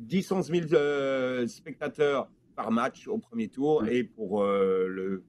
10-11 0.00 0.68
000 0.68 0.74
euh, 0.74 1.46
spectateurs 1.48 2.30
par 2.54 2.70
match 2.70 3.08
au 3.08 3.18
premier 3.18 3.48
tour 3.48 3.86
et 3.86 4.04
pour 4.04 4.44
le 4.44 5.24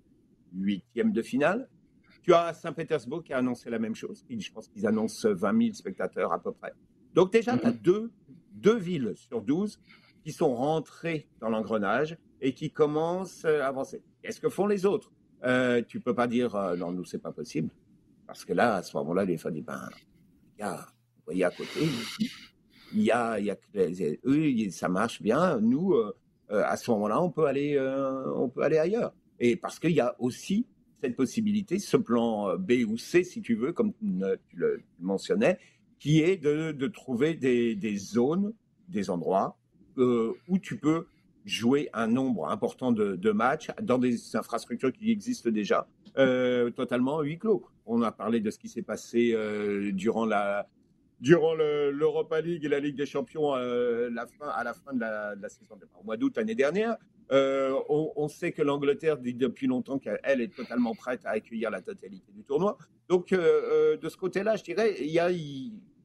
huitième 0.53 1.11
de 1.11 1.21
finale. 1.21 1.69
Tu 2.23 2.33
as 2.33 2.53
Saint-Pétersbourg 2.53 3.23
qui 3.23 3.33
a 3.33 3.37
annoncé 3.37 3.69
la 3.69 3.79
même 3.79 3.95
chose. 3.95 4.25
Je 4.29 4.51
pense 4.51 4.67
qu'ils 4.67 4.85
annoncent 4.87 5.27
20 5.29 5.61
000 5.61 5.73
spectateurs 5.73 6.33
à 6.33 6.41
peu 6.41 6.51
près. 6.51 6.73
Donc 7.13 7.31
déjà, 7.31 7.57
tu 7.57 7.65
as 7.65 7.71
mm-hmm. 7.71 7.81
deux, 7.81 8.11
deux 8.53 8.77
villes 8.77 9.13
sur 9.15 9.41
12 9.41 9.79
qui 10.23 10.31
sont 10.31 10.53
rentrées 10.53 11.27
dans 11.39 11.49
l'engrenage 11.49 12.17
et 12.41 12.53
qui 12.53 12.71
commencent 12.71 13.45
à 13.45 13.67
avancer. 13.67 14.01
Qu'est-ce 14.21 14.39
que 14.39 14.49
font 14.49 14.67
les 14.67 14.85
autres? 14.85 15.11
Euh, 15.43 15.81
Tu 15.87 15.99
peux 15.99 16.13
pas 16.13 16.27
dire 16.27 16.55
euh, 16.55 16.75
non, 16.75 16.91
nous 16.91 17.05
c'est 17.05 17.19
pas 17.19 17.31
possible, 17.31 17.69
parce 18.27 18.45
que 18.45 18.53
là, 18.53 18.75
à 18.75 18.83
ce 18.83 18.95
moment-là, 18.97 19.25
les 19.25 19.37
femmes 19.37 19.53
disent 19.53 19.65
ben, 19.65 19.89
il 20.57 20.61
y 20.61 20.63
a, 20.63 20.75
vous 20.75 21.23
voyez 21.25 21.43
à 21.45 21.51
côté, 21.51 21.79
il 22.93 23.01
y 23.01 23.11
a, 23.11 23.39
y 23.39 23.49
a 23.49 23.57
eux, 24.25 24.69
ça 24.71 24.89
marche 24.89 25.21
bien. 25.21 25.59
Nous, 25.59 25.93
euh, 25.93 26.15
euh, 26.51 26.63
à 26.65 26.75
ce 26.75 26.91
moment-là, 26.91 27.21
on 27.21 27.29
peut 27.29 27.45
aller, 27.45 27.79
on 28.35 28.49
peut 28.49 28.61
aller 28.61 28.77
ailleurs. 28.77 29.13
Et 29.39 29.55
parce 29.55 29.79
qu'il 29.79 29.91
y 29.91 30.01
a 30.01 30.15
aussi 30.19 30.65
cette 31.01 31.15
possibilité, 31.15 31.79
ce 31.79 31.95
plan 31.95 32.57
B 32.57 32.83
ou 32.85 32.97
C, 32.97 33.23
si 33.23 33.41
tu 33.41 33.55
veux, 33.55 33.71
comme 33.71 33.93
tu 33.93 34.57
le 34.57 34.81
mentionnais, 34.99 35.57
qui 35.99 36.21
est 36.21 36.38
de, 36.38 36.88
trouver 36.88 37.33
des, 37.35 37.97
zones, 37.97 38.53
des 38.88 39.09
endroits 39.09 39.57
euh, 39.97 40.33
où 40.47 40.57
tu 40.57 40.77
peux 40.77 41.05
jouer 41.45 41.89
un 41.93 42.07
nombre 42.07 42.47
important 42.49 42.91
de, 42.91 43.31
matchs 43.31 43.69
dans 43.81 43.97
des 43.97 44.35
infrastructures 44.35 44.93
qui 44.93 45.12
existent 45.12 45.49
déjà, 45.49 45.88
euh, 46.17 46.69
totalement 46.71 47.21
huis 47.21 47.38
clos. 47.38 47.65
On 47.85 48.01
a 48.01 48.12
parlé 48.12 48.39
de 48.39 48.49
ce 48.49 48.59
qui 48.59 48.69
s'est 48.69 48.81
passé 48.81 49.31
euh, 49.33 49.91
durant 49.91 50.25
la 50.25 50.67
durant 51.21 51.53
l'Europa 51.53 52.39
League 52.39 52.63
et 52.63 52.69
la 52.69 52.79
Ligue 52.79 52.95
des 52.95 53.05
Champions 53.05 53.53
la 53.53 54.25
fin, 54.25 54.47
à 54.47 54.63
la 54.63 54.73
fin 54.73 54.93
de 54.93 55.01
la, 55.01 55.49
saison, 55.49 55.77
au 55.99 56.05
mois 56.05 56.15
d'août 56.15 56.38
l'année 56.38 56.55
dernière. 56.55 56.95
on, 57.29 58.27
sait 58.29 58.53
que 58.53 58.62
l'Angleterre 58.62 59.17
dit 59.17 59.33
depuis 59.33 59.67
longtemps 59.67 59.99
qu'elle 59.99 60.39
est 60.39 60.55
totalement 60.55 60.95
prête 60.95 61.25
à 61.25 61.31
accueillir 61.31 61.71
la 61.71 61.81
totalité 61.81 62.31
du 62.31 62.45
tournoi. 62.45 62.77
Donc, 63.09 63.31
de 63.31 64.07
ce 64.07 64.15
côté-là, 64.15 64.55
je 64.55 64.63
dirais, 64.63 64.95
il 65.01 65.12
y 65.12 65.19
a, 65.19 65.29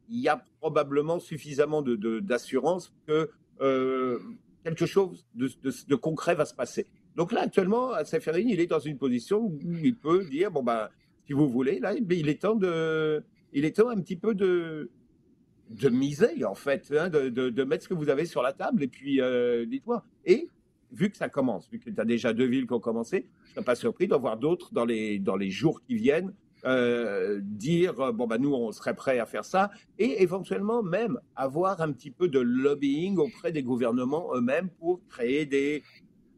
y 0.08 0.28
a 0.28 0.44
probablement 0.60 1.18
suffisamment 1.18 1.82
d'assurance 1.82 2.92
de, 3.06 3.12
que 3.12 3.30
euh, 3.60 4.18
quelque 4.64 4.86
chose 4.86 5.26
de, 5.34 5.94
concret 5.94 6.34
va 6.34 6.44
se 6.44 6.54
passer. 6.54 6.86
Donc 7.16 7.32
là, 7.32 7.42
actuellement, 7.42 7.92
à 7.92 8.04
Seferin, 8.04 8.38
il 8.38 8.60
est 8.60 8.66
dans 8.66 8.80
une 8.80 8.98
position 8.98 9.40
où 9.44 9.58
il 9.82 9.96
peut 9.96 10.24
dire 10.24 10.50
bon 10.50 10.62
ben, 10.62 10.88
si 11.26 11.32
vous 11.32 11.48
voulez, 11.48 11.78
là, 11.78 11.94
il 11.94 12.28
est 12.28 12.42
temps 12.42 12.56
de, 12.56 13.22
il 13.52 13.64
est 13.64 13.76
temps 13.76 13.88
un 13.88 14.00
petit 14.00 14.16
peu 14.16 14.34
de 14.34 14.90
de 15.70 15.88
miser 15.88 16.44
en 16.44 16.54
fait, 16.54 16.92
hein, 16.96 17.08
de, 17.08 17.64
mettre 17.64 17.84
ce 17.84 17.88
que 17.88 17.94
vous 17.94 18.10
avez 18.10 18.26
sur 18.26 18.42
la 18.42 18.52
table 18.52 18.82
et 18.82 18.88
puis 18.88 19.20
euh, 19.20 19.64
dites-moi. 19.66 20.04
Et 20.26 20.48
vu 20.92 21.10
que 21.10 21.16
ça 21.16 21.28
commence, 21.28 21.68
vu 21.70 21.78
que 21.78 21.90
tu 21.90 22.00
as 22.00 22.04
déjà 22.04 22.32
deux 22.32 22.46
villes 22.46 22.66
qui 22.66 22.72
ont 22.72 22.80
commencé, 22.80 23.26
je 23.44 23.48
ne 23.48 23.54
serais 23.54 23.64
pas 23.64 23.74
surpris 23.74 24.06
d'en 24.06 24.18
voir 24.18 24.36
d'autres 24.36 24.72
dans 24.72 24.84
les, 24.84 25.18
dans 25.18 25.36
les 25.36 25.50
jours 25.50 25.82
qui 25.82 25.96
viennent 25.96 26.32
euh, 26.64 27.40
dire 27.42 28.00
euh, 28.00 28.12
bon 28.12 28.26
bah 28.26 28.38
nous 28.38 28.54
on 28.54 28.72
serait 28.72 28.94
prêt 28.94 29.18
à 29.18 29.26
faire 29.26 29.44
ça 29.44 29.70
et 29.98 30.22
éventuellement 30.22 30.82
même 30.82 31.18
avoir 31.36 31.80
un 31.80 31.92
petit 31.92 32.10
peu 32.10 32.28
de 32.28 32.40
lobbying 32.40 33.18
auprès 33.18 33.52
des 33.52 33.62
gouvernements 33.62 34.34
eux-mêmes 34.34 34.70
pour 34.70 35.00
créer 35.08 35.46
des 35.46 35.82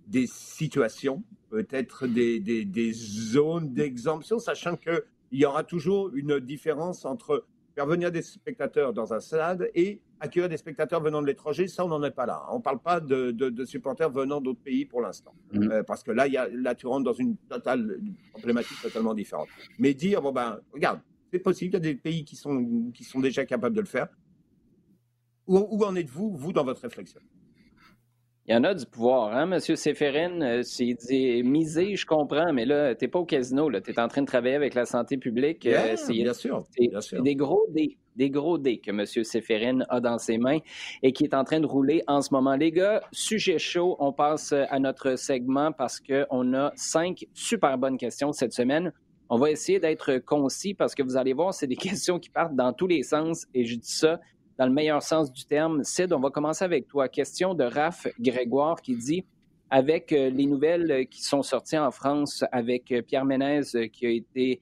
des 0.06 0.26
situations, 0.26 1.24
peut-être 1.50 2.06
des, 2.06 2.40
des, 2.40 2.64
des 2.64 2.92
zones 2.92 3.72
d'exemption, 3.72 4.38
sachant 4.38 4.76
qu'il 4.76 5.02
y 5.32 5.44
aura 5.44 5.64
toujours 5.64 6.10
une 6.14 6.38
différence 6.40 7.04
entre 7.04 7.44
faire 7.74 7.86
venir 7.86 8.10
des 8.10 8.22
spectateurs 8.22 8.92
dans 8.92 9.12
un 9.12 9.20
stade 9.20 9.68
et 9.74 10.00
accueillir 10.20 10.48
des 10.48 10.56
spectateurs 10.56 11.02
venant 11.02 11.20
de 11.20 11.26
l'étranger, 11.26 11.68
ça, 11.68 11.84
on 11.84 11.88
n'en 11.88 12.02
est 12.02 12.10
pas 12.10 12.26
là. 12.26 12.42
On 12.50 12.58
ne 12.58 12.62
parle 12.62 12.80
pas 12.80 13.00
de, 13.00 13.30
de, 13.30 13.64
supporters 13.64 14.10
venant 14.10 14.40
d'autres 14.40 14.62
pays 14.62 14.84
pour 14.84 15.00
l'instant. 15.00 15.34
Mm-hmm. 15.52 15.72
Euh, 15.72 15.82
parce 15.82 16.02
que 16.02 16.10
là, 16.10 16.26
y 16.26 16.36
a, 16.36 16.48
là, 16.48 16.74
tu 16.74 16.86
rentres 16.86 17.04
dans 17.04 17.12
une, 17.12 17.36
totale, 17.36 18.00
problématique 18.32 18.80
totalement 18.80 19.14
différente. 19.14 19.48
Mais 19.78 19.94
dire, 19.94 20.22
bon, 20.22 20.32
ben, 20.32 20.58
regarde, 20.72 21.00
c'est 21.32 21.38
possible, 21.38 21.70
il 21.70 21.74
y 21.74 21.76
a 21.76 21.80
des 21.80 21.94
pays 21.94 22.24
qui 22.24 22.36
sont, 22.36 22.90
qui 22.94 23.04
sont 23.04 23.20
déjà 23.20 23.44
capables 23.44 23.74
de 23.74 23.80
le 23.80 23.86
faire. 23.86 24.08
Où, 25.46 25.58
où 25.58 25.84
en 25.84 25.94
êtes-vous, 25.94 26.36
vous, 26.36 26.52
dans 26.52 26.64
votre 26.64 26.82
réflexion? 26.82 27.20
Il 28.48 28.54
y 28.54 28.56
en 28.56 28.62
a 28.62 28.74
du 28.74 28.86
pouvoir, 28.86 29.36
hein, 29.36 29.50
M. 29.50 29.58
Séphérine? 29.58 30.62
C'est 30.62 30.94
dit 30.94 31.42
misé, 31.42 31.96
je 31.96 32.06
comprends, 32.06 32.52
mais 32.52 32.64
là, 32.64 32.94
tu 32.94 33.04
n'es 33.04 33.08
pas 33.08 33.18
au 33.18 33.24
casino, 33.24 33.68
tu 33.80 33.90
es 33.90 33.98
en 33.98 34.06
train 34.06 34.22
de 34.22 34.26
travailler 34.28 34.54
avec 34.54 34.74
la 34.74 34.84
santé 34.84 35.16
publique. 35.16 35.68
c'est, 35.96 36.12
bien 36.12 36.32
sûr. 36.32 36.62
C'est 36.70 37.20
des 37.22 37.34
gros 37.34 37.66
dés, 37.70 37.98
des 38.14 38.30
gros 38.30 38.56
dés 38.56 38.78
que 38.78 38.92
M. 38.92 39.04
Séphérine 39.04 39.84
a 39.88 39.98
dans 39.98 40.18
ses 40.18 40.38
mains 40.38 40.58
et 41.02 41.12
qui 41.12 41.24
est 41.24 41.34
en 41.34 41.42
train 41.42 41.58
de 41.58 41.66
rouler 41.66 42.04
en 42.06 42.20
ce 42.20 42.32
moment. 42.32 42.54
Les 42.54 42.70
gars, 42.70 43.02
sujet 43.10 43.58
chaud, 43.58 43.96
on 43.98 44.12
passe 44.12 44.52
à 44.52 44.78
notre 44.78 45.16
segment 45.16 45.72
parce 45.72 45.98
qu'on 45.98 46.54
a 46.54 46.70
cinq 46.76 47.26
super 47.34 47.76
bonnes 47.78 47.98
questions 47.98 48.30
cette 48.30 48.52
semaine. 48.52 48.92
On 49.28 49.38
va 49.38 49.50
essayer 49.50 49.80
d'être 49.80 50.18
concis 50.18 50.72
parce 50.72 50.94
que 50.94 51.02
vous 51.02 51.16
allez 51.16 51.32
voir, 51.32 51.52
c'est 51.52 51.66
des 51.66 51.74
questions 51.76 52.20
qui 52.20 52.30
partent 52.30 52.54
dans 52.54 52.72
tous 52.72 52.86
les 52.86 53.02
sens 53.02 53.44
et 53.54 53.64
je 53.64 53.74
dis 53.74 53.90
ça 53.90 54.20
dans 54.58 54.66
le 54.66 54.72
meilleur 54.72 55.02
sens 55.02 55.32
du 55.32 55.44
terme. 55.44 55.84
Sid, 55.84 56.12
on 56.12 56.20
va 56.20 56.30
commencer 56.30 56.64
avec 56.64 56.86
toi. 56.88 57.08
Question 57.08 57.54
de 57.54 57.64
Raph 57.64 58.06
Grégoire 58.20 58.80
qui 58.80 58.96
dit 58.96 59.24
avec 59.70 60.12
euh, 60.12 60.30
les 60.30 60.46
nouvelles 60.46 61.06
qui 61.08 61.22
sont 61.22 61.42
sorties 61.42 61.78
en 61.78 61.90
France, 61.90 62.44
avec 62.52 62.92
euh, 62.92 63.02
Pierre 63.02 63.24
Ménez 63.24 63.62
euh, 63.74 63.88
qui 63.88 64.06
a 64.06 64.10
été 64.10 64.60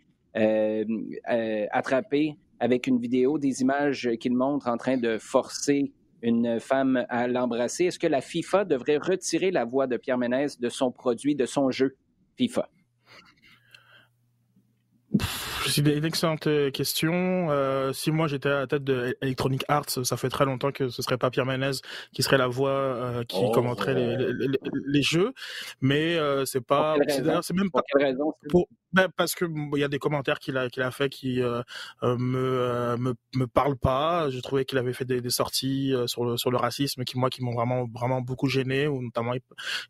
attrapé 1.70 2.36
avec 2.58 2.88
une 2.88 2.98
vidéo, 2.98 3.38
des 3.38 3.60
images 3.60 4.10
qu'il 4.18 4.34
montre 4.34 4.66
en 4.68 4.76
train 4.76 4.96
de 4.96 5.18
forcer 5.18 5.92
une 6.22 6.58
femme 6.58 7.04
à 7.08 7.28
l'embrasser, 7.28 7.84
est-ce 7.84 8.00
que 8.00 8.06
la 8.08 8.20
FIFA 8.20 8.64
devrait 8.64 8.96
retirer 8.96 9.52
la 9.52 9.64
voix 9.64 9.86
de 9.86 9.96
Pierre 9.96 10.18
Ménez 10.18 10.46
de 10.58 10.68
son 10.68 10.90
produit, 10.90 11.36
de 11.36 11.46
son 11.46 11.70
jeu 11.70 11.94
FIFA? 12.36 12.68
C'est 15.66 15.80
une 15.80 16.04
excellente 16.04 16.46
euh, 16.46 16.70
question. 16.70 17.50
Euh, 17.50 17.92
si 17.92 18.10
moi 18.10 18.28
j'étais 18.28 18.48
à 18.48 18.60
la 18.60 18.66
tête 18.66 18.84
de 18.84 19.16
Electronic 19.20 19.64
Arts, 19.68 19.90
ça 19.90 20.16
fait 20.16 20.28
très 20.28 20.44
longtemps 20.44 20.72
que 20.72 20.88
ce 20.88 21.02
serait 21.02 21.18
pas 21.18 21.30
Pierre 21.30 21.46
Menez 21.46 21.72
qui 22.12 22.22
serait 22.22 22.38
la 22.38 22.48
voix 22.48 22.70
euh, 22.70 23.24
qui 23.24 23.40
oh. 23.40 23.50
commenterait 23.50 23.94
les, 23.94 24.16
les, 24.16 24.58
les, 24.86 25.02
jeux, 25.02 25.32
mais 25.80 26.16
euh, 26.16 26.44
c'est 26.44 26.60
pas. 26.60 26.96
C'est 27.08 27.54
même 27.54 27.70
pas. 27.70 27.80
Pour 27.80 27.82
quelle 27.92 28.06
raison 28.06 28.32
pour, 28.48 28.68
ben, 28.92 29.08
parce 29.16 29.34
que 29.34 29.44
il 29.74 29.80
y 29.80 29.84
a 29.84 29.88
des 29.88 29.98
commentaires 29.98 30.38
qu'il 30.38 30.56
a 30.56 30.70
qu'il 30.70 30.82
a 30.82 30.90
fait 30.92 31.08
qui 31.08 31.42
euh, 31.42 31.62
me, 32.02 32.96
me 32.96 33.14
me 33.34 33.46
parlent 33.46 33.76
pas. 33.76 34.30
Je 34.30 34.38
trouvais 34.40 34.64
qu'il 34.64 34.78
avait 34.78 34.92
fait 34.92 35.04
des, 35.04 35.20
des 35.20 35.30
sorties 35.30 35.92
sur 36.06 36.24
le 36.24 36.36
sur 36.36 36.52
le 36.52 36.56
racisme 36.56 37.02
qui 37.04 37.18
moi 37.18 37.28
qui 37.28 37.42
m'ont 37.42 37.54
vraiment 37.54 37.86
vraiment 37.92 38.20
beaucoup 38.20 38.48
gêné. 38.48 38.86
Ou 38.86 39.02
notamment 39.02 39.34
il, 39.34 39.40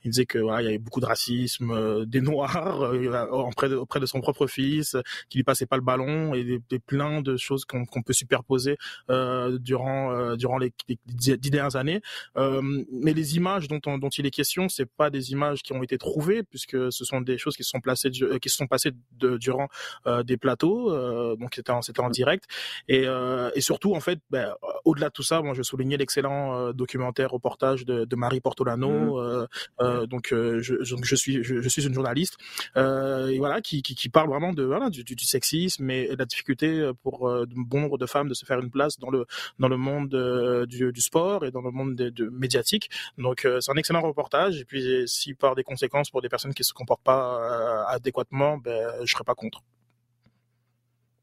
il 0.04 0.10
disait 0.10 0.24
que 0.24 0.38
voilà 0.38 0.62
il 0.62 0.64
y 0.64 0.68
avait 0.68 0.78
beaucoup 0.78 1.00
de 1.00 1.06
racisme, 1.06 2.06
des 2.06 2.20
noirs 2.22 2.90
auprès 3.30 3.68
de 3.68 3.76
auprès 3.76 4.00
de 4.00 4.06
son 4.06 4.20
propre 4.20 4.46
fils, 4.46 4.96
qu'il 5.28 5.40
lui 5.40 5.44
passait 5.44 5.63
pas 5.66 5.76
le 5.76 5.82
ballon 5.82 6.34
et 6.34 6.44
des, 6.44 6.78
plein 6.78 7.22
de 7.22 7.36
choses 7.36 7.64
qu'on 7.64 8.02
peut 8.02 8.12
superposer 8.12 8.76
euh, 9.10 9.58
durant 9.58 10.12
euh, 10.12 10.36
durant 10.36 10.58
les, 10.58 10.72
dix 11.06 11.50
dernières 11.50 11.76
années. 11.76 12.00
Euh, 12.36 12.62
mais 12.92 13.12
les 13.12 13.36
images 13.36 13.68
dont, 13.68 13.80
dont 13.98 14.08
il 14.08 14.26
est 14.26 14.30
question, 14.30 14.68
c'est 14.68 14.86
pas 14.86 15.10
des 15.10 15.32
images 15.32 15.62
qui 15.62 15.72
ont 15.72 15.82
été 15.82 15.98
trouvées 15.98 16.42
puisque 16.42 16.92
ce 16.92 17.04
sont 17.04 17.20
des 17.20 17.38
choses 17.38 17.56
qui 17.56 17.64
se 17.64 17.70
sont 17.70 17.80
placées 17.80 18.10
qui 18.10 18.48
sont 18.48 18.66
passées 18.66 18.92
durant 19.12 19.68
des 20.24 20.36
plateaux, 20.36 20.90
donc 21.36 21.54
c'était 21.54 22.00
en, 22.00 22.10
direct 22.10 22.44
et, 22.88 23.06
surtout 23.58 23.94
en 23.94 24.00
fait, 24.00 24.18
ben, 24.30 24.54
au-delà 24.84 25.08
de 25.08 25.12
tout 25.12 25.22
ça, 25.22 25.42
moi 25.42 25.54
je 25.54 25.62
soulignais 25.62 25.96
l'excellent 25.96 26.72
documentaire 26.72 27.30
reportage 27.30 27.84
de, 27.84 28.04
de 28.04 28.16
Marie 28.16 28.40
Portolano, 28.40 29.20
mmh. 29.80 30.06
donc 30.06 30.28
je, 30.30 30.60
je, 30.60 31.14
suis 31.16 31.42
je, 31.42 31.68
suis 31.68 31.86
une 31.86 31.94
journaliste 31.94 32.36
et 32.76 33.38
voilà 33.38 33.60
qui, 33.60 33.82
qui, 33.82 33.94
qui 33.94 34.08
parle 34.08 34.28
vraiment 34.28 34.52
de 34.52 34.62
voilà 34.62 34.90
du, 34.90 35.04
du, 35.04 35.14
du 35.14 35.24
sexisme 35.24 35.84
mais 35.84 36.08
la 36.16 36.24
difficulté 36.24 36.66
euh, 36.80 36.92
pour 36.92 37.28
euh, 37.28 37.46
bon 37.48 37.80
nombre 37.80 37.98
de 37.98 38.06
femmes 38.06 38.28
de 38.28 38.34
se 38.34 38.44
faire 38.44 38.58
une 38.58 38.70
place 38.70 38.98
dans 38.98 39.10
le 39.10 39.26
dans 39.58 39.68
le 39.68 39.76
monde 39.76 40.14
euh, 40.14 40.66
du, 40.66 40.92
du 40.92 41.00
sport 41.00 41.44
et 41.44 41.50
dans 41.50 41.60
le 41.60 41.70
monde 41.70 41.94
de, 41.94 42.28
médiatique. 42.28 42.90
Donc 43.18 43.46
c'est 43.60 43.70
un 43.70 43.76
excellent 43.76 44.02
reportage 44.02 44.60
et 44.60 44.64
puis 44.64 45.04
si 45.06 45.34
par 45.34 45.54
des 45.54 45.62
conséquences 45.62 46.10
pour 46.10 46.22
des 46.22 46.28
personnes 46.28 46.54
qui 46.54 46.64
se 46.64 46.72
comportent 46.72 47.02
pas 47.02 47.84
adéquatement, 47.88 48.58
ben 48.58 48.90
je 49.04 49.12
serais 49.12 49.24
pas 49.24 49.34
contre. 49.34 49.62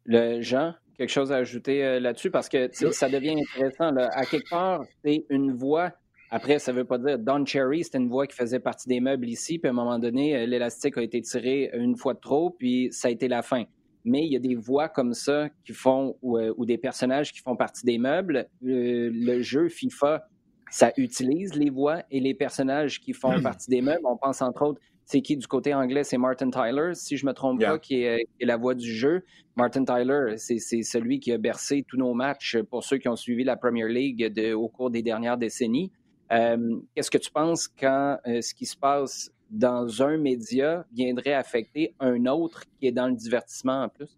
Le 0.05 0.41
Jean, 0.41 0.75
quelque 1.01 1.11
chose 1.11 1.31
à 1.31 1.37
ajouter 1.37 1.99
là-dessus? 1.99 2.29
Parce 2.29 2.47
que 2.47 2.69
ça 2.91 3.09
devient 3.09 3.35
intéressant. 3.41 3.91
Là. 3.91 4.09
À 4.13 4.25
quelque 4.25 4.49
part, 4.49 4.83
c'est 5.03 5.25
une 5.29 5.53
voix. 5.53 5.91
Après, 6.29 6.59
ça 6.59 6.71
ne 6.71 6.77
veut 6.77 6.85
pas 6.85 6.97
dire 6.97 7.17
Don 7.17 7.45
Cherry, 7.45 7.83
c'était 7.83 7.97
une 7.97 8.07
voix 8.07 8.27
qui 8.27 8.35
faisait 8.35 8.59
partie 8.59 8.87
des 8.87 8.99
meubles 8.99 9.27
ici, 9.27 9.57
puis 9.57 9.67
à 9.67 9.71
un 9.71 9.75
moment 9.75 9.99
donné, 9.99 10.45
l'élastique 10.45 10.97
a 10.97 11.01
été 11.01 11.21
tiré 11.21 11.71
une 11.73 11.97
fois 11.97 12.13
de 12.13 12.19
trop, 12.19 12.51
puis 12.51 12.89
ça 12.91 13.07
a 13.09 13.11
été 13.11 13.27
la 13.27 13.41
fin 13.41 13.65
mais 14.03 14.25
il 14.25 14.31
y 14.31 14.35
a 14.35 14.39
des 14.39 14.55
voix 14.55 14.89
comme 14.89 15.13
ça 15.13 15.49
qui 15.63 15.73
font, 15.73 16.17
ou, 16.21 16.37
euh, 16.37 16.53
des 16.65 16.77
personnages 16.77 17.31
qui 17.31 17.39
font 17.39 17.55
partie 17.55 17.85
des 17.85 17.99
meubles. 17.99 18.47
le 18.61 19.41
jeu 19.41 19.69
FIFA, 19.69 20.27
ça 20.71 20.91
utilise 20.97 21.53
les 21.53 21.69
voix 21.69 22.01
et 22.09 22.19
les 22.19 22.33
personnages 22.33 22.99
qui 22.99 23.13
font 23.13 23.31
partie 23.43 23.69
des 23.69 23.81
meubles. 23.81 24.01
On 24.05 24.17
pense 24.17 24.41
entre 24.41 24.63
autres, 24.63 24.81
c'est 25.11 25.21
qui 25.21 25.35
du 25.35 25.45
côté 25.45 25.73
anglais, 25.73 26.05
c'est 26.05 26.17
Martin 26.17 26.49
Tyler, 26.49 26.91
si 26.93 27.17
je 27.17 27.25
me 27.25 27.33
trompe 27.33 27.61
pas, 27.61 27.77
qui 27.77 28.03
est, 28.03 28.25
la 28.39 28.55
voix 28.55 28.75
du 28.75 28.89
jeu. 28.89 29.25
Martin 29.57 29.83
Tyler, 29.83 30.35
c'est 30.37 30.59
celui 30.59 31.19
qui 31.19 31.33
a 31.33 31.37
bercé 31.37 31.83
tous 31.85 31.97
nos 31.97 32.13
matchs 32.13 32.57
pour 32.69 32.85
ceux 32.85 32.97
qui 32.97 33.09
ont 33.09 33.17
suivi 33.17 33.43
la 33.43 33.57
Premier 33.57 33.89
League 33.89 34.33
au 34.55 34.69
cours 34.69 34.89
des 34.89 35.01
dernières 35.01 35.37
décennies. 35.37 35.91
Euh, 36.31 36.77
qu'est-ce 36.95 37.11
que 37.11 37.17
tu 37.17 37.29
penses 37.29 37.67
quand 37.67 38.19
euh, 38.25 38.41
ce 38.41 38.53
qui 38.53 38.65
se 38.65 38.77
passe 38.77 39.31
dans 39.49 40.01
un 40.01 40.17
média 40.17 40.85
viendrait 40.93 41.33
affecter 41.33 41.93
un 41.99 42.25
autre 42.25 42.63
qui 42.79 42.87
est 42.87 42.93
dans 42.93 43.07
le 43.07 43.15
divertissement 43.15 43.83
en 43.83 43.89
plus? 43.89 44.17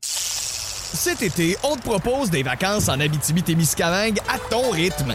Cet 0.00 1.22
été, 1.22 1.56
on 1.64 1.74
te 1.74 1.82
propose 1.82 2.30
des 2.30 2.44
vacances 2.44 2.88
en 2.88 3.00
Abitibi-Témiscamingue 3.00 4.20
à 4.28 4.38
ton 4.48 4.70
rythme. 4.70 5.14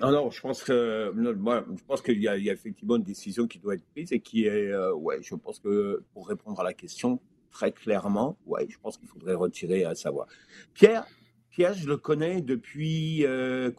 Non, 0.00 0.10
non, 0.10 0.30
je 0.30 0.40
pense 0.40 0.62
que 0.64 1.10
moi, 1.12 1.64
je 1.76 1.84
pense 1.84 2.02
qu'il 2.02 2.20
y, 2.20 2.28
a 2.28 2.36
effectivement 2.36 2.96
une 2.96 3.04
décision 3.04 3.46
qui 3.46 3.60
doit 3.60 3.74
être 3.74 3.86
prise 3.92 4.12
et 4.12 4.18
qui 4.18 4.46
est, 4.46 4.72
euh, 4.72 4.92
ouais, 4.92 5.22
je 5.22 5.36
pense 5.36 5.60
que 5.60 6.02
pour 6.12 6.26
répondre 6.26 6.60
à 6.60 6.64
la 6.64 6.74
question 6.74 7.20
très 7.52 7.70
clairement, 7.70 8.36
ouais, 8.46 8.66
je 8.68 8.76
pense 8.78 8.98
qu'il 8.98 9.06
faudrait 9.06 9.34
retirer 9.34 9.84
à 9.84 9.94
savoir. 9.94 10.26
Pierre, 10.72 11.06
Pierre, 11.50 11.74
je 11.74 11.86
le 11.86 11.96
connais 11.96 12.40
depuis 12.42 13.24
euh, 13.24 13.70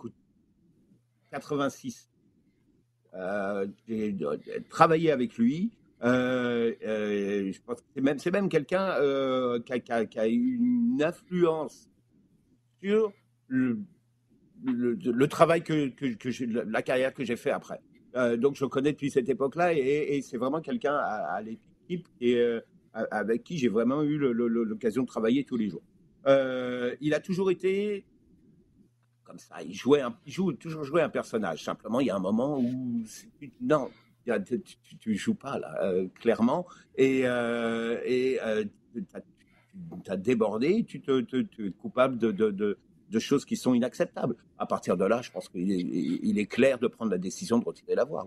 86. 1.31 2.09
Euh, 3.13 3.67
j'ai 3.87 4.15
travaillé 4.69 5.11
avec 5.11 5.37
lui. 5.37 5.71
Euh, 6.03 6.73
euh, 6.85 7.51
je 7.51 7.59
pense 7.61 7.79
c'est 7.93 8.01
même, 8.01 8.17
même 8.31 8.49
quelqu'un 8.49 8.91
euh, 8.99 9.59
qui, 9.59 9.81
qui, 9.81 10.19
a, 10.19 10.27
eu 10.27 10.55
une 10.55 11.01
influence 11.01 11.89
sur 12.81 13.11
le, 13.47 13.79
le, 14.65 15.27
travail 15.27 15.63
que, 15.63 15.89
que, 15.89 16.43
la 16.69 16.81
carrière 16.81 17.13
que 17.13 17.23
j'ai 17.23 17.35
fait 17.35 17.51
après. 17.51 17.79
donc 18.37 18.55
je 18.55 18.65
connais 18.65 18.91
depuis 18.91 19.11
cette 19.11 19.29
époque-là 19.29 19.73
et, 19.73 20.21
c'est 20.21 20.37
vraiment 20.37 20.61
quelqu'un 20.61 20.95
à, 20.95 21.41
l'équipe 21.41 22.07
et 22.21 22.41
avec 22.93 23.43
qui 23.43 23.57
j'ai 23.57 23.69
vraiment 23.69 24.03
eu 24.03 24.17
l'occasion 24.17 25.03
de 25.03 25.07
travailler 25.07 25.43
tous 25.43 25.57
les 25.57 25.69
jours. 25.69 25.83
il 27.01 27.13
a 27.13 27.19
toujours 27.19 27.51
été 27.51 28.05
comme 29.25 29.39
ça. 29.39 29.61
Il 29.63 29.73
jouait, 29.73 30.01
un, 30.01 30.15
il 30.25 30.31
joue 30.31 30.53
toujours 30.53 30.83
joué 30.83 31.01
un 31.01 31.09
personnage. 31.09 31.63
Simplement, 31.63 31.99
il 31.99 32.07
y 32.07 32.09
a 32.09 32.15
un 32.15 32.19
moment 32.19 32.59
où 32.59 33.03
non, 33.59 33.89
tu, 34.25 35.09
ne 35.09 35.13
joues 35.13 35.35
pas 35.35 35.59
là, 35.59 35.75
euh, 35.83 36.07
clairement, 36.15 36.65
et 36.95 37.23
euh, 37.25 37.99
et 38.05 38.39
euh, 38.41 38.63
tu 38.93 40.11
as 40.11 40.17
débordé, 40.17 40.85
tu 40.85 41.01
te, 41.01 41.25
es 41.61 41.71
coupable 41.71 42.17
de, 42.17 42.77
choses 43.19 43.45
qui 43.45 43.55
sont 43.55 43.73
inacceptables. 43.73 44.35
À 44.57 44.65
partir 44.65 44.97
de 44.97 45.05
là, 45.05 45.21
je 45.21 45.31
pense 45.31 45.49
qu'il 45.49 45.71
est, 45.71 45.79
il 46.23 46.39
est 46.39 46.45
clair 46.45 46.79
de 46.79 46.87
prendre 46.87 47.11
la 47.11 47.17
décision 47.17 47.59
de 47.59 47.65
retirer 47.65 47.95
la 47.95 48.05
voix. 48.05 48.25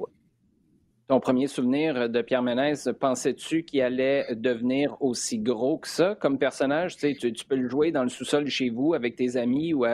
Ton 1.08 1.20
premier 1.20 1.46
souvenir 1.46 2.10
de 2.10 2.20
Pierre 2.20 2.42
Ménez, 2.42 2.74
pensais-tu 3.00 3.64
qu'il 3.64 3.80
allait 3.80 4.26
devenir 4.34 5.00
aussi 5.00 5.38
gros 5.38 5.78
que 5.78 5.88
ça 5.88 6.14
comme 6.14 6.38
personnage? 6.38 6.96
Tu, 6.96 7.14
sais, 7.14 7.32
tu, 7.32 7.44
peux 7.46 7.56
le 7.56 7.66
jouer 7.66 7.92
dans 7.92 8.02
le 8.02 8.10
sous-sol 8.10 8.46
chez 8.48 8.68
vous 8.68 8.92
avec 8.92 9.16
tes 9.16 9.38
amis 9.38 9.72
ou 9.72 9.86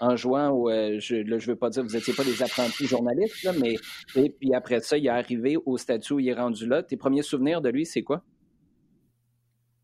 en 0.00 0.16
jouant, 0.16 0.68
euh, 0.70 0.98
je 0.98 1.16
ne 1.16 1.38
veux 1.38 1.56
pas 1.56 1.68
dire 1.68 1.82
que 1.82 1.88
vous 1.88 1.94
n'étiez 1.94 2.14
pas 2.14 2.24
des 2.24 2.42
apprentis 2.42 2.86
journalistes, 2.86 3.48
mais 3.60 3.76
et 4.16 4.30
puis 4.30 4.54
après 4.54 4.80
ça, 4.80 4.96
il 4.96 5.06
est 5.06 5.10
arrivé 5.10 5.58
au 5.66 5.76
statut 5.76 6.14
où 6.14 6.20
il 6.20 6.28
est 6.28 6.34
rendu 6.34 6.66
là. 6.66 6.82
Tes 6.82 6.96
premiers 6.96 7.22
souvenirs 7.22 7.60
de 7.60 7.68
lui, 7.68 7.84
c'est 7.84 8.02
quoi? 8.02 8.22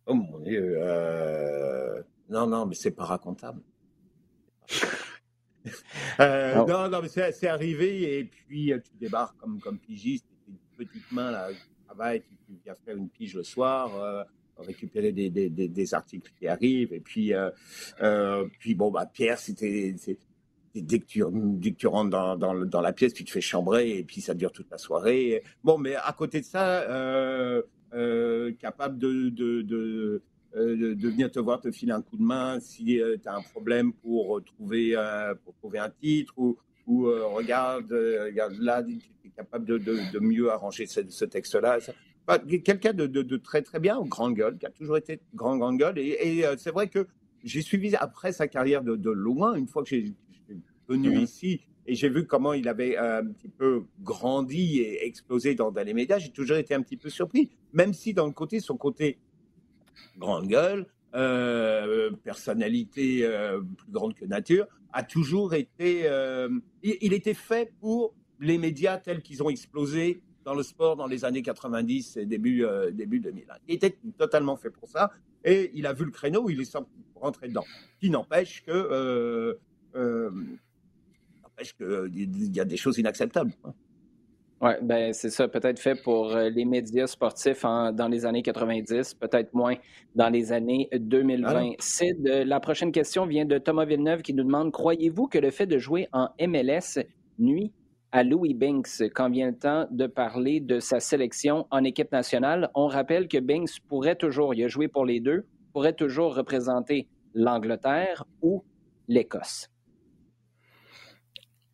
Oh 0.06 0.14
mon 0.14 0.38
Dieu. 0.40 0.78
Euh, 0.80 2.02
non, 2.30 2.46
non, 2.46 2.64
mais 2.64 2.74
c'est 2.74 2.92
pas 2.92 3.04
racontable. 3.04 3.60
Euh, 6.20 6.54
non. 6.64 6.88
non, 6.88 7.02
mais 7.02 7.08
c'est 7.08 7.46
arrivé 7.46 8.18
et 8.18 8.24
puis 8.24 8.72
tu 8.82 8.96
débarques 8.98 9.36
comme, 9.38 9.60
comme 9.60 9.78
pigiste, 9.78 10.24
une 10.48 10.56
petite 10.76 11.12
main 11.12 11.30
là, 11.30 11.48
tu 11.52 11.84
travailles, 11.86 12.22
tu, 12.22 12.54
viens 12.64 12.74
faire 12.74 12.96
une 12.96 13.10
pige 13.10 13.34
le 13.34 13.42
soir. 13.42 14.26
récupérer 14.56 15.12
des, 15.12 15.30
des, 15.30 15.50
des, 15.50 15.94
articles 15.94 16.32
qui 16.38 16.48
arrivent. 16.48 16.92
Et 16.92 17.00
puis, 17.00 17.32
puis 18.58 18.74
bon, 18.74 18.90
bah, 18.90 19.06
Pierre, 19.06 19.38
c'était 19.38 19.94
dès 20.74 20.98
que 21.00 21.06
tu, 21.06 21.22
dès 21.32 21.72
que 21.72 21.76
tu 21.76 21.86
rentres 21.86 22.10
dans, 22.10 22.36
dans, 22.36 22.54
dans, 22.54 22.80
la 22.80 22.92
pièce, 22.92 23.14
tu 23.14 23.24
te 23.24 23.30
fais 23.30 23.40
chambrer 23.40 23.98
et 23.98 24.04
puis 24.04 24.20
ça 24.20 24.34
dure 24.34 24.52
toute 24.52 24.70
la 24.70 24.78
soirée. 24.78 25.42
Bon, 25.64 25.78
mais 25.78 25.94
à 25.96 26.12
côté 26.12 26.40
de 26.40 26.44
ça, 26.44 26.82
euh, 26.82 27.62
euh, 27.94 28.52
capable 28.60 28.98
de, 28.98 29.28
de, 29.30 29.62
de, 29.62 30.22
euh, 30.58 30.94
de, 30.94 31.08
venir 31.08 31.30
te 31.30 31.38
voir, 31.38 31.60
te 31.60 31.70
filer 31.70 31.92
un 31.92 32.02
coup 32.02 32.16
de 32.16 32.22
main 32.22 32.60
si 32.60 33.00
tu 33.22 33.28
as 33.28 33.34
un 33.34 33.42
problème 33.42 33.92
pour 33.92 34.42
trouver, 34.44 34.94
pour 35.44 35.54
trouver 35.54 35.78
un 35.78 35.90
titre 35.90 36.34
ou, 36.36 36.58
ou 36.86 37.04
regarde, 37.04 37.92
regarde 37.92 38.54
là, 38.58 38.82
tu 38.82 38.98
es 39.24 39.30
capable 39.30 39.64
de, 39.64 39.78
de, 39.78 40.18
mieux 40.18 40.50
arranger 40.50 40.86
ce, 40.86 41.00
ce 41.08 41.24
texte-là. 41.24 41.78
Quelqu'un 42.64 42.92
de, 42.92 43.06
de, 43.06 43.36
très 43.36 43.62
très 43.62 43.80
bien, 43.80 44.00
grande 44.02 44.34
gueule, 44.34 44.58
qui 44.58 44.66
a 44.66 44.70
toujours 44.70 44.96
été 44.96 45.20
grand 45.34 45.56
grande 45.56 45.78
gueule. 45.78 45.98
Et, 45.98 46.38
et 46.38 46.44
c'est 46.56 46.70
vrai 46.70 46.88
que 46.88 47.06
j'ai 47.44 47.62
suivi 47.62 47.94
après 47.96 48.32
sa 48.32 48.48
carrière 48.48 48.82
de, 48.82 49.10
loin, 49.10 49.54
une 49.54 49.68
fois 49.68 49.82
que 49.82 49.90
j'ai 49.90 50.12
venu 50.88 51.18
ici 51.18 51.60
et 51.86 51.94
j'ai 51.94 52.10
vu 52.10 52.26
comment 52.26 52.52
il 52.52 52.68
avait 52.68 52.98
euh, 52.98 53.20
un 53.20 53.26
petit 53.26 53.48
peu 53.48 53.84
grandi 54.02 54.80
et 54.80 55.06
explosé 55.06 55.54
dans, 55.54 55.70
les 55.70 55.94
médias, 55.94 56.18
j'ai 56.18 56.30
toujours 56.30 56.58
été 56.58 56.74
un 56.74 56.82
petit 56.82 56.98
peu 56.98 57.08
surpris, 57.08 57.50
même 57.72 57.94
si 57.94 58.12
dans 58.12 58.26
le 58.26 58.32
côté, 58.32 58.60
son 58.60 58.76
côté 58.76 59.18
grande 60.16 60.48
gueule, 60.48 60.86
euh, 61.14 62.10
personnalité 62.24 63.20
euh, 63.24 63.60
plus 63.60 63.90
grande 63.90 64.14
que 64.14 64.24
nature, 64.24 64.66
a 64.92 65.02
toujours 65.02 65.54
été, 65.54 66.08
il, 66.82 67.12
était 67.12 67.34
fait 67.34 67.72
pour 67.78 68.14
les 68.40 68.56
médias 68.56 68.96
tels 68.96 69.22
qu'ils 69.22 69.42
ont 69.42 69.50
explosé 69.50 70.22
dans 70.44 70.54
le 70.54 70.62
sport 70.62 70.96
dans 70.96 71.06
les 71.06 71.26
années 71.26 71.42
90 71.42 72.16
et 72.16 72.24
début, 72.24 72.64
début 72.92 73.20
2000. 73.20 73.44
Il 73.68 73.74
était 73.74 73.98
totalement 74.16 74.56
fait 74.56 74.70
pour 74.70 74.88
ça 74.88 75.12
et 75.44 75.70
il 75.74 75.86
a 75.86 75.92
vu 75.92 76.06
le 76.06 76.10
créneau, 76.10 76.48
il 76.48 76.62
est 76.62 76.76
rentré 77.14 77.48
dedans. 77.48 77.66
Qui 78.00 78.08
n'empêche 78.08 78.62
que 78.64 79.58
qu'il 81.76 82.56
y 82.56 82.60
a 82.60 82.64
des 82.64 82.76
choses 82.76 82.98
inacceptables. 82.98 83.52
Oui, 84.60 84.72
ben 84.82 85.12
c'est 85.12 85.30
ça, 85.30 85.46
peut-être 85.46 85.78
fait 85.78 85.94
pour 85.94 86.34
euh, 86.34 86.48
les 86.48 86.64
médias 86.64 87.06
sportifs 87.06 87.62
dans 87.62 88.08
les 88.10 88.26
années 88.26 88.42
90, 88.42 89.14
peut-être 89.14 89.54
moins 89.54 89.76
dans 90.16 90.28
les 90.30 90.52
années 90.52 90.88
2020. 90.92 91.74
Sid, 91.78 92.26
euh, 92.26 92.44
la 92.44 92.58
prochaine 92.58 92.90
question 92.90 93.24
vient 93.24 93.44
de 93.44 93.58
Thomas 93.58 93.84
Villeneuve 93.84 94.22
qui 94.22 94.34
nous 94.34 94.42
demande 94.42 94.72
Croyez-vous 94.72 95.28
que 95.28 95.38
le 95.38 95.52
fait 95.52 95.66
de 95.66 95.78
jouer 95.78 96.08
en 96.12 96.30
MLS 96.40 97.04
nuit 97.38 97.72
à 98.10 98.24
Louis 98.24 98.52
Binks? 98.52 99.00
Quand 99.14 99.30
vient 99.30 99.46
le 99.46 99.56
temps 99.56 99.86
de 99.92 100.08
parler 100.08 100.58
de 100.58 100.80
sa 100.80 100.98
sélection 100.98 101.68
en 101.70 101.84
équipe 101.84 102.10
nationale? 102.10 102.68
On 102.74 102.88
rappelle 102.88 103.28
que 103.28 103.38
Binks 103.38 103.78
pourrait 103.86 104.16
toujours, 104.16 104.54
il 104.54 104.64
a 104.64 104.68
joué 104.68 104.88
pour 104.88 105.06
les 105.06 105.20
deux, 105.20 105.46
pourrait 105.72 105.92
toujours 105.92 106.34
représenter 106.34 107.06
l'Angleterre 107.32 108.24
ou 108.42 108.64
l'Écosse. 109.06 109.68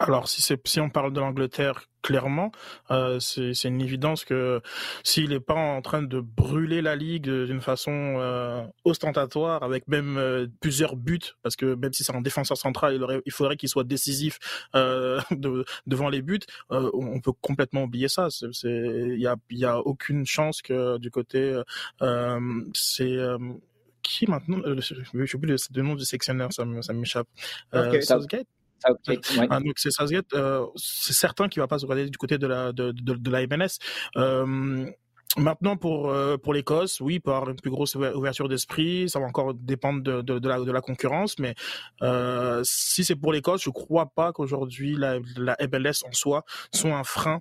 Alors, 0.01 0.29
si, 0.29 0.43
si 0.67 0.81
on 0.81 0.91
parle 0.91 1.15
de 1.15 1.21
l'Angleterre, 1.21 1.87
clairement, 2.05 2.53
euh, 2.91 3.19
c'est 3.19 3.65
une 3.65 3.81
évidence 3.81 4.27
que 4.27 4.61
s'il 5.03 5.31
n'est 5.31 5.41
pas 5.41 5.55
en 5.55 5.81
train 5.81 6.03
de 6.03 6.21
brûler 6.21 6.83
la 6.83 6.97
ligue 6.97 7.31
d'une 7.31 7.63
façon 7.63 8.17
euh, 8.19 8.63
ostentatoire, 8.85 9.63
avec 9.63 9.89
même 9.89 10.19
euh, 10.19 10.47
plusieurs 10.61 10.97
buts, 10.97 11.33
parce 11.43 11.57
que 11.57 11.75
même 11.75 11.95
si 11.95 12.05
c'est 12.05 12.15
un 12.15 12.21
défenseur 12.21 12.59
central, 12.59 12.95
il, 12.95 13.23
il 13.25 13.33
faudrait 13.33 13.57
qu'il 13.57 13.71
soit 13.71 13.85
décisif 13.85 14.39
de, 14.75 15.65
devant 15.87 16.11
les 16.11 16.21
buts, 16.21 16.41
on 16.69 17.21
peut 17.21 17.33
complètement 17.41 17.85
oublier 17.85 18.09
ça. 18.09 18.29
Il 18.65 19.17
n'y 19.17 19.27
a, 19.27 19.37
y 19.51 19.65
a 19.65 19.79
aucune 19.79 20.27
chance 20.27 20.61
que 20.61 20.99
du 20.99 21.11
côté... 21.11 21.61
c'est 22.75 23.17
qui 24.03 24.27
maintenant 24.29 24.59
J'ai 24.79 25.37
oublié 25.37 25.57
le, 25.75 25.83
nom 25.83 25.95
du 25.95 26.05
sectionnaire, 26.05 26.53
ça 26.53 26.65
m'échappe. 26.93 27.29
Okay. 27.73 28.45
Ah, 28.85 28.91
c'est 29.77 29.91
euh, 30.35 30.67
c'est 30.77 31.13
certain 31.13 31.49
qu'il 31.49 31.61
va 31.61 31.69
pas 31.69 31.79
se 31.79 31.87
regarder 31.87 32.11
du 32.11 32.19
côté 32.19 32.39
de 32.39 32.47
la 32.47 33.47
MLS. 33.47 33.79
Euh, 34.17 34.87
maintenant, 35.37 35.77
pour, 35.77 36.11
euh, 36.11 36.37
pour 36.37 36.53
l'Écosse, 36.53 37.01
oui, 37.01 37.21
avoir 37.25 37.49
une 37.51 37.57
plus 37.57 37.71
grosse 37.71 37.95
ouverture 37.95 38.49
d'esprit. 38.49 39.09
Ça 39.09 39.21
va 39.21 39.27
encore 39.27 39.55
dépendre 39.55 40.03
de, 40.03 40.49
la, 40.73 40.81
concurrence. 40.81 41.39
Mais 41.39 41.55
si 42.63 43.05
c'est 43.05 43.17
pour 43.17 43.33
l'Écosse, 43.33 43.63
je 43.65 43.71
crois 43.71 44.07
pas 44.07 44.33
qu'aujourd'hui, 44.33 44.97
la, 44.97 45.19
la 45.37 45.57
MLS 45.73 46.05
en 46.07 46.13
soi 46.13 46.45
soit 46.73 46.95
un 46.95 47.05
frein 47.05 47.41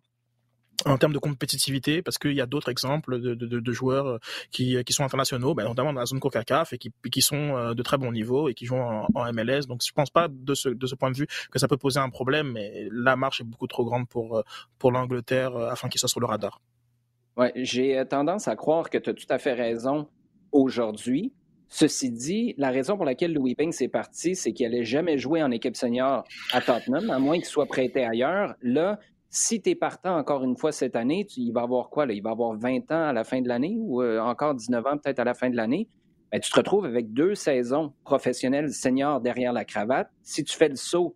en 0.86 0.98
termes 0.98 1.14
de 1.14 1.20
compétitivité, 1.20 2.02
parce 2.02 2.18
qu'il 2.18 2.34
y 2.34 2.42
a 2.42 2.46
d'autres 2.46 2.70
exemples 2.70 3.20
de, 3.20 3.72
joueurs 3.72 4.08
euh, 4.08 4.18
qui, 4.52 4.82
qui 4.84 4.94
sont 4.94 5.04
internationaux, 5.04 5.54
ben, 5.54 5.66
notamment 5.66 5.94
dans 5.94 6.00
la 6.00 6.06
zone 6.06 6.20
CONCACAF, 6.20 6.74
et 6.74 6.78
qui, 6.78 6.92
qui 7.12 7.22
sont 7.22 7.56
euh, 7.56 7.74
de 7.74 7.82
très 7.82 7.98
bon 7.98 8.12
niveau 8.12 8.50
et 8.50 8.54
qui 8.54 8.66
jouent 8.66 8.76
en, 8.76 9.34
MLS. 9.34 9.62
Donc 9.68 9.82
je 9.86 9.92
pense 9.92 10.10
pas 10.10 10.28
de 10.30 10.54
ce, 10.54 10.70
de 10.70 10.86
ce 10.86 10.96
point 10.96 11.12
de 11.12 11.18
vue 11.18 11.28
que 11.52 11.60
ça 11.60 11.68
peut 11.68 11.78
poser 11.78 12.00
un 12.00 12.10
problème, 12.10 12.52
mais 12.52 12.88
la 12.92 13.16
marche 13.16 13.42
est 13.42 13.46
beaucoup 13.46 13.68
trop 13.68 13.86
grande 13.86 14.08
pour, 14.08 14.38
euh, 14.38 14.44
pour 14.78 14.92
l'Angleterre 14.92 15.56
afin 15.56 15.90
qu'il 15.90 16.00
soit 16.00 16.10
sur 16.10 16.20
le 16.20 16.26
radar. 16.26 16.62
Ouais, 17.38 17.52
j'ai 17.56 18.04
tendance 18.08 18.48
à 18.48 18.56
croire 18.56 18.90
que 18.90 18.98
tu 18.98 19.10
as 19.10 19.14
tout 19.14 19.26
à 19.30 19.40
fait 19.40 19.54
raison 19.54 20.08
aujourd'hui. 20.52 21.34
Ceci 21.76 22.12
dit, 22.12 22.54
la 22.60 22.70
raison 22.70 22.96
pour 22.96 23.06
laquelle 23.06 23.34
Louis 23.34 23.56
Ping 23.56 23.74
est 23.80 23.88
parti, 23.88 24.36
c'est 24.36 24.54
qu'il 24.54 24.70
n'allait 24.70 24.84
jamais 24.84 25.18
jouer 25.18 25.42
en 25.42 25.50
équipe 25.50 25.76
senior 25.76 26.24
à 26.52 26.62
Tottenham, 26.62 27.10
à 27.10 27.18
moins 27.18 27.38
qu'il 27.38 27.46
soit 27.46 27.66
prêté 27.66 28.06
ailleurs. 28.06 28.54
Là, 28.62 29.00
si 29.36 29.60
tu 29.60 29.72
es 29.72 29.76
partant 29.76 30.16
encore 30.16 30.44
une 30.44 30.56
fois 30.56 30.72
cette 30.72 30.96
année, 30.96 31.26
tu, 31.26 31.40
il 31.40 31.52
va 31.52 31.64
avoir 31.64 31.90
quoi? 31.90 32.06
Là? 32.06 32.14
Il 32.14 32.22
va 32.22 32.30
avoir 32.30 32.54
20 32.54 32.92
ans 32.92 33.08
à 33.08 33.14
la 33.14 33.24
fin 33.24 33.42
de 33.42 33.48
l'année 33.48 33.76
ou 33.80 34.04
euh, 34.04 34.20
encore 34.20 34.54
19 34.54 34.86
ans 34.86 34.98
peut-être 35.00 35.18
à 35.18 35.24
la 35.24 35.34
fin 35.34 35.50
de 35.50 35.56
l'année? 35.56 35.88
Ben, 36.32 36.40
tu 36.40 36.52
te 36.52 36.56
retrouves 36.56 36.86
avec 36.86 37.14
deux 37.14 37.34
saisons 37.34 37.94
professionnelles 38.04 38.72
seniors 38.72 39.22
derrière 39.22 39.52
la 39.52 39.66
cravate. 39.66 40.12
Si 40.22 40.44
tu 40.44 40.56
fais 40.56 40.70
le 40.70 40.76
saut 40.76 41.16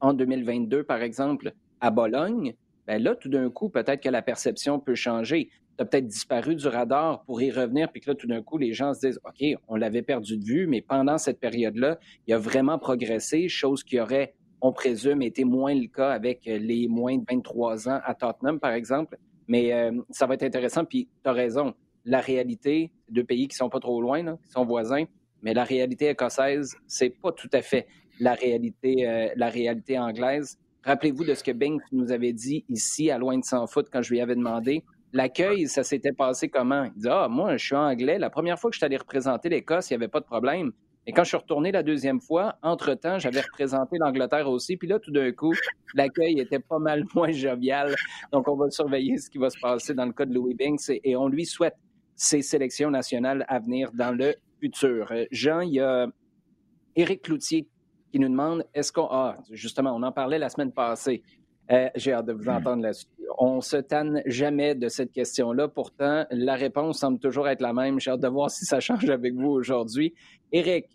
en 0.00 0.14
2022, 0.14 0.82
par 0.82 1.00
exemple, 1.00 1.52
à 1.80 1.92
Bologne, 1.92 2.54
ben 2.88 3.00
là, 3.00 3.14
tout 3.14 3.28
d'un 3.28 3.50
coup, 3.50 3.68
peut-être 3.68 4.02
que 4.02 4.08
la 4.08 4.22
perception 4.22 4.80
peut 4.80 4.96
changer. 4.96 5.48
Tu 5.76 5.82
as 5.82 5.84
peut-être 5.84 6.08
disparu 6.08 6.56
du 6.56 6.66
radar 6.66 7.22
pour 7.22 7.40
y 7.40 7.52
revenir, 7.52 7.92
puis 7.92 8.00
que 8.00 8.10
là, 8.10 8.16
tout 8.16 8.26
d'un 8.26 8.42
coup, 8.42 8.58
les 8.58 8.72
gens 8.72 8.94
se 8.94 9.06
disent 9.06 9.20
OK, 9.24 9.44
on 9.68 9.76
l'avait 9.76 10.02
perdu 10.02 10.38
de 10.38 10.44
vue, 10.44 10.66
mais 10.66 10.80
pendant 10.80 11.18
cette 11.18 11.38
période-là, 11.38 12.00
il 12.26 12.34
a 12.34 12.38
vraiment 12.38 12.80
progressé, 12.80 13.48
chose 13.48 13.84
qui 13.84 14.00
aurait 14.00 14.34
on 14.60 14.72
présume, 14.72 15.22
était 15.22 15.44
moins 15.44 15.74
le 15.74 15.86
cas 15.86 16.10
avec 16.10 16.46
euh, 16.46 16.58
les 16.58 16.88
moins 16.88 17.16
de 17.16 17.24
23 17.28 17.88
ans 17.88 18.00
à 18.04 18.14
Tottenham, 18.14 18.58
par 18.58 18.72
exemple. 18.72 19.18
Mais 19.46 19.72
euh, 19.72 19.92
ça 20.10 20.26
va 20.26 20.34
être 20.34 20.42
intéressant. 20.42 20.84
Puis, 20.84 21.08
tu 21.22 21.30
as 21.30 21.32
raison. 21.32 21.74
La 22.04 22.20
réalité, 22.20 22.90
deux 23.08 23.24
pays 23.24 23.48
qui 23.48 23.56
sont 23.56 23.68
pas 23.68 23.80
trop 23.80 24.00
loin, 24.00 24.36
qui 24.36 24.50
sont 24.50 24.64
voisins, 24.64 25.04
mais 25.42 25.54
la 25.54 25.64
réalité 25.64 26.08
écossaise, 26.08 26.76
c'est 26.86 27.10
pas 27.10 27.32
tout 27.32 27.50
à 27.52 27.62
fait 27.62 27.86
la 28.20 28.34
réalité, 28.34 29.08
euh, 29.08 29.28
la 29.36 29.48
réalité 29.48 29.98
anglaise. 29.98 30.58
Rappelez-vous 30.84 31.24
de 31.24 31.34
ce 31.34 31.44
que 31.44 31.50
Bing 31.50 31.80
nous 31.92 32.12
avait 32.12 32.32
dit 32.32 32.64
ici, 32.68 33.10
à 33.10 33.18
Loin 33.18 33.38
de 33.38 33.44
s'en 33.44 33.66
foot, 33.66 33.88
quand 33.92 34.02
je 34.02 34.10
lui 34.10 34.20
avais 34.20 34.34
demandé. 34.34 34.84
L'accueil, 35.12 35.68
ça 35.68 35.82
s'était 35.84 36.12
passé 36.12 36.48
comment? 36.48 36.84
Il 36.84 37.02
dit 37.02 37.08
Ah, 37.10 37.28
moi, 37.28 37.56
je 37.56 37.64
suis 37.64 37.74
anglais. 37.74 38.18
La 38.18 38.30
première 38.30 38.58
fois 38.58 38.70
que 38.70 38.74
je 38.74 38.78
suis 38.78 38.84
allé 38.84 38.96
représenter 38.96 39.48
l'Écosse, 39.48 39.90
il 39.90 39.94
n'y 39.94 39.96
avait 39.96 40.08
pas 40.08 40.20
de 40.20 40.26
problème. 40.26 40.72
Et 41.08 41.12
quand 41.12 41.24
je 41.24 41.28
suis 41.28 41.38
retourné 41.38 41.72
la 41.72 41.82
deuxième 41.82 42.20
fois, 42.20 42.56
entre-temps, 42.62 43.18
j'avais 43.18 43.40
représenté 43.40 43.96
l'Angleterre 43.98 44.46
aussi. 44.46 44.76
Puis 44.76 44.86
là, 44.86 44.98
tout 44.98 45.10
d'un 45.10 45.32
coup, 45.32 45.54
l'accueil 45.94 46.38
était 46.38 46.58
pas 46.58 46.78
mal 46.78 47.02
moins 47.14 47.32
jovial. 47.32 47.94
Donc, 48.30 48.46
on 48.46 48.56
va 48.56 48.68
surveiller 48.68 49.16
ce 49.16 49.30
qui 49.30 49.38
va 49.38 49.48
se 49.48 49.58
passer 49.58 49.94
dans 49.94 50.04
le 50.04 50.12
cas 50.12 50.26
de 50.26 50.34
Louis 50.34 50.52
Binks 50.52 50.90
et, 50.90 51.16
on 51.16 51.28
lui 51.28 51.46
souhaite 51.46 51.76
ses 52.14 52.42
sélections 52.42 52.90
nationales 52.90 53.46
à 53.48 53.58
venir 53.58 53.90
dans 53.94 54.14
le 54.14 54.34
futur. 54.60 55.10
Euh, 55.10 55.24
Jean, 55.30 55.60
il 55.60 55.76
y 55.76 55.80
a 55.80 56.08
Éric 56.94 57.22
Cloutier 57.22 57.66
qui 58.12 58.18
nous 58.18 58.28
demande 58.28 58.66
est-ce 58.74 58.92
qu'on. 58.92 59.08
Ah, 59.10 59.38
justement, 59.50 59.94
on 59.96 60.02
en 60.02 60.12
parlait 60.12 60.38
la 60.38 60.50
semaine 60.50 60.72
passée. 60.72 61.22
Euh, 61.70 61.88
j'ai 61.94 62.12
hâte 62.12 62.26
de 62.26 62.34
vous 62.34 62.50
entendre 62.50 62.82
là-dessus. 62.82 63.06
On 63.38 63.62
se 63.62 63.78
tanne 63.78 64.22
jamais 64.26 64.74
de 64.74 64.88
cette 64.88 65.12
question-là. 65.12 65.68
Pourtant, 65.68 66.26
la 66.30 66.54
réponse 66.54 66.98
semble 66.98 67.18
toujours 67.18 67.48
être 67.48 67.62
la 67.62 67.72
même. 67.72 67.98
J'ai 67.98 68.10
hâte 68.10 68.20
de 68.20 68.28
voir 68.28 68.50
si 68.50 68.66
ça 68.66 68.80
change 68.80 69.08
avec 69.08 69.34
vous 69.34 69.48
aujourd'hui. 69.48 70.12
Éric, 70.52 70.86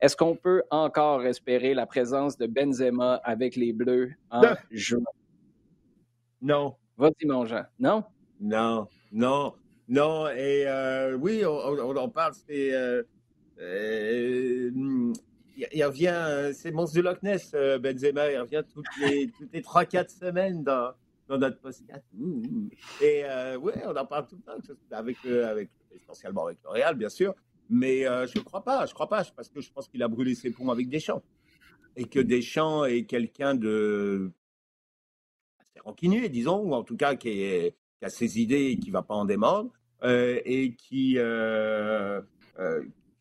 est-ce 0.00 0.16
qu'on 0.16 0.36
peut 0.36 0.62
encore 0.70 1.24
espérer 1.24 1.74
la 1.74 1.86
présence 1.86 2.36
de 2.36 2.46
Benzema 2.46 3.14
avec 3.24 3.56
les 3.56 3.72
Bleus 3.72 4.12
en 4.30 4.42
juin? 4.70 5.02
Non. 6.42 6.76
Vas-y, 6.96 7.26
mon 7.26 7.44
Jean. 7.44 7.64
Non? 7.78 8.04
Non, 8.40 8.86
non, 9.10 9.54
non. 9.88 10.28
Et 10.28 10.64
euh, 10.66 11.16
oui, 11.16 11.44
on, 11.44 11.96
en 11.96 12.08
parle. 12.08 12.34
C'est. 12.34 12.72
Euh, 12.72 13.02
euh, 13.60 14.70
il, 15.56 15.84
revient, 15.84 16.52
c'est 16.52 16.70
monstre 16.70 16.94
du 16.94 17.02
Loch 17.02 17.22
Ness, 17.22 17.52
Benzema. 17.52 18.30
Il 18.30 18.38
revient 18.38 18.62
toutes 18.72 18.86
les, 19.00 19.30
toutes 19.38 19.52
les 19.52 19.62
3-4 19.62 20.18
semaines 20.18 20.62
dans, 20.62 20.92
dans 21.28 21.38
notre 21.38 21.60
podcast. 21.60 22.04
Et 23.00 23.24
oui, 23.60 23.72
on 23.84 23.96
en 23.96 24.06
parle 24.06 24.26
tout 24.26 24.36
le 24.36 24.42
temps, 24.42 24.74
avec, 24.90 25.16
avec, 25.24 25.70
essentiellement 25.94 26.46
avec 26.46 26.58
L'Oréal, 26.64 26.96
bien 26.96 27.08
sûr. 27.08 27.34
Mais 27.70 28.06
euh, 28.06 28.26
je 28.26 28.38
ne 28.38 28.44
crois 28.44 28.62
pas, 28.62 28.86
je 28.86 28.94
crois 28.94 29.08
pas, 29.08 29.24
parce 29.36 29.48
que 29.48 29.60
je 29.60 29.70
pense 29.72 29.88
qu'il 29.88 30.02
a 30.02 30.08
brûlé 30.08 30.34
ses 30.34 30.50
ponts 30.50 30.70
avec 30.70 30.88
Deschamps. 30.88 31.22
Et 31.96 32.04
que 32.04 32.20
Deschamps 32.20 32.84
est 32.84 33.04
quelqu'un 33.04 33.54
de 33.54 34.30
assez 35.60 35.80
rancunier, 35.80 36.28
disons, 36.28 36.58
ou 36.58 36.74
en 36.74 36.82
tout 36.82 36.96
cas 36.96 37.14
qui, 37.14 37.72
a 38.02 38.08
ses 38.10 38.38
idées 38.40 38.72
et 38.72 38.78
qui 38.78 38.88
ne 38.88 38.92
va 38.92 39.02
pas 39.02 39.14
en 39.14 39.24
démordre. 39.24 39.70
et 40.02 40.74
qui, 40.76 41.14
je, 41.14 42.22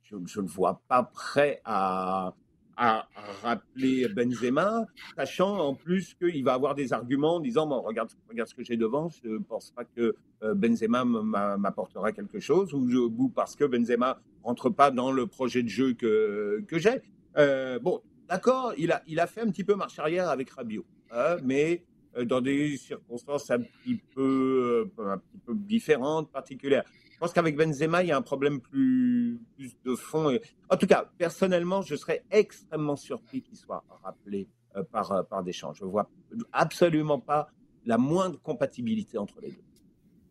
je 0.03 0.41
ne 0.41 0.47
vois 0.47 0.81
pas 0.87 1.03
prêt 1.03 1.61
à, 1.63 2.33
rappeler 2.75 4.07
Benzema, 4.07 4.85
sachant 5.15 5.59
en 5.59 5.75
plus 5.75 6.15
qu'il 6.15 6.43
va 6.43 6.53
avoir 6.53 6.73
des 6.73 6.91
arguments 6.91 7.35
en 7.35 7.39
disant 7.39 7.67
bon, 7.67 7.81
regarde, 7.81 8.09
regarde 8.27 8.49
ce 8.49 8.55
que 8.55 8.63
j'ai 8.63 8.77
devant, 8.77 9.09
je 9.09 9.29
ne 9.29 9.37
pense 9.37 9.71
pas 9.71 9.85
que 9.85 10.15
euh, 10.41 10.55
Benzema 10.55 11.05
m'apportera 11.05 12.11
quelque 12.11 12.39
chose, 12.39 12.73
ou, 12.73 13.29
parce 13.29 13.55
que 13.55 13.65
Benzema 13.65 14.19
rentre 14.43 14.69
pas 14.69 14.91
dans 14.91 15.11
le 15.11 15.27
projet 15.27 15.63
de 15.63 15.69
jeu 15.69 15.93
que, 15.93 16.63
que 16.67 16.77
j'ai. 16.77 17.01
Euh, 17.37 17.79
bon, 17.79 18.01
d'accord, 18.27 18.73
il 18.77 18.91
a, 18.91 19.01
il 19.07 19.19
a 19.19 19.27
fait 19.27 19.41
un 19.41 19.49
petit 19.49 19.63
peu 19.63 19.75
marche 19.75 19.99
arrière 19.99 20.29
avec 20.29 20.49
Rabiot, 20.51 20.85
hein, 21.11 21.37
mais 21.43 21.83
euh, 22.17 22.25
dans 22.25 22.41
des 22.41 22.77
circonstances 22.77 23.49
un 23.49 23.61
petit 23.61 23.95
peu, 24.13 24.91
un 24.99 25.17
petit 25.17 25.39
peu 25.45 25.55
différentes, 25.55 26.31
particulières. 26.31 26.83
Je 27.11 27.17
pense 27.17 27.33
qu'avec 27.33 27.55
Benzema, 27.55 28.03
il 28.03 28.09
y 28.09 28.11
a 28.11 28.17
un 28.17 28.21
problème 28.21 28.59
plus, 28.59 29.39
plus 29.55 29.77
de 29.85 29.95
fond. 29.95 30.37
En 30.69 30.77
tout 30.77 30.87
cas, 30.87 31.09
personnellement, 31.17 31.81
je 31.81 31.95
serais 31.95 32.25
extrêmement 32.31 32.95
surpris 32.95 33.41
qu'il 33.41 33.55
soit 33.55 33.83
rappelé 34.03 34.49
euh, 34.75 34.83
par, 34.83 35.11
euh, 35.11 35.23
par 35.23 35.43
Deschamps. 35.43 35.73
Je 35.73 35.85
ne 35.85 35.89
vois 35.89 36.09
absolument 36.51 37.19
pas 37.19 37.49
la 37.85 37.97
moindre 37.97 38.39
compatibilité 38.41 39.17
entre 39.17 39.39
les 39.41 39.51
deux. 39.51 39.63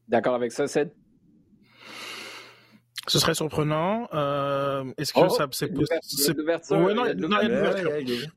D'accord 0.09 0.35
avec 0.35 0.53
ça, 0.53 0.67
Ced 0.69 0.93
ce 3.09 3.19
serait 3.19 3.35
surprenant. 3.35 4.09
Euh, 4.15 4.85
Est-ce 4.97 5.13
que 5.13 5.21
oh, 5.21 5.29
ça 5.29 5.47
c'est 5.51 5.69
l'ouverture 5.69 6.79
ouais, 6.79 6.95
non, 6.95 7.05
il 7.07 7.21
y 7.21 8.25
a 8.25 8.29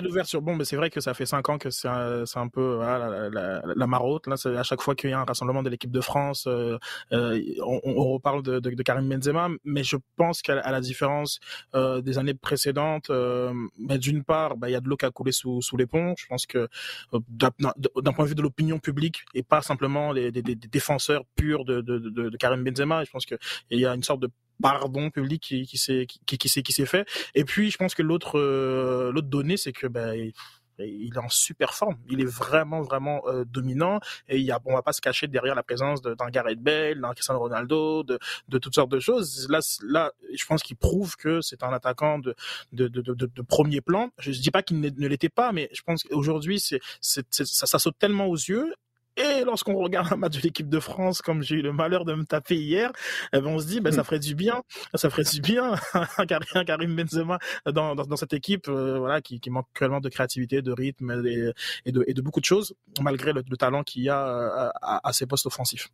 l'ouverture. 0.00 0.42
Bon, 0.42 0.56
mais 0.56 0.64
c'est 0.64 0.76
vrai 0.76 0.90
que 0.90 1.00
ça 1.00 1.14
fait 1.14 1.26
cinq 1.26 1.48
ans 1.48 1.58
que 1.58 1.70
c'est 1.70 1.88
un, 1.88 2.24
un, 2.34 2.48
peu 2.48 2.76
voilà, 2.76 3.08
la, 3.08 3.28
la, 3.30 3.62
la, 3.74 3.86
marotte. 3.86 4.26
Là, 4.26 4.36
à 4.58 4.62
chaque 4.62 4.80
fois 4.82 4.94
qu'il 4.94 5.10
y 5.10 5.12
a 5.12 5.20
un 5.20 5.24
rassemblement 5.24 5.62
de 5.62 5.70
l'équipe 5.70 5.90
de 5.90 6.00
France, 6.00 6.46
euh, 6.46 6.78
euh, 7.12 7.40
on, 7.64 7.80
on, 7.84 8.12
reparle 8.12 8.42
de, 8.42 8.60
de, 8.60 8.70
de, 8.70 8.82
Karim 8.82 9.08
Benzema. 9.08 9.48
Mais 9.64 9.84
je 9.84 9.96
pense 10.16 10.42
qu'à 10.42 10.54
la 10.54 10.80
différence 10.80 11.40
euh, 11.74 12.00
des 12.00 12.18
années 12.18 12.34
précédentes, 12.34 13.10
euh, 13.10 13.52
bah, 13.78 13.98
d'une 13.98 14.24
part, 14.24 14.56
bah, 14.56 14.68
il 14.68 14.72
y 14.72 14.76
a 14.76 14.80
de 14.80 14.88
l'eau 14.88 14.96
qui 14.96 15.06
a 15.06 15.10
coulé 15.10 15.32
sous, 15.32 15.62
sous 15.62 15.76
les 15.76 15.86
ponts. 15.86 16.14
Je 16.18 16.26
pense 16.26 16.46
que 16.46 16.68
euh, 17.14 17.20
d'un 17.28 18.12
point 18.12 18.24
de 18.24 18.28
vue 18.28 18.34
de 18.34 18.42
l'opinion 18.42 18.78
publique 18.78 19.24
et 19.34 19.42
pas 19.42 19.62
simplement 19.62 20.12
les, 20.12 20.30
des, 20.30 20.42
des, 20.42 20.54
défenseurs 20.54 21.24
purs 21.36 21.64
de, 21.64 21.80
de, 21.80 22.36
Karim 22.36 22.64
Benzema, 22.64 23.04
je 23.04 23.10
pense 23.10 23.26
que 23.26 23.36
il 23.70 23.78
y 23.78 23.86
a 23.86 23.94
une 23.94 24.02
sorte 24.02 24.20
de 24.20 24.30
pardon 24.62 25.10
public 25.10 25.42
qui, 25.42 25.66
qui 25.66 25.78
s'est 25.78 26.06
qui, 26.06 26.38
qui, 26.38 26.48
s'est 26.48 26.62
qui 26.62 26.72
s'est 26.72 26.86
fait. 26.86 27.06
Et 27.34 27.44
puis 27.44 27.70
je 27.70 27.76
pense 27.76 27.94
que 27.94 28.02
l'autre 28.02 28.38
euh, 28.38 29.12
l'autre 29.12 29.28
donnée 29.28 29.56
c'est 29.56 29.72
que 29.72 29.86
ben 29.86 30.32
il 30.78 31.14
est 31.14 31.18
en 31.18 31.28
super 31.28 31.74
forme. 31.74 31.96
Il 32.08 32.20
est 32.20 32.28
vraiment, 32.28 32.82
vraiment 32.82 33.22
euh, 33.26 33.44
dominant. 33.44 34.00
Et 34.28 34.38
il 34.38 34.44
y 34.44 34.50
a, 34.50 34.60
on 34.64 34.74
va 34.74 34.82
pas 34.82 34.92
se 34.92 35.00
cacher 35.00 35.26
derrière 35.26 35.54
la 35.54 35.62
présence 35.62 36.02
d'un 36.02 36.28
Gareth 36.30 36.60
Bale, 36.60 37.00
d'un 37.00 37.12
Cristiano 37.12 37.40
Ronaldo, 37.40 38.02
de, 38.02 38.18
de 38.48 38.58
toutes 38.58 38.74
sortes 38.74 38.90
de 38.90 39.00
choses. 39.00 39.46
Là, 39.50 39.60
là, 39.82 40.12
je 40.34 40.44
pense 40.44 40.62
qu'il 40.62 40.76
prouve 40.76 41.16
que 41.16 41.40
c'est 41.40 41.62
un 41.62 41.72
attaquant 41.72 42.18
de, 42.18 42.34
de, 42.72 42.88
de, 42.88 43.42
premier 43.42 43.80
plan. 43.80 44.10
Je 44.18 44.30
dis 44.30 44.50
pas 44.50 44.62
qu'il 44.62 44.80
ne 44.80 45.08
l'était 45.08 45.28
pas, 45.28 45.52
mais 45.52 45.68
je 45.72 45.82
pense 45.82 46.02
qu'aujourd'hui, 46.04 46.60
c'est, 46.60 46.80
ça, 47.00 47.22
ça 47.30 47.78
saute 47.78 47.98
tellement 47.98 48.26
aux 48.26 48.36
yeux 48.36 48.72
et 49.16 49.44
lorsqu'on 49.44 49.74
regarde 49.74 50.12
un 50.12 50.16
match 50.16 50.38
de 50.38 50.42
l'équipe 50.42 50.68
de 50.68 50.80
France, 50.80 51.22
comme 51.22 51.42
j'ai 51.42 51.56
eu 51.56 51.62
le 51.62 51.72
malheur 51.72 52.04
de 52.04 52.14
me 52.14 52.24
taper 52.24 52.56
hier, 52.56 52.92
eh 53.32 53.40
ben 53.40 53.46
on 53.46 53.58
se 53.58 53.66
dit, 53.66 53.80
ben, 53.80 53.92
ça 53.92 54.02
hmm. 54.02 54.04
ferait 54.04 54.18
du 54.18 54.34
bien, 54.34 54.62
ça 54.94 55.10
ferait 55.10 55.24
du 55.24 55.40
bien, 55.40 55.74
un 56.54 56.64
Karim 56.64 56.96
Benzema 56.96 57.38
dans, 57.66 57.94
dans, 57.94 58.06
dans 58.06 58.16
cette 58.16 58.32
équipe, 58.32 58.68
euh, 58.68 58.98
voilà, 58.98 59.20
qui, 59.20 59.40
qui, 59.40 59.50
manque 59.50 59.66
cruellement 59.74 60.00
de 60.00 60.08
créativité, 60.08 60.62
de 60.62 60.72
rythme 60.72 61.22
et, 61.26 61.52
et, 61.84 61.92
de, 61.92 62.04
et 62.06 62.14
de 62.14 62.22
beaucoup 62.22 62.40
de 62.40 62.44
choses, 62.44 62.74
malgré 63.00 63.32
le, 63.32 63.42
le 63.48 63.56
talent 63.56 63.82
qu'il 63.82 64.02
y 64.02 64.08
a 64.08 64.26
euh, 64.26 64.70
à, 64.80 65.08
à 65.08 65.12
ses 65.12 65.26
postes 65.26 65.46
offensifs. 65.46 65.88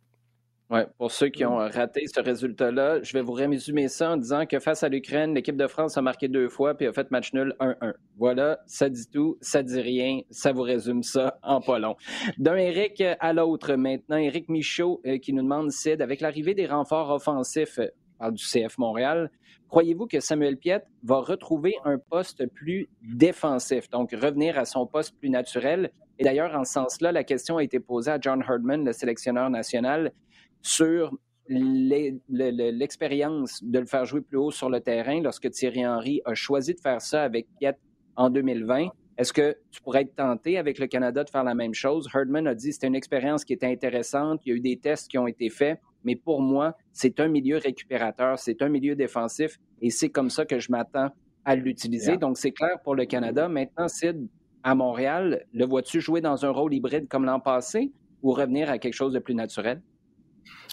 Ouais, 0.69 0.85
pour 0.99 1.11
ceux 1.11 1.29
qui 1.29 1.43
ont 1.45 1.55
raté 1.55 2.05
ce 2.05 2.21
résultat-là, 2.21 3.01
je 3.01 3.13
vais 3.13 3.23
vous 3.23 3.33
résumer 3.33 3.87
ça 3.87 4.11
en 4.11 4.17
disant 4.17 4.45
que 4.45 4.59
face 4.59 4.83
à 4.83 4.89
l'Ukraine, 4.89 5.33
l'équipe 5.33 5.57
de 5.57 5.65
France 5.65 5.97
a 5.97 6.03
marqué 6.03 6.27
deux 6.27 6.47
fois 6.47 6.75
puis 6.75 6.85
a 6.85 6.93
fait 6.93 7.09
match 7.09 7.33
nul 7.33 7.55
1-1. 7.59 7.93
Voilà, 8.19 8.59
ça 8.67 8.87
dit 8.87 9.09
tout, 9.11 9.39
ça 9.41 9.63
dit 9.63 9.81
rien, 9.81 10.21
ça 10.29 10.51
vous 10.51 10.61
résume 10.61 11.01
ça 11.01 11.39
en 11.41 11.59
pas 11.59 11.79
long. 11.79 11.95
D'un 12.37 12.55
Eric 12.55 13.01
à 13.19 13.33
l'autre 13.33 13.73
maintenant, 13.73 14.17
Eric 14.17 14.47
Michaud 14.47 15.01
euh, 15.07 15.17
qui 15.17 15.33
nous 15.33 15.41
demande 15.41 15.71
Sid, 15.71 16.03
avec 16.03 16.21
l'arrivée 16.21 16.53
des 16.53 16.67
renforts 16.67 17.09
offensifs 17.09 17.79
euh, 17.79 18.29
du 18.29 18.43
CF 18.43 18.77
Montréal, 18.77 19.31
croyez-vous 19.69 20.05
que 20.05 20.19
Samuel 20.19 20.55
Piette 20.55 20.85
va 21.01 21.17
retrouver 21.17 21.73
un 21.83 21.97
poste 21.97 22.45
plus 22.45 22.89
défensif, 23.01 23.89
donc 23.89 24.11
revenir 24.11 24.59
à 24.59 24.65
son 24.65 24.85
poste 24.85 25.17
plus 25.17 25.31
naturel? 25.31 25.89
Et 26.19 26.23
d'ailleurs, 26.25 26.53
en 26.53 26.63
ce 26.63 26.73
sens-là, 26.73 27.11
la 27.11 27.23
question 27.23 27.57
a 27.57 27.63
été 27.63 27.79
posée 27.79 28.11
à 28.11 28.19
John 28.21 28.43
Herdman, 28.47 28.85
le 28.85 28.93
sélectionneur 28.93 29.49
national 29.49 30.11
sur 30.61 31.17
l'expérience 31.47 33.63
de 33.63 33.79
le 33.79 33.85
faire 33.85 34.05
jouer 34.05 34.21
plus 34.21 34.37
haut 34.37 34.51
sur 34.51 34.69
le 34.69 34.79
terrain 34.79 35.21
lorsque 35.21 35.49
Thierry 35.49 35.85
Henry 35.85 36.21
a 36.25 36.35
choisi 36.35 36.73
de 36.73 36.79
faire 36.79 37.01
ça 37.01 37.23
avec 37.23 37.47
Piet 37.59 37.75
en 38.15 38.29
2020. 38.29 38.87
Est-ce 39.17 39.33
que 39.33 39.57
tu 39.71 39.81
pourrais 39.81 40.03
être 40.03 40.15
tenté 40.15 40.57
avec 40.57 40.79
le 40.79 40.87
Canada 40.87 41.23
de 41.23 41.29
faire 41.29 41.43
la 41.43 41.55
même 41.55 41.73
chose? 41.73 42.07
Herdman 42.13 42.47
a 42.47 42.55
dit 42.55 42.67
que 42.67 42.73
c'était 42.75 42.87
une 42.87 42.95
expérience 42.95 43.43
qui 43.43 43.51
était 43.51 43.65
intéressante, 43.65 44.41
il 44.45 44.49
y 44.49 44.51
a 44.53 44.55
eu 44.55 44.61
des 44.61 44.77
tests 44.77 45.09
qui 45.09 45.17
ont 45.17 45.27
été 45.27 45.49
faits, 45.49 45.79
mais 46.05 46.15
pour 46.15 46.41
moi, 46.41 46.77
c'est 46.93 47.19
un 47.19 47.27
milieu 47.27 47.57
récupérateur, 47.57 48.39
c'est 48.39 48.61
un 48.61 48.69
milieu 48.69 48.95
défensif 48.95 49.59
et 49.81 49.89
c'est 49.89 50.09
comme 50.09 50.29
ça 50.29 50.45
que 50.45 50.59
je 50.59 50.71
m'attends 50.71 51.09
à 51.43 51.55
l'utiliser. 51.55 52.15
Donc, 52.15 52.37
c'est 52.37 52.51
clair 52.51 52.79
pour 52.83 52.95
le 52.95 53.05
Canada. 53.05 53.49
Maintenant, 53.49 53.87
Sid, 53.87 54.27
à 54.63 54.75
Montréal, 54.75 55.45
le 55.53 55.65
vois-tu 55.65 55.99
jouer 55.99 56.21
dans 56.21 56.45
un 56.45 56.49
rôle 56.49 56.73
hybride 56.73 57.07
comme 57.07 57.25
l'an 57.25 57.39
passé 57.39 57.91
ou 58.21 58.31
revenir 58.31 58.69
à 58.69 58.77
quelque 58.77 58.93
chose 58.93 59.13
de 59.13 59.19
plus 59.19 59.35
naturel? 59.35 59.81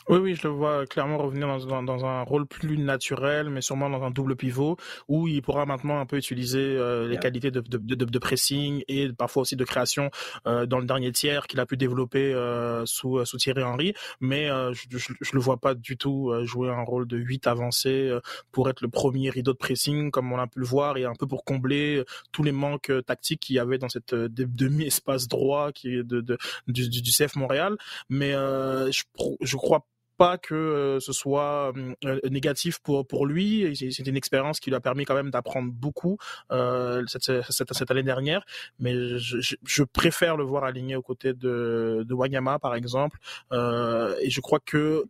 Oui, 0.09 0.19
oui, 0.19 0.35
je 0.37 0.47
le 0.47 0.55
vois 0.55 0.87
clairement 0.87 1.19
revenir 1.19 1.49
dans, 1.67 1.83
dans, 1.83 2.05
un 2.05 2.23
rôle 2.23 2.47
plus 2.47 2.79
naturel, 2.79 3.51
mais 3.51 3.61
sûrement 3.61 3.91
dans 3.91 4.05
un 4.05 4.13
double 4.13 4.37
pivot, 4.37 4.77
où 5.09 5.27
il 5.27 5.43
pourra 5.43 5.67
maintenant 5.67 5.99
un 5.99 6.07
peu 6.07 6.17
utiliser 6.17 6.61
euh, 6.61 7.09
les 7.09 7.17
qualités 7.17 7.51
de, 7.51 7.61
de, 7.61 7.77
de, 7.77 8.05
de, 8.05 8.19
pressing 8.21 8.85
et 8.87 9.13
parfois 9.13 9.43
aussi 9.43 9.57
de 9.57 9.65
création 9.65 10.11
euh, 10.47 10.65
dans 10.65 10.79
le 10.79 10.87
dernier 10.87 11.11
tiers 11.11 11.49
qu'il 11.49 11.59
a 11.59 11.67
pu 11.67 11.77
développer 11.77 12.33
euh, 12.33 12.87
sous, 12.87 13.25
sous 13.25 13.37
Thierry 13.39 13.65
Henry. 13.65 13.95
Mais 14.21 14.47
je, 14.47 14.97
je, 14.97 15.13
je, 15.21 15.31
le 15.33 15.41
vois 15.41 15.57
pas 15.57 15.75
du 15.75 15.97
tout 15.97 16.33
jouer 16.45 16.71
un 16.71 16.83
rôle 16.83 17.09
de 17.09 17.17
8 17.17 17.49
avancé 17.49 18.17
pour 18.53 18.71
être 18.71 18.83
le 18.83 18.89
premier 18.89 19.31
rideau 19.31 19.55
de 19.55 19.59
pressing, 19.59 20.13
comme 20.13 20.33
on 20.33 20.39
a 20.39 20.47
pu 20.47 20.61
le 20.61 20.67
voir, 20.67 20.99
et 20.99 21.05
un 21.05 21.15
peu 21.15 21.27
pour 21.27 21.45
combler 21.45 22.05
tous 22.31 22.45
les 22.45 22.53
manques 22.53 22.93
tactiques 23.07 23.41
qu'il 23.41 23.57
y 23.57 23.59
avait 23.59 23.79
dans 23.79 23.89
cette 23.89 24.15
demi-espace 24.15 25.27
droit 25.27 25.73
qui 25.73 25.97
est 25.97 26.05
de, 26.05 26.21
de, 26.21 26.39
du, 26.69 26.89
du 26.89 27.11
CF 27.11 27.35
Montréal. 27.35 27.77
Mais 28.09 28.33
je, 28.33 29.03
je 29.41 29.56
crois 29.57 29.87
pas 30.17 30.39
que 30.39 30.55
euh, 30.55 31.01
ce 31.01 31.13
soit 31.13 31.73
euh, 32.05 32.21
négatif 32.31 32.79
pour 32.81 33.07
pour 33.07 33.27
lui. 33.27 33.77
C'est 33.77 34.07
une 34.07 34.17
expérience 34.17 34.61
qui 34.61 34.71
lui 34.71 34.77
a 34.77 34.81
permis 34.81 35.05
quand 35.05 35.15
même 35.15 35.31
d'apprendre 35.31 35.71
beaucoup 35.73 36.19
euh, 36.53 37.05
cette, 37.07 37.43
cette, 37.51 37.91
année 37.91 38.03
dernière. 38.03 38.45
Mais 38.79 39.19
je, 39.19 39.57
je, 39.63 39.83
préfère 39.83 40.37
le 40.37 40.45
voir 40.45 40.65
aligné 40.65 40.97
aux 40.97 41.03
côtés 41.03 41.33
de, 41.33 42.05
de 42.07 42.15
Wanyama 42.15 42.59
par 42.59 42.75
exemple. 42.75 43.19
Euh, 43.53 44.17
et 44.21 44.31
je 44.31 44.41
crois 44.41 44.61
que 44.61 45.05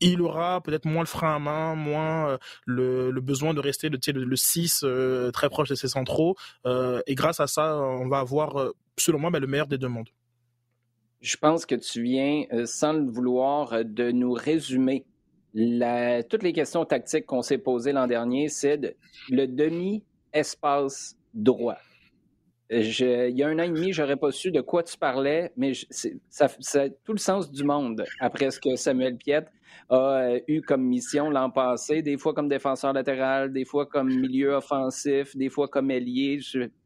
il 0.00 0.22
aura 0.22 0.60
peut-être 0.60 0.84
moins 0.84 1.02
le 1.02 1.08
frein 1.08 1.34
à 1.34 1.38
main, 1.40 1.74
moins 1.74 2.38
le, 2.66 3.10
le, 3.10 3.20
besoin 3.20 3.52
de 3.52 3.58
rester 3.58 3.88
le, 3.88 3.98
le, 4.12 4.24
le 4.24 4.36
6 4.36 4.84
très 5.32 5.48
proche 5.48 5.70
de 5.70 5.74
ses 5.74 5.88
centraux. 5.88 6.36
et 6.64 7.14
grâce 7.16 7.40
à 7.40 7.48
ça, 7.48 7.76
on 7.76 8.06
va 8.08 8.20
avoir, 8.20 8.70
selon 8.96 9.18
moi, 9.18 9.30
ben, 9.30 9.40
le 9.40 9.48
meilleur 9.48 9.66
des 9.66 9.76
deux 9.76 9.88
mondes. 9.88 10.08
Je 11.20 11.36
pense 11.36 11.66
que 11.66 11.74
tu 11.74 12.02
viens, 12.02 12.44
euh, 12.52 12.64
sans 12.66 12.92
le 12.92 13.10
vouloir, 13.10 13.72
euh, 13.72 13.82
de 13.82 14.12
nous 14.12 14.32
résumer 14.32 15.04
la, 15.52 16.22
toutes 16.22 16.42
les 16.44 16.52
questions 16.52 16.84
tactiques 16.84 17.26
qu'on 17.26 17.42
s'est 17.42 17.58
posées 17.58 17.92
l'an 17.92 18.06
dernier, 18.06 18.48
c'est 18.48 18.96
le 19.28 19.46
demi-espace 19.46 21.16
droit. 21.34 21.78
Je, 22.70 23.30
il 23.30 23.36
y 23.36 23.42
a 23.42 23.48
un 23.48 23.58
an 23.58 23.62
et 23.62 23.70
demi, 23.70 23.92
j'aurais 23.92 24.16
pas 24.16 24.30
su 24.30 24.50
de 24.50 24.60
quoi 24.60 24.82
tu 24.82 24.98
parlais, 24.98 25.52
mais 25.56 25.72
a 26.40 26.88
tout 27.04 27.12
le 27.12 27.18
sens 27.18 27.50
du 27.50 27.64
monde 27.64 28.04
après 28.20 28.50
ce 28.50 28.60
que 28.60 28.76
Samuel 28.76 29.16
Piette 29.16 29.48
a 29.88 29.96
euh, 29.96 30.40
eu 30.48 30.60
comme 30.60 30.82
mission 30.82 31.30
l'an 31.30 31.50
passé, 31.50 32.02
des 32.02 32.18
fois 32.18 32.34
comme 32.34 32.48
défenseur 32.48 32.92
latéral, 32.92 33.52
des 33.52 33.64
fois 33.64 33.86
comme 33.86 34.08
milieu 34.08 34.52
offensif, 34.54 35.34
des 35.34 35.48
fois 35.48 35.68
comme 35.68 35.90
ailier, 35.90 36.40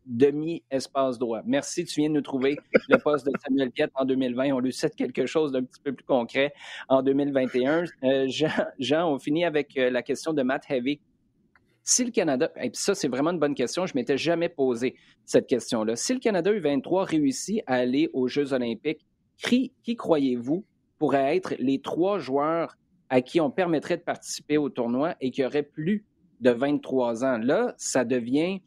demi-espace 0.07 1.19
droit. 1.19 1.41
Merci, 1.45 1.85
tu 1.85 2.01
viens 2.01 2.11
de 2.11 2.15
nous 2.15 2.23
trouver 2.23 2.57
le 2.89 2.99
poste 2.99 3.27
de 3.27 3.33
Samuel 3.45 3.71
Piette 3.71 3.91
en 3.95 4.05
2020. 4.05 4.53
On 4.53 4.61
lui 4.61 4.73
souhaite 4.73 4.95
quelque 4.95 5.27
chose 5.27 5.53
d'un 5.53 5.65
petit 5.65 5.81
peu 5.83 5.93
plus 5.93 6.05
concret 6.05 6.53
en 6.89 7.03
2021. 7.03 7.85
Euh, 8.05 8.27
Jean, 8.29 8.49
Jean, 8.79 9.13
on 9.13 9.19
finit 9.19 9.45
avec 9.45 9.77
euh, 9.77 9.91
la 9.91 10.03
question 10.03 10.33
de 10.33 10.43
Matt 10.43 10.65
Heavy. 10.69 11.01
Si 11.85 12.05
le 12.05 12.11
Canada, 12.11 12.51
et 12.61 12.71
ça 12.75 12.95
c'est 12.95 13.09
vraiment 13.09 13.31
une 13.31 13.39
bonne 13.39 13.55
question, 13.55 13.87
je 13.87 13.95
m'étais 13.95 14.19
jamais 14.19 14.49
posé 14.49 14.95
cette 15.25 15.47
question-là. 15.47 15.97
Si 15.97 16.13
le 16.15 16.21
Canada 16.21 16.53
U23 16.53 17.05
réussit 17.05 17.63
à 17.67 17.75
aller 17.75 18.09
aux 18.13 18.29
Jeux 18.29 18.53
olympiques, 18.53 19.05
qui, 19.37 19.97
croyez-vous 19.97 20.65
pourrait 20.99 21.37
être 21.37 21.55
les 21.59 21.81
trois 21.81 22.19
joueurs 22.19 22.77
à 23.09 23.21
qui 23.21 23.41
on 23.41 23.51
permettrait 23.51 23.97
de 23.97 24.03
participer 24.03 24.57
au 24.57 24.69
tournoi 24.69 25.17
et 25.21 25.31
qui 25.31 25.45
auraient 25.45 25.65
plus 25.65 26.05
de 26.41 26.51
23 26.51 27.25
ans? 27.25 27.39
Là, 27.39 27.75
ça 27.77 28.05
devient 28.05 28.61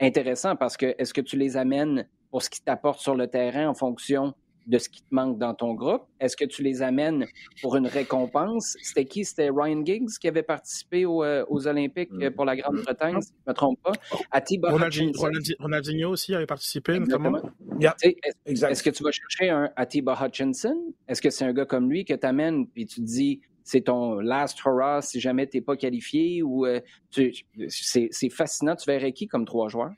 intéressant 0.00 0.56
parce 0.56 0.76
que 0.76 0.94
est-ce 0.98 1.14
que 1.14 1.20
tu 1.20 1.36
les 1.36 1.56
amènes 1.56 2.08
pour 2.30 2.42
ce 2.42 2.50
qu'ils 2.50 2.64
t'apportent 2.64 3.00
sur 3.00 3.14
le 3.14 3.28
terrain 3.28 3.68
en 3.68 3.74
fonction 3.74 4.34
de 4.66 4.78
ce 4.78 4.88
qui 4.88 5.02
te 5.02 5.14
manque 5.14 5.38
dans 5.38 5.54
ton 5.54 5.74
groupe? 5.74 6.02
Est-ce 6.20 6.36
que 6.36 6.44
tu 6.44 6.62
les 6.62 6.82
amènes 6.82 7.26
pour 7.62 7.76
une 7.76 7.86
récompense? 7.86 8.76
C'était 8.82 9.04
qui? 9.04 9.24
C'était 9.24 9.50
Ryan 9.50 9.84
Giggs 9.84 10.18
qui 10.20 10.28
avait 10.28 10.42
participé 10.42 11.04
euh, 11.04 11.44
aux 11.48 11.66
Olympiques 11.66 12.10
euh, 12.20 12.30
pour 12.30 12.44
la 12.44 12.56
Grande-Bretagne, 12.56 13.20
si 13.20 13.28
je 13.28 13.34
ne 13.46 13.52
me 13.52 13.54
trompe 13.54 13.80
pas. 13.82 13.92
Atiba 14.30 14.70
Ronaldinho, 14.70 16.10
aussi 16.10 16.34
avait 16.34 16.46
participé, 16.46 16.98
notamment. 16.98 17.40
Est-ce 17.80 18.82
que 18.82 18.90
tu 18.90 19.02
vas 19.02 19.12
chercher 19.12 19.50
un 19.50 19.70
Atiba 19.76 20.18
Hutchinson? 20.20 20.94
Est-ce 21.08 21.22
que 21.22 21.30
c'est 21.30 21.44
un 21.44 21.52
gars 21.52 21.66
comme 21.66 21.90
lui 21.90 22.04
que 22.04 22.14
tu 22.14 22.26
amènes 22.26 22.66
puis 22.66 22.86
tu 22.86 23.00
te 23.00 23.06
dis 23.06 23.40
c'est 23.66 23.82
ton 23.82 24.20
last 24.20 24.60
hurrah 24.64 25.02
si 25.02 25.18
jamais 25.18 25.48
tu 25.48 25.56
n'es 25.56 25.60
pas 25.60 25.76
qualifié 25.76 26.42
ou 26.42 26.66
euh, 26.66 26.80
c'est 27.10 28.30
fascinant. 28.30 28.76
Tu 28.76 28.88
verrais 28.88 29.12
qui 29.12 29.26
comme 29.26 29.44
trois 29.44 29.68
joueurs? 29.68 29.92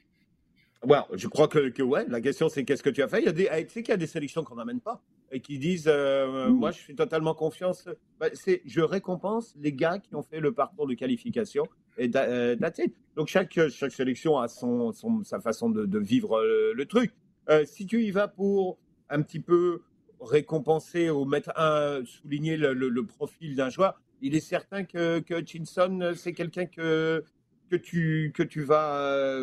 Ouais, 0.84 0.98
je 1.14 1.26
crois 1.26 1.48
que, 1.48 1.70
que 1.70 1.82
ouais. 1.82 2.06
La 2.08 2.20
question, 2.20 2.48
c'est 2.48 2.64
qu'est-ce 2.64 2.82
que 2.82 2.90
tu 2.90 3.02
as 3.02 3.08
fait? 3.08 3.20
Il 3.20 3.24
y 3.24 3.28
a 3.28 3.32
des, 3.32 3.66
tu 3.66 3.72
sais 3.72 3.82
qu'il 3.82 3.90
y 3.90 3.92
a 3.92 3.96
des 3.96 4.06
sélections 4.06 4.44
qu'on 4.44 4.56
n'amène 4.56 4.80
pas 4.80 5.02
et 5.32 5.40
qui 5.40 5.58
disent, 5.58 5.88
euh, 5.88 6.48
moi, 6.50 6.70
je 6.70 6.78
suis 6.78 6.94
totalement 6.94 7.34
confiance. 7.34 7.88
Bah, 8.20 8.28
c'est, 8.32 8.62
je 8.64 8.80
récompense 8.80 9.54
les 9.60 9.72
gars 9.72 9.98
qui 9.98 10.14
ont 10.14 10.22
fait 10.22 10.40
le 10.40 10.52
parcours 10.52 10.86
de 10.86 10.94
qualification 10.94 11.66
et 11.98 12.10
euh, 12.14 12.56
Donc 13.16 13.26
chaque 13.28 13.58
chaque 13.68 13.92
sélection 13.92 14.38
a 14.38 14.48
son, 14.48 14.92
son 14.92 15.24
sa 15.24 15.40
façon 15.40 15.68
de, 15.68 15.84
de 15.84 15.98
vivre 15.98 16.38
euh, 16.38 16.72
le, 16.74 16.86
truc. 16.86 17.12
Euh, 17.48 17.64
si 17.66 17.86
tu 17.86 18.02
y 18.04 18.10
vas 18.10 18.28
pour 18.28 18.78
un 19.10 19.22
petit 19.22 19.40
peu 19.40 19.82
récompenser 20.20 21.10
ou 21.10 21.24
mettre 21.24 21.52
un, 21.56 22.04
souligner 22.04 22.56
le, 22.56 22.72
le, 22.72 23.06
profil 23.06 23.56
d'un 23.56 23.68
joueur, 23.68 24.00
il 24.22 24.34
est 24.34 24.40
certain 24.40 24.84
que 24.84 25.18
que 25.20 25.44
Chinson, 25.44 26.12
c'est 26.14 26.32
quelqu'un 26.32 26.66
que 26.66 27.24
que 27.68 27.76
tu 27.76 28.32
que 28.34 28.44
tu 28.44 28.62
vas 28.62 29.40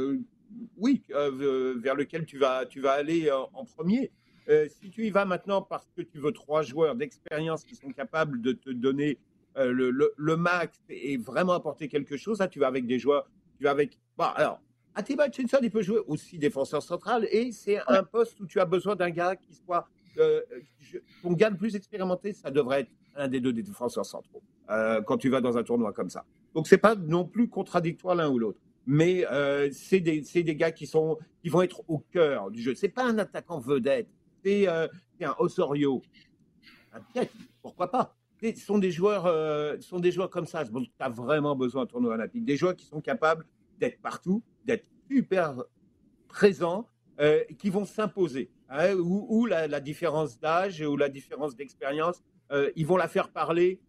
oui, 0.78 1.04
euh, 1.12 1.76
vers 1.78 1.96
lequel 1.96 2.26
tu 2.26 2.38
vas, 2.38 2.66
tu 2.66 2.82
vas 2.82 2.92
aller 2.92 3.28
euh, 3.30 3.38
en 3.54 3.66
premier. 3.66 4.12
Euh, 4.48 4.68
si 4.70 4.90
tu 4.90 5.06
y 5.06 5.10
vas 5.10 5.26
maintenant 5.26 5.62
parce 5.62 5.90
que 5.96 6.02
tu 6.02 6.20
veux 6.20 6.32
trois 6.32 6.62
joueurs 6.62 6.96
d'expérience 6.96 7.64
qui 7.64 7.76
sont 7.76 7.90
capables 7.90 8.42
de 8.42 8.52
te 8.52 8.70
donner 8.70 9.18
le, 9.58 10.36
max 10.36 10.78
et 10.90 11.18
vraiment 11.18 11.54
apporter 11.54 11.88
quelque 11.88 12.18
chose, 12.18 12.40
là, 12.40 12.48
tu 12.48 12.60
vas 12.60 12.68
avec 12.68 12.86
des 12.86 13.00
joueurs. 13.00 13.28
Tu 13.58 13.64
vas 13.64 13.72
avec. 13.72 13.98
Bon, 14.18 14.26
alors, 14.36 14.62
Atiba 14.94 15.32
Chinson, 15.32 15.60
il 15.62 15.72
peut 15.72 15.82
jouer 15.82 16.00
aussi 16.08 16.38
défenseur 16.38 16.84
central 16.84 17.26
et 17.32 17.52
c'est 17.54 17.80
un 17.88 18.04
poste 18.04 18.40
où 18.42 18.46
tu 18.46 18.60
as 18.60 18.66
besoin 18.66 18.96
d'un 18.96 19.10
gars 19.10 19.36
qui 19.36 19.54
soit. 19.54 19.88
ton 21.22 21.32
gars 21.34 21.50
le 21.50 21.58
plus 21.58 21.76
expérimenté, 21.76 22.34
ça 22.34 22.52
devrait 22.52 22.82
être 22.82 22.92
un 23.16 23.30
des 23.30 23.40
deux 23.40 23.54
des 23.54 23.64
défenseurs 23.64 24.06
centraux 24.06 24.44
quand 24.68 25.18
tu 25.18 25.30
vas 25.30 25.40
dans 25.40 25.58
un 25.58 25.64
tournoi 25.64 25.94
comme 25.94 26.10
ça. 26.10 26.26
Donc, 26.54 26.68
c'est 26.68 26.78
pas 26.78 26.96
non 26.96 27.26
plus 27.26 27.48
contradictoire 27.48 28.16
l'un 28.16 28.30
ou 28.30 28.38
l'autre 28.38 28.60
mais 28.86 29.26
euh, 29.32 29.70
c'est 29.72 30.00
des, 30.00 30.22
des, 30.22 30.56
gars 30.56 30.72
qui, 30.72 30.88
sont, 30.88 31.18
qui 31.42 31.50
vont 31.50 31.62
être 31.62 31.82
au 31.88 32.00
cœur 32.00 32.52
du 32.52 32.62
jeu. 32.62 32.76
C'est 32.76 32.90
pas 32.90 33.04
un 33.04 33.18
attaquant 33.18 33.60
vedette, 33.60 34.10
c'est 34.44 34.68
euh, 34.68 34.88
un 35.22 35.36
Osorio, 35.40 36.02
un 36.94 37.02
Piet, 37.02 37.30
pourquoi 37.62 37.90
pas? 37.90 38.16
Ce 38.42 38.66
sont 38.66 38.78
des 38.78 38.92
joueurs, 38.92 39.26
euh, 39.26 39.80
sont 39.80 40.00
des 40.00 40.12
joueurs 40.12 40.30
comme 40.30 40.46
ça. 40.46 40.64
tu 40.66 40.72
as 41.00 41.10
vraiment 41.10 41.56
besoin 41.56 41.84
d'un 41.84 41.88
tournoi 41.88 42.14
olympique. 42.14 42.46
Des 42.46 42.58
joueurs 42.58 42.76
qui 42.76 42.86
sont 42.86 43.02
capables 43.02 43.46
d'être 43.80 44.00
partout, 44.02 44.44
d'être 44.66 44.86
super 45.10 45.64
présents, 46.28 46.88
euh, 47.20 47.44
qui 47.58 47.70
vont 47.70 47.86
s'imposer. 47.86 48.52
Hein, 48.70 48.94
ou, 48.96 49.46
la, 49.46 49.68
la, 49.68 49.80
différence 49.80 50.40
d'âge 50.40 50.82
ou 50.82 50.98
la 50.98 51.08
différence 51.08 51.56
d'expérience, 51.56 52.22
euh, 52.52 52.72
ils 52.76 52.86
vont 52.86 52.98
la 52.98 53.08
faire 53.08 53.30
parler 53.30 53.80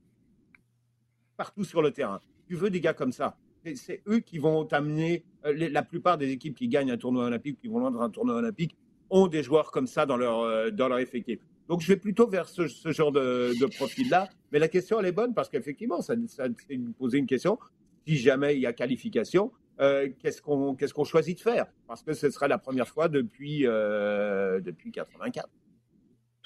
partout 1.36 1.64
sur 1.64 1.82
le 1.82 1.90
terrain. 1.90 2.20
Tu 2.46 2.54
veux 2.54 2.70
des 2.70 2.80
gars 2.80 2.94
comme 2.94 3.12
ça? 3.12 3.36
C'est 3.74 4.02
eux 4.06 4.20
qui 4.20 4.38
vont 4.38 4.64
t'amener. 4.64 5.24
Euh, 5.44 5.68
la 5.70 5.82
plupart 5.82 6.18
des 6.18 6.30
équipes 6.30 6.56
qui 6.56 6.68
gagnent 6.68 6.90
un 6.90 6.96
tournoi 6.96 7.24
olympique, 7.24 7.58
qui 7.60 7.68
vont 7.68 7.78
loin 7.78 8.00
un 8.00 8.10
tournoi 8.10 8.36
olympique, 8.36 8.76
ont 9.10 9.26
des 9.26 9.42
joueurs 9.42 9.70
comme 9.70 9.86
ça 9.86 10.06
dans 10.06 10.16
leur, 10.16 10.40
euh, 10.40 10.70
dans 10.70 10.88
leur 10.88 10.98
effectif. 10.98 11.38
Donc 11.68 11.80
je 11.80 11.88
vais 11.88 11.96
plutôt 11.96 12.28
vers 12.28 12.48
ce, 12.48 12.66
genre 12.92 13.12
de, 13.12 13.66
profil-là. 13.76 14.28
Mais 14.52 14.58
la 14.58 14.68
question, 14.68 15.00
elle 15.00 15.06
est 15.06 15.12
bonne 15.12 15.34
parce 15.34 15.48
qu'effectivement, 15.48 16.00
ça, 16.00 16.14
ça 16.28 16.46
c'est 16.68 16.78
poser 16.98 17.18
une 17.18 17.26
question. 17.26 17.58
Si 18.06 18.16
jamais 18.16 18.54
il 18.54 18.60
y 18.60 18.66
a 18.66 18.72
qualification, 18.72 19.50
euh, 19.80 20.08
qu'est-ce 20.20 20.40
qu'on 20.40 20.76
qu'est-ce 20.76 20.94
choisit 21.04 21.36
de 21.36 21.42
faire? 21.42 21.66
Parce 21.88 22.02
que 22.02 22.12
ce 22.12 22.30
sera 22.30 22.46
la 22.46 22.58
première 22.58 22.86
fois 22.86 23.08
depuis, 23.08 23.62
depuis 23.62 24.92
84. 24.92 25.48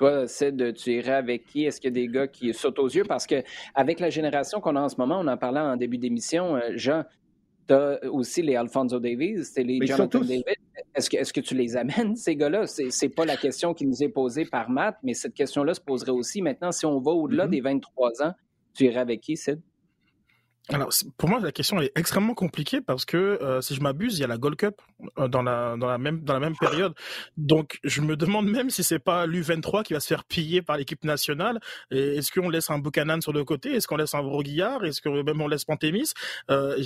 Toi, 0.00 0.26
Sid, 0.26 0.72
tu 0.72 0.92
irais 0.92 1.12
avec 1.12 1.44
qui? 1.44 1.66
Est-ce 1.66 1.78
qu'il 1.78 1.88
y 1.88 1.92
a 1.92 2.06
des 2.06 2.08
gars 2.10 2.26
qui 2.26 2.54
sautent 2.54 2.78
aux 2.78 2.88
yeux? 2.88 3.04
Parce 3.04 3.26
que 3.26 3.42
avec 3.74 4.00
la 4.00 4.08
génération 4.08 4.58
qu'on 4.58 4.74
a 4.76 4.80
en 4.80 4.88
ce 4.88 4.96
moment, 4.96 5.20
on 5.20 5.26
en 5.26 5.36
parlait 5.36 5.60
en 5.60 5.76
début 5.76 5.98
d'émission, 5.98 6.56
euh, 6.56 6.70
Jean, 6.74 7.04
tu 7.68 7.74
as 7.74 8.00
aussi 8.10 8.40
les 8.40 8.56
Alfonso 8.56 8.98
Davies, 8.98 9.44
c'est 9.44 9.62
les 9.62 9.78
Jonathan 9.86 10.20
David. 10.20 10.56
Est-ce 10.94 11.10
que, 11.10 11.18
est 11.18 11.30
que 11.30 11.40
tu 11.42 11.54
les 11.54 11.76
amènes, 11.76 12.16
ces 12.16 12.34
gars-là? 12.34 12.66
C'est 12.66 12.88
n'est 13.02 13.08
pas 13.10 13.26
la 13.26 13.36
question 13.36 13.74
qui 13.74 13.84
nous 13.84 14.02
est 14.02 14.08
posée 14.08 14.46
par 14.46 14.70
Matt, 14.70 14.96
mais 15.02 15.12
cette 15.12 15.34
question-là 15.34 15.74
se 15.74 15.82
poserait 15.82 16.12
aussi. 16.12 16.40
Maintenant, 16.40 16.72
si 16.72 16.86
on 16.86 16.98
va 16.98 17.10
au-delà 17.10 17.46
mm-hmm. 17.46 17.50
des 17.50 17.60
23 17.60 18.22
ans, 18.22 18.32
tu 18.72 18.84
irais 18.84 19.00
avec 19.00 19.20
qui, 19.20 19.36
Sid? 19.36 19.60
Alors, 20.72 20.90
pour 21.16 21.28
moi, 21.28 21.40
la 21.40 21.52
question 21.52 21.80
est 21.80 21.90
extrêmement 21.96 22.34
compliquée 22.34 22.80
parce 22.80 23.04
que, 23.04 23.16
euh, 23.16 23.60
si 23.60 23.74
je 23.74 23.80
m'abuse, 23.80 24.18
il 24.18 24.20
y 24.20 24.24
a 24.24 24.28
la 24.28 24.38
Gold 24.38 24.56
Cup 24.56 24.80
euh, 25.18 25.28
dans 25.28 25.42
la 25.42 25.76
dans 25.76 25.88
la 25.88 25.98
même 25.98 26.22
dans 26.22 26.34
la 26.34 26.40
même 26.40 26.56
période. 26.56 26.94
Donc, 27.36 27.78
je 27.82 28.00
me 28.00 28.16
demande 28.16 28.46
même 28.46 28.70
si 28.70 28.84
c'est 28.84 28.98
pas 28.98 29.26
l'U23 29.26 29.82
qui 29.82 29.94
va 29.94 30.00
se 30.00 30.06
faire 30.06 30.24
piller 30.24 30.62
par 30.62 30.76
l'équipe 30.76 31.02
nationale. 31.04 31.60
Est-ce 31.90 32.30
qu'on 32.30 32.48
laisse 32.48 32.70
un 32.70 32.78
Buchanan 32.78 33.20
sur 33.20 33.32
le 33.32 33.44
côté? 33.44 33.74
Est-ce 33.74 33.88
qu'on 33.88 33.96
laisse 33.96 34.14
un 34.14 34.22
Broguillard 34.22 34.84
Est-ce 34.84 35.00
que 35.00 35.08
même 35.08 35.40
on 35.40 35.48
laisse 35.48 35.64
Pantémis 35.64 36.12
euh, 36.50 36.80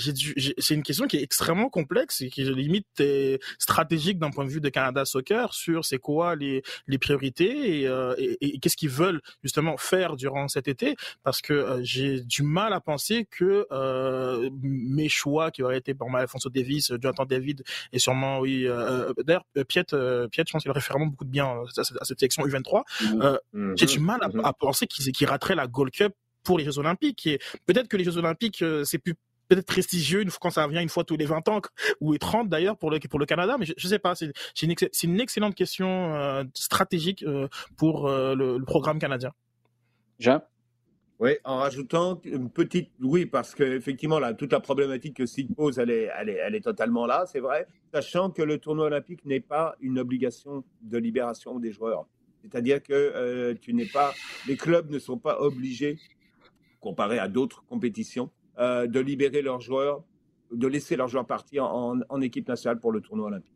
C'est 0.58 0.74
une 0.74 0.82
question 0.82 1.06
qui 1.06 1.18
est 1.18 1.22
extrêmement 1.22 1.68
complexe 1.68 2.20
et 2.22 2.30
qui 2.30 2.44
limite 2.44 2.86
est 3.00 3.42
stratégique 3.58 4.18
d'un 4.18 4.30
point 4.30 4.44
de 4.44 4.50
vue 4.50 4.60
de 4.60 4.68
Canada 4.68 5.04
Soccer 5.04 5.52
sur 5.52 5.84
c'est 5.84 5.98
quoi 5.98 6.36
les 6.36 6.62
les 6.86 6.98
priorités 6.98 7.80
et, 7.80 7.88
euh, 7.88 8.14
et, 8.18 8.54
et 8.54 8.58
qu'est-ce 8.58 8.76
qu'ils 8.76 8.90
veulent 8.90 9.20
justement 9.42 9.76
faire 9.76 10.16
durant 10.16 10.48
cet 10.48 10.68
été 10.68 10.96
parce 11.22 11.42
que 11.42 11.80
j'ai 11.82 12.20
du 12.20 12.42
mal 12.42 12.72
à 12.72 12.80
penser 12.80 13.26
que 13.30 13.66
euh, 13.74 14.50
mes 14.62 15.08
choix 15.08 15.50
qui 15.50 15.62
auraient 15.62 15.78
été 15.78 15.94
pour 15.94 16.10
moi 16.10 16.20
Alfonso 16.20 16.48
Davis, 16.48 16.92
Jonathan 17.00 17.24
David 17.24 17.62
et 17.92 17.98
sûrement 17.98 18.38
oui. 18.38 18.66
Euh, 18.66 19.10
euh, 19.10 19.12
d'ailleurs, 19.24 19.44
Piet, 19.68 19.84
Piet, 19.84 20.44
je 20.46 20.52
pense 20.52 20.62
qu'il 20.62 20.70
aurait 20.70 20.80
fait 20.80 20.92
vraiment 20.92 21.06
beaucoup 21.06 21.24
de 21.24 21.30
bien 21.30 21.46
à, 21.46 21.84
cette 22.04 22.18
sélection 22.18 22.44
U23. 22.44 22.82
Mmh. 23.52 23.74
J'ai 23.76 23.86
du 23.86 23.98
mal 23.98 24.20
à, 24.22 24.28
mmh. 24.28 24.52
penser 24.58 24.86
qu'ils 24.86 25.12
qu 25.12 25.24
rateraient 25.24 25.54
la 25.54 25.66
Gold 25.66 25.92
Cup 25.92 26.12
pour 26.42 26.58
les 26.58 26.64
Jeux 26.64 26.78
Olympiques. 26.78 27.26
Et 27.26 27.38
peut-être 27.66 27.88
que 27.88 27.96
les 27.96 28.04
Jeux 28.04 28.16
Olympiques, 28.16 28.64
c'est 28.84 28.98
plus 28.98 29.14
peut-être 29.48 29.66
prestigieux 29.66 30.22
une 30.22 30.30
fois, 30.30 30.38
quand 30.40 30.50
ça 30.50 30.64
revient 30.64 30.80
une 30.80 30.88
fois 30.88 31.04
tous 31.04 31.18
les 31.18 31.26
20 31.26 31.48
ans 31.48 31.60
ou 32.00 32.16
30 32.16 32.48
d'ailleurs 32.48 32.78
pour 32.78 32.90
le 32.90 32.98
pour 32.98 33.18
le 33.18 33.26
Canada 33.26 33.56
mais 33.58 33.66
je, 33.66 33.74
ne 33.76 33.88
sais 33.90 33.98
pas 33.98 34.14
c'est 34.14 34.32
une, 34.62 34.74
une, 35.02 35.20
excellente 35.20 35.54
question 35.54 36.48
stratégique 36.54 37.22
pour 37.76 38.08
le, 38.08 38.56
le, 38.56 38.64
programme 38.64 38.98
canadien. 38.98 39.32
Jean? 40.18 40.40
Oui, 41.20 41.32
en 41.44 41.58
rajoutant 41.58 42.20
une 42.24 42.50
petite, 42.50 42.90
oui, 43.00 43.24
parce 43.24 43.54
qu'effectivement, 43.54 44.18
là, 44.18 44.34
toute 44.34 44.52
la 44.52 44.60
problématique 44.60 45.16
que 45.16 45.26
Sid 45.26 45.54
pose, 45.54 45.78
elle 45.78 45.90
est, 45.90 46.10
elle 46.18 46.28
est, 46.28 46.38
elle 46.44 46.54
est 46.54 46.60
totalement 46.60 47.06
là, 47.06 47.24
c'est 47.26 47.40
vrai, 47.40 47.66
sachant 47.92 48.30
que 48.30 48.42
le 48.42 48.58
tournoi 48.58 48.86
olympique 48.86 49.24
n'est 49.24 49.40
pas 49.40 49.76
une 49.80 49.98
obligation 49.98 50.64
de 50.82 50.98
libération 50.98 51.58
des 51.60 51.70
joueurs. 51.70 52.06
C'est-à-dire 52.42 52.82
que 52.82 52.92
euh, 52.92 53.54
tu 53.60 53.72
n'es 53.74 53.86
pas, 53.86 54.12
les 54.48 54.56
clubs 54.56 54.90
ne 54.90 54.98
sont 54.98 55.18
pas 55.18 55.40
obligés, 55.40 55.98
comparé 56.80 57.18
à 57.18 57.28
d'autres 57.28 57.64
compétitions, 57.66 58.30
euh, 58.58 58.86
de 58.86 59.00
libérer 59.00 59.40
leurs 59.40 59.60
joueurs, 59.60 60.02
de 60.50 60.66
laisser 60.66 60.96
leurs 60.96 61.08
joueurs 61.08 61.26
partir 61.26 61.64
en, 61.64 62.00
en 62.08 62.20
équipe 62.20 62.48
nationale 62.48 62.80
pour 62.80 62.92
le 62.92 63.00
tournoi 63.00 63.28
olympique. 63.28 63.54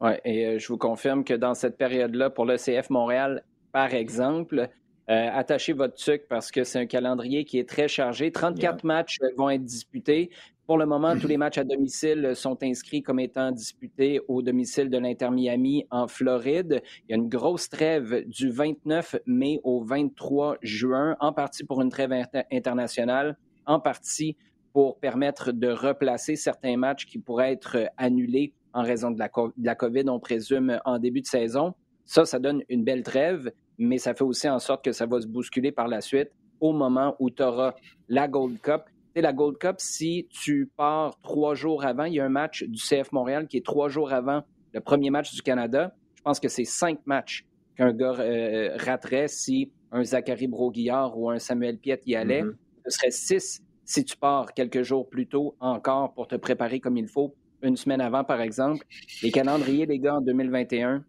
Oui, 0.00 0.12
et 0.24 0.46
euh, 0.46 0.58
je 0.58 0.68
vous 0.68 0.78
confirme 0.78 1.24
que 1.24 1.34
dans 1.34 1.54
cette 1.54 1.76
période-là, 1.76 2.30
pour 2.30 2.44
le 2.44 2.56
CF 2.56 2.90
Montréal, 2.90 3.44
par 3.72 3.92
exemple, 3.92 4.70
euh, 5.08 5.28
attachez 5.32 5.72
votre 5.72 5.94
truc 5.94 6.24
parce 6.28 6.50
que 6.50 6.64
c'est 6.64 6.80
un 6.80 6.86
calendrier 6.86 7.44
qui 7.44 7.58
est 7.58 7.68
très 7.68 7.86
chargé. 7.86 8.32
34 8.32 8.84
matchs 8.84 9.18
euh, 9.22 9.28
vont 9.36 9.50
être 9.50 9.64
disputés. 9.64 10.30
Pour 10.66 10.78
le 10.78 10.86
moment, 10.86 11.16
tous 11.16 11.28
les 11.28 11.36
matchs 11.36 11.58
à 11.58 11.64
domicile 11.64 12.32
sont 12.34 12.58
inscrits 12.60 13.02
comme 13.02 13.20
étant 13.20 13.52
disputés 13.52 14.20
au 14.26 14.42
domicile 14.42 14.90
de 14.90 14.98
l'Inter 14.98 15.30
Miami 15.30 15.86
en 15.92 16.08
Floride. 16.08 16.82
Il 17.08 17.12
y 17.12 17.14
a 17.14 17.16
une 17.16 17.28
grosse 17.28 17.68
trêve 17.68 18.26
du 18.26 18.50
29 18.50 19.14
mai 19.26 19.60
au 19.62 19.84
23 19.84 20.56
juin, 20.62 21.16
en 21.20 21.32
partie 21.32 21.62
pour 21.62 21.82
une 21.82 21.88
trêve 21.88 22.12
internationale, 22.50 23.36
en 23.64 23.78
partie 23.78 24.36
pour 24.72 24.98
permettre 24.98 25.52
de 25.52 25.68
replacer 25.68 26.34
certains 26.34 26.76
matchs 26.76 27.06
qui 27.06 27.20
pourraient 27.20 27.52
être 27.52 27.88
annulés 27.96 28.52
en 28.72 28.82
raison 28.82 29.12
de 29.12 29.20
la, 29.20 29.28
de 29.28 29.66
la 29.66 29.74
COVID, 29.76 30.08
on 30.08 30.18
présume, 30.18 30.80
en 30.84 30.98
début 30.98 31.20
de 31.20 31.26
saison. 31.26 31.74
Ça, 32.04 32.24
ça 32.24 32.40
donne 32.40 32.62
une 32.68 32.82
belle 32.82 33.04
trêve 33.04 33.52
mais 33.78 33.98
ça 33.98 34.14
fait 34.14 34.24
aussi 34.24 34.48
en 34.48 34.58
sorte 34.58 34.84
que 34.84 34.92
ça 34.92 35.06
va 35.06 35.20
se 35.20 35.26
bousculer 35.26 35.72
par 35.72 35.88
la 35.88 36.00
suite 36.00 36.30
au 36.60 36.72
moment 36.72 37.16
où 37.18 37.30
tu 37.30 37.42
auras 37.42 37.74
la 38.08 38.28
Gold 38.28 38.60
Cup. 38.60 38.82
C'est 39.14 39.22
la 39.22 39.32
Gold 39.32 39.58
Cup, 39.58 39.76
si 39.78 40.26
tu 40.30 40.70
pars 40.76 41.18
trois 41.22 41.54
jours 41.54 41.84
avant, 41.84 42.04
il 42.04 42.14
y 42.14 42.20
a 42.20 42.24
un 42.24 42.30
match 42.30 42.64
du 42.64 42.78
CF 42.78 43.12
Montréal 43.12 43.46
qui 43.48 43.56
est 43.56 43.64
trois 43.64 43.88
jours 43.88 44.12
avant 44.12 44.42
le 44.72 44.80
premier 44.80 45.10
match 45.10 45.34
du 45.34 45.42
Canada. 45.42 45.94
Je 46.16 46.22
pense 46.22 46.40
que 46.40 46.48
c'est 46.48 46.64
cinq 46.64 46.98
matchs 47.06 47.46
qu'un 47.76 47.92
gars 47.92 48.14
euh, 48.18 48.76
raterait 48.76 49.28
si 49.28 49.70
un 49.92 50.04
Zachary 50.04 50.48
Broguillard 50.48 51.18
ou 51.18 51.30
un 51.30 51.38
Samuel 51.38 51.78
Piet 51.78 52.00
y 52.06 52.14
allait. 52.14 52.42
Mm-hmm. 52.42 52.56
Ce 52.86 52.90
serait 52.90 53.10
six 53.10 53.62
si 53.84 54.04
tu 54.04 54.16
pars 54.16 54.52
quelques 54.52 54.82
jours 54.82 55.08
plus 55.08 55.26
tôt 55.26 55.56
encore 55.60 56.12
pour 56.12 56.26
te 56.26 56.34
préparer 56.34 56.80
comme 56.80 56.96
il 56.96 57.08
faut, 57.08 57.34
une 57.62 57.76
semaine 57.76 58.00
avant, 58.00 58.24
par 58.24 58.40
exemple. 58.40 58.84
Les 59.22 59.30
calendriers, 59.30 59.86
les 59.86 59.98
gars, 59.98 60.16
en 60.16 60.20
2021, 60.20 61.04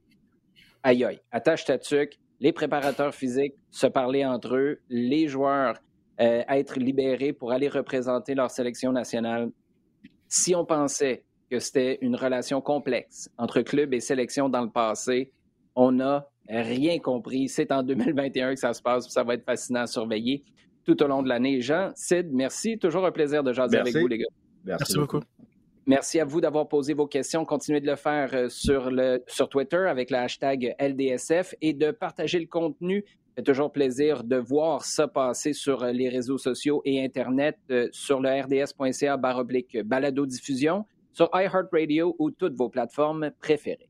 aïe 0.84 1.04
aïe, 1.04 1.20
attache 1.32 1.66
ta 1.66 1.78
tuque, 1.78 2.20
les 2.40 2.52
préparateurs 2.52 3.14
physiques 3.14 3.56
se 3.72 3.88
parler 3.88 4.26
entre 4.26 4.56
eux, 4.56 4.80
les 4.90 5.28
joueurs 5.28 5.78
euh, 6.20 6.44
être 6.50 6.80
libérés 6.80 7.34
pour 7.34 7.52
aller 7.52 7.68
représenter 7.68 8.36
leur 8.36 8.52
sélection 8.52 8.92
nationale. 8.92 9.52
Si 10.28 10.56
on 10.56 10.66
pensait 10.66 11.24
que 11.50 11.60
c'était 11.60 12.00
une 12.02 12.16
relation 12.16 12.62
complexe 12.62 13.30
entre 13.38 13.62
club 13.62 13.94
et 13.94 14.00
sélection 14.00 14.50
dans 14.50 14.62
le 14.62 14.70
passé, 14.70 15.32
on 15.76 15.92
n'a 15.92 16.28
rien 16.50 17.00
compris. 17.00 17.50
C'est 17.50 17.72
en 17.72 17.84
2021 17.84 18.54
que 18.56 18.60
ça 18.60 18.74
se 18.74 18.82
passe, 18.82 19.10
ça 19.10 19.24
va 19.24 19.36
être 19.36 19.46
fascinant 19.46 19.82
à 19.82 19.88
surveiller 19.88 20.44
tout 20.84 21.02
au 21.04 21.08
long 21.08 21.22
de 21.22 21.30
l'année. 21.30 21.62
Jean, 21.62 21.92
Sid, 21.96 22.30
merci. 22.32 22.78
Toujours 22.80 23.06
un 23.06 23.12
plaisir 23.12 23.44
de 23.44 23.54
jaser 23.54 23.78
avec 23.78 23.96
vous, 23.96 24.08
les 24.08 24.20
gars. 24.20 24.26
Merci, 24.64 24.98
beaucoup. 24.98 25.20
Merci 25.88 26.20
à 26.20 26.26
vous 26.26 26.42
d'avoir 26.42 26.68
posé 26.68 26.94
vos 26.94 27.08
questions. 27.08 27.46
Continuez 27.46 27.80
de 27.80 27.88
le 27.88 27.96
faire 27.96 28.34
euh, 28.34 28.50
sur, 28.50 28.92
le, 28.92 29.24
sur 29.26 29.48
Twitter 29.48 29.86
avec 29.88 30.12
le 30.12 30.18
hashtag 30.18 30.76
LDSF 30.82 31.56
et 31.62 31.72
de 31.72 31.92
partager 31.92 32.40
le 32.40 32.46
contenu. 32.46 33.06
C'est 33.38 33.46
toujours 33.46 33.72
plaisir 33.72 34.26
de 34.26 34.36
voir 34.36 34.84
ça 34.84 35.08
passer 35.08 35.54
sur 35.54 35.84
euh, 35.84 35.94
les 35.94 36.10
réseaux 36.10 36.38
sociaux 36.38 36.82
et 36.84 37.02
Internet 37.02 37.58
euh, 37.72 37.88
sur 37.94 38.20
le 38.20 38.30
rds.ca 38.30 39.16
baroblique 39.16 39.78
balado-diffusion, 39.82 40.84
sur 41.14 41.30
iHeartRadio 41.34 42.18
ou 42.20 42.32
toutes 42.32 42.56
vos 42.56 42.68
plateformes 42.68 43.32
préférées. 43.40 43.87